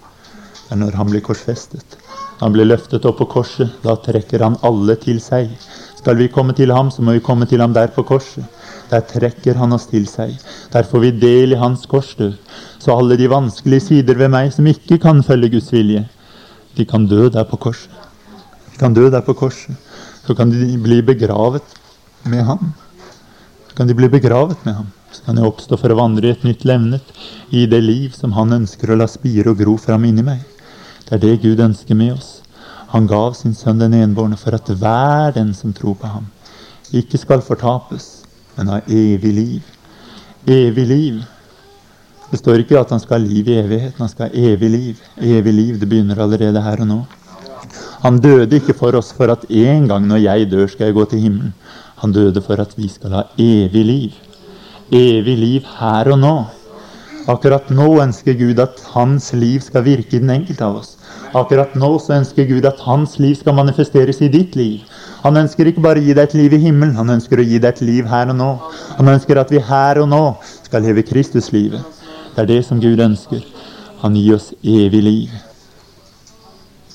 Det 0.64 0.72
er 0.74 0.80
når 0.82 0.98
han 0.98 1.12
blir 1.12 1.22
korsfestet. 1.26 2.00
Han 2.40 2.56
blir 2.56 2.66
løftet 2.66 3.06
opp 3.06 3.20
på 3.22 3.28
korset. 3.36 3.76
Da 3.84 3.94
trekker 4.02 4.42
han 4.42 4.58
alle 4.66 4.96
til 5.04 5.20
seg. 5.22 5.52
Skal 6.00 6.18
vi 6.18 6.32
komme 6.32 6.56
til 6.58 6.74
ham, 6.74 6.90
så 6.92 7.06
må 7.06 7.14
vi 7.14 7.24
komme 7.24 7.46
til 7.48 7.62
ham 7.62 7.76
der 7.76 7.92
på 7.94 8.06
korset. 8.08 8.48
Der 8.94 9.02
trekker 9.10 9.58
han 9.58 9.74
oss 9.74 9.88
til 9.90 10.04
seg. 10.06 10.36
Der 10.70 10.86
får 10.86 11.02
vi 11.02 11.10
del 11.18 11.56
i 11.56 11.58
hans 11.58 11.88
korsdød. 11.90 12.36
Så 12.78 12.94
alle 12.94 13.18
de 13.18 13.30
vanskelige 13.32 13.88
sider 13.88 14.20
ved 14.20 14.30
meg 14.30 14.52
som 14.54 14.68
ikke 14.70 15.00
kan 15.02 15.24
følge 15.26 15.56
Guds 15.56 15.72
vilje, 15.74 16.04
de 16.78 16.86
kan 16.86 17.08
dø 17.10 17.26
der 17.34 17.48
på 17.50 17.58
korset. 17.58 17.90
De 18.70 18.78
kan 18.78 18.94
dø 18.94 19.10
der 19.10 19.26
på 19.26 19.34
korset. 19.34 19.74
Så 20.28 20.36
kan 20.38 20.52
de 20.54 20.78
bli 20.78 21.02
begravet 21.02 21.66
med 22.30 22.46
ham. 22.46 22.74
Så 23.70 23.78
kan 23.78 23.90
de 23.90 23.98
bli 23.98 24.10
begravet 24.14 24.62
med 24.66 24.78
ham. 24.78 24.92
Så 25.12 25.26
kan 25.26 25.38
jeg 25.38 25.50
oppstå 25.50 25.78
for 25.78 25.94
å 25.94 25.98
vandre 25.98 26.30
i 26.30 26.34
et 26.34 26.46
nytt 26.46 26.66
levnet, 26.66 27.06
i 27.50 27.66
det 27.70 27.82
liv 27.82 28.14
som 28.18 28.34
han 28.38 28.54
ønsker 28.62 28.94
å 28.94 28.98
la 28.98 29.08
spire 29.10 29.54
og 29.54 29.62
gro 29.62 29.78
fram 29.78 30.06
inni 30.06 30.26
meg. 30.26 30.42
Det 31.08 31.18
er 31.18 31.22
det 31.22 31.42
Gud 31.44 31.62
ønsker 31.62 31.98
med 31.98 32.14
oss. 32.16 32.32
Han 32.94 33.10
gav 33.10 33.34
sin 33.38 33.58
sønn 33.58 33.82
den 33.82 33.94
enbårne 33.98 34.38
for 34.38 34.54
at 34.54 34.70
hver 34.70 35.34
den 35.34 35.54
som 35.58 35.74
tror 35.74 35.98
på 35.98 36.10
ham, 36.10 36.30
ikke 36.94 37.18
skal 37.18 37.42
fortapes, 37.42 38.23
men 38.58 38.72
har 38.74 38.88
evig 38.88 39.34
liv. 39.34 39.72
Evig 40.48 40.88
liv. 40.88 41.22
Det 42.32 42.40
står 42.42 42.64
ikke 42.64 42.80
at 42.80 42.90
han 42.90 43.02
skal 43.02 43.20
ha 43.20 43.28
liv 43.28 43.48
i 43.48 43.60
evigheten, 43.62 44.00
han 44.02 44.10
skal 44.10 44.30
ha 44.30 44.52
evig 44.54 44.70
liv. 44.74 45.04
Evig 45.22 45.54
liv, 45.54 45.76
det 45.80 45.90
begynner 45.90 46.22
allerede 46.24 46.64
her 46.66 46.82
og 46.82 46.90
nå. 46.90 47.00
Han 48.04 48.18
døde 48.20 48.58
ikke 48.60 48.76
for 48.76 48.98
oss 49.00 49.14
for 49.16 49.32
at 49.32 49.46
en 49.50 49.88
gang 49.88 50.08
når 50.10 50.24
jeg 50.26 50.50
dør, 50.52 50.68
skal 50.68 50.90
jeg 50.90 50.98
gå 50.98 51.06
til 51.12 51.24
himmelen. 51.24 51.54
Han 52.02 52.12
døde 52.12 52.42
for 52.42 52.60
at 52.60 52.74
vi 52.78 52.90
skal 52.92 53.16
ha 53.16 53.22
evig 53.40 53.86
liv. 53.86 54.18
Evig 54.92 55.38
liv 55.38 55.70
her 55.80 56.12
og 56.12 56.20
nå. 56.20 56.34
Akkurat 57.32 57.70
nå 57.72 57.86
ønsker 58.04 58.36
Gud 58.36 58.60
at 58.60 58.82
hans 58.92 59.30
liv 59.34 59.62
skal 59.64 59.86
virke 59.86 60.18
i 60.18 60.20
den 60.20 60.34
enkelte 60.34 60.66
av 60.68 60.82
oss. 60.82 60.98
Akkurat 61.34 61.72
nå 61.80 61.94
så 62.04 62.18
ønsker 62.18 62.50
Gud 62.50 62.66
at 62.68 62.82
hans 62.84 63.16
liv 63.24 63.38
skal 63.40 63.56
manifesteres 63.56 64.20
i 64.20 64.28
ditt 64.34 64.58
liv. 64.60 64.84
Han 65.24 65.40
ønsker 65.40 65.70
ikke 65.70 65.84
bare 65.84 66.02
å 66.02 66.04
gi 66.04 66.16
deg 66.16 66.28
et 66.28 66.36
liv 66.36 66.56
i 66.58 66.62
himmelen, 66.66 66.98
han 67.00 67.14
ønsker 67.16 67.40
å 67.40 67.46
gi 67.48 67.60
deg 67.62 67.70
et 67.72 67.82
liv 67.88 68.10
her 68.12 68.34
og 68.34 68.38
nå. 68.40 68.50
Han 68.98 69.14
ønsker 69.14 69.40
at 69.40 69.54
vi 69.54 69.62
her 69.64 70.02
og 70.04 70.10
nå 70.12 70.24
skal 70.66 70.84
leve 70.84 71.06
Kristuslivet. 71.08 72.04
Det 72.34 72.44
er 72.44 72.50
det 72.50 72.60
som 72.68 72.82
Gud 72.84 73.00
ønsker. 73.00 73.42
Han 74.04 74.20
gir 74.20 74.36
oss 74.36 74.52
evig 74.60 75.04
liv. 75.06 75.40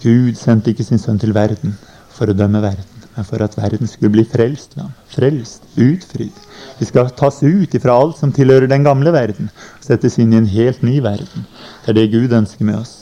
Gud 0.03 0.37
sendte 0.39 0.75
ikke 0.75 0.87
sin 0.87 1.01
sønn 1.01 1.19
til 1.19 1.33
verden 1.35 1.75
for 2.15 2.29
å 2.29 2.37
dømme 2.37 2.61
verden 2.63 2.99
men 3.19 3.27
for 3.27 3.43
at 3.43 3.57
verden 3.59 3.89
skulle 3.91 4.13
bli 4.15 4.23
frelst 4.23 4.77
ved 4.77 4.85
ham. 4.85 4.93
Frelst, 5.11 5.65
utfridd. 5.75 6.37
Vi 6.79 6.87
skal 6.87 7.09
tas 7.19 7.41
ut 7.43 7.73
ifra 7.75 7.97
alt 7.99 8.21
som 8.21 8.31
tilhører 8.31 8.71
den 8.71 8.85
gamle 8.87 9.11
verden, 9.11 9.49
og 9.51 9.87
settes 9.89 10.21
inn 10.23 10.37
i 10.37 10.39
en 10.39 10.47
helt 10.47 10.85
ny 10.87 11.01
verden. 11.03 11.49
Det 11.83 11.91
er 11.91 11.97
det 11.99 12.13
Gud 12.13 12.37
ønsker 12.39 12.69
med 12.69 12.79
oss. 12.79 12.93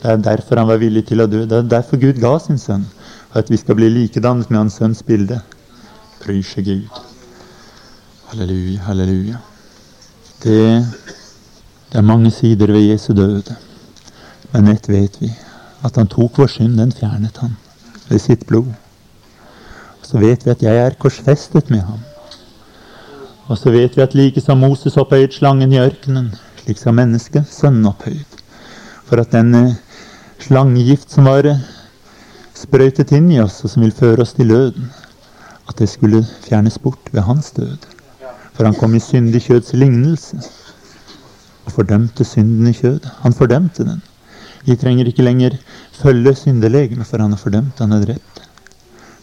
Det 0.00 0.14
er 0.14 0.22
derfor 0.24 0.62
han 0.62 0.70
var 0.70 0.80
villig 0.80 1.04
til 1.10 1.20
å 1.20 1.28
dø. 1.28 1.42
Det 1.44 1.58
er 1.58 1.68
derfor 1.74 2.00
Gud 2.00 2.22
ga 2.22 2.38
sin 2.40 2.56
sønn. 2.62 2.86
At 3.36 3.50
vi 3.52 3.58
skal 3.60 3.76
bli 3.76 3.90
likedannet 3.92 4.48
med 4.50 4.62
hans 4.62 4.78
sønns 4.80 5.02
bilde. 5.04 5.42
Prysje 6.22 6.62
Gud. 6.64 7.02
Halleluja, 8.30 8.80
halleluja. 8.86 9.42
Det, 10.42 10.86
det 11.92 11.98
er 12.00 12.06
mange 12.06 12.30
sider 12.32 12.72
ved 12.72 12.88
Jesu 12.88 13.12
død. 13.12 13.52
Men 14.54 14.72
ett 14.72 14.88
vet 14.88 15.20
vi. 15.20 15.30
At 15.84 16.00
han 16.00 16.08
tok 16.08 16.40
vår 16.40 16.48
synd, 16.56 16.78
den 16.80 16.96
fjernet 16.96 17.36
han 17.44 17.58
ved 18.08 18.22
sitt 18.22 18.46
blod 18.46 18.72
Og 20.00 20.06
så 20.06 20.20
vet 20.22 20.44
vi 20.46 20.52
at 20.54 20.62
jeg 20.62 20.78
er 20.78 20.98
korsfestet 20.98 21.70
med 21.70 21.82
ham. 21.82 22.00
Og 23.46 23.58
så 23.58 23.70
vet 23.70 23.96
vi 23.96 24.02
at 24.02 24.14
like 24.14 24.40
som 24.40 24.58
Moses 24.62 24.96
opphøyet 24.96 25.34
slangen 25.34 25.72
i 25.74 25.80
ørkenen, 25.82 26.32
slik 26.62 26.78
som 26.78 26.96
mennesket 26.98 27.46
sønnen 27.50 27.86
opphøyet. 27.90 28.42
For 29.06 29.20
at 29.20 29.34
den 29.34 29.74
slangegift 30.42 31.12
som 31.12 31.28
var 31.28 31.50
sprøytet 32.56 33.12
inn 33.16 33.28
i 33.34 33.40
oss, 33.42 33.60
og 33.64 33.72
som 33.72 33.84
vil 33.84 33.94
føre 33.94 34.24
oss 34.24 34.34
til 34.36 34.50
døden, 34.52 34.88
at 35.68 35.76
det 35.78 35.90
skulle 35.92 36.22
fjernes 36.46 36.78
bort 36.82 37.12
ved 37.12 37.26
hans 37.28 37.52
død. 37.56 37.90
For 38.56 38.64
han 38.64 38.78
kom 38.78 38.94
i 38.96 39.02
syndig 39.02 39.44
kjøds 39.46 39.74
lignelse 39.76 40.40
og 41.66 41.74
fordømte 41.74 42.24
synden 42.24 42.70
i 42.70 42.76
kjødet. 42.76 43.10
Han 43.22 43.36
fordømte 43.36 43.84
den. 43.84 44.02
Vi 44.64 44.76
trenger 44.80 45.06
ikke 45.06 45.26
lenger 45.26 45.58
følge 46.00 46.34
syndelegemet, 46.34 47.06
for 47.06 47.22
han 47.22 47.36
har 47.36 47.42
fordømt, 47.42 47.78
han 47.78 47.92
har 47.92 48.04
drept 48.06 48.46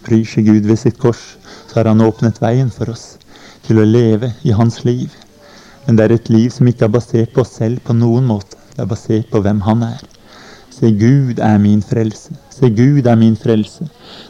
bryr 0.03 0.25
seg 0.27 0.47
Gud 0.47 0.67
ved 0.67 0.79
sitt 0.79 0.99
kors, 0.99 1.21
så 1.67 1.79
har 1.79 1.89
han 1.91 2.03
åpnet 2.03 2.41
veien 2.43 2.71
for 2.73 2.91
oss 2.93 3.15
til 3.63 3.79
å 3.79 3.87
leve 3.87 4.33
i 4.43 4.55
hans 4.55 4.81
liv. 4.87 5.11
Men 5.85 5.97
det 5.97 6.05
er 6.05 6.15
et 6.17 6.31
liv 6.31 6.49
som 6.51 6.67
ikke 6.67 6.87
er 6.87 6.95
basert 6.95 7.33
på 7.35 7.43
oss 7.43 7.55
selv 7.59 7.83
på 7.87 7.95
noen 7.95 8.27
måte. 8.27 8.59
Det 8.73 8.83
er 8.83 8.89
basert 8.89 9.29
på 9.31 9.41
hvem 9.43 9.61
han 9.67 9.85
er. 9.87 10.03
Se, 10.83 10.89
Gud 10.91 11.39
er 11.39 11.57
min 11.57 11.81
frelse. 11.81 12.33
Se, 12.51 12.67
Gud 12.69 13.05
er 13.07 13.15
min 13.15 13.37
frelse. 13.39 13.85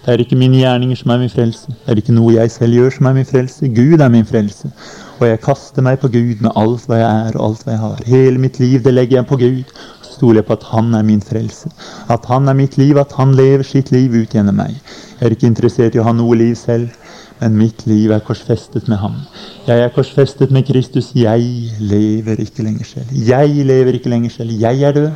Det 0.05 0.13
er 0.13 0.21
ikke 0.21 0.37
mine 0.37 0.59
gjerninger 0.59 0.95
som 0.99 1.09
er 1.09 1.17
min 1.23 1.31
frelse. 1.33 1.71
Det 1.71 1.89
er 1.89 2.01
ikke 2.01 2.13
noe 2.13 2.35
jeg 2.35 2.51
selv 2.53 2.77
gjør 2.77 2.93
som 2.93 3.09
er 3.09 3.15
min 3.17 3.25
frelse. 3.25 3.69
Gud 3.73 4.03
er 4.05 4.11
min 4.13 4.27
frelse. 4.29 4.69
Og 5.17 5.25
jeg 5.31 5.41
kaster 5.41 5.81
meg 5.81 5.97
på 6.03 6.11
Gud 6.13 6.43
med 6.45 6.53
alt 6.61 6.85
hva 6.85 6.99
jeg 7.01 7.23
er 7.31 7.39
og 7.39 7.47
alt 7.47 7.65
hva 7.65 7.73
jeg 7.73 7.81
har. 7.87 8.05
Hele 8.05 8.43
mitt 8.43 8.61
liv, 8.61 8.83
det 8.85 8.93
legger 8.93 9.17
jeg 9.17 9.29
på 9.31 9.39
Gud. 9.41 9.73
Så 10.03 10.13
stoler 10.19 10.43
jeg 10.43 10.47
på 10.51 10.59
at 10.59 10.69
Han 10.75 10.93
er 10.93 11.09
min 11.09 11.25
frelse. 11.25 11.73
At 12.09 12.29
Han 12.29 12.47
er 12.47 12.59
mitt 12.61 12.77
liv, 12.77 13.01
at 13.01 13.17
Han 13.17 13.33
lever 13.33 13.65
sitt 13.65 13.89
liv 13.89 14.13
ut 14.13 14.37
gjennom 14.37 14.61
meg. 14.61 14.77
Jeg 15.17 15.25
er 15.25 15.37
ikke 15.39 15.49
interessert 15.49 15.97
i 15.97 16.05
å 16.05 16.05
ha 16.05 16.13
noe 16.13 16.37
liv 16.37 16.53
selv, 16.53 16.93
men 17.41 17.57
mitt 17.57 17.87
liv 17.89 18.13
er 18.13 18.21
korsfestet 18.21 18.85
med 18.87 19.01
ham. 19.01 19.17
Jeg 19.65 19.81
er 19.81 19.93
korsfestet 19.97 20.53
med 20.53 20.69
Kristus. 20.69 21.15
Jeg 21.17 21.73
lever 21.81 22.45
ikke 22.45 22.69
lenger 22.69 22.93
selv. 22.93 23.21
Jeg 23.33 23.69
lever 23.73 23.97
ikke 23.97 24.13
lenger 24.13 24.37
selv. 24.37 24.53
Jeg 24.53 24.85
er 24.85 24.99
død. 25.01 25.13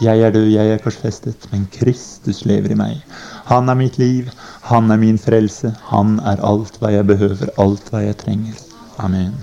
Jeg 0.00 0.20
er 0.20 0.30
død, 0.30 0.46
jeg 0.46 0.70
er 0.70 0.78
korsfestet, 0.78 1.48
men 1.50 1.64
Kristus 1.74 2.44
lever 2.46 2.70
i 2.70 2.78
meg. 2.78 3.00
Han 3.50 3.66
er 3.68 3.74
mitt 3.80 3.98
liv, 3.98 4.30
han 4.68 4.90
er 4.94 5.00
min 5.00 5.18
frelse. 5.18 5.72
Han 5.90 6.20
er 6.22 6.38
alt 6.46 6.78
hva 6.78 6.92
jeg 6.94 7.10
behøver, 7.10 7.50
alt 7.58 7.90
hva 7.90 8.04
jeg 8.06 8.20
trenger. 8.22 8.60
Amen. 9.02 9.34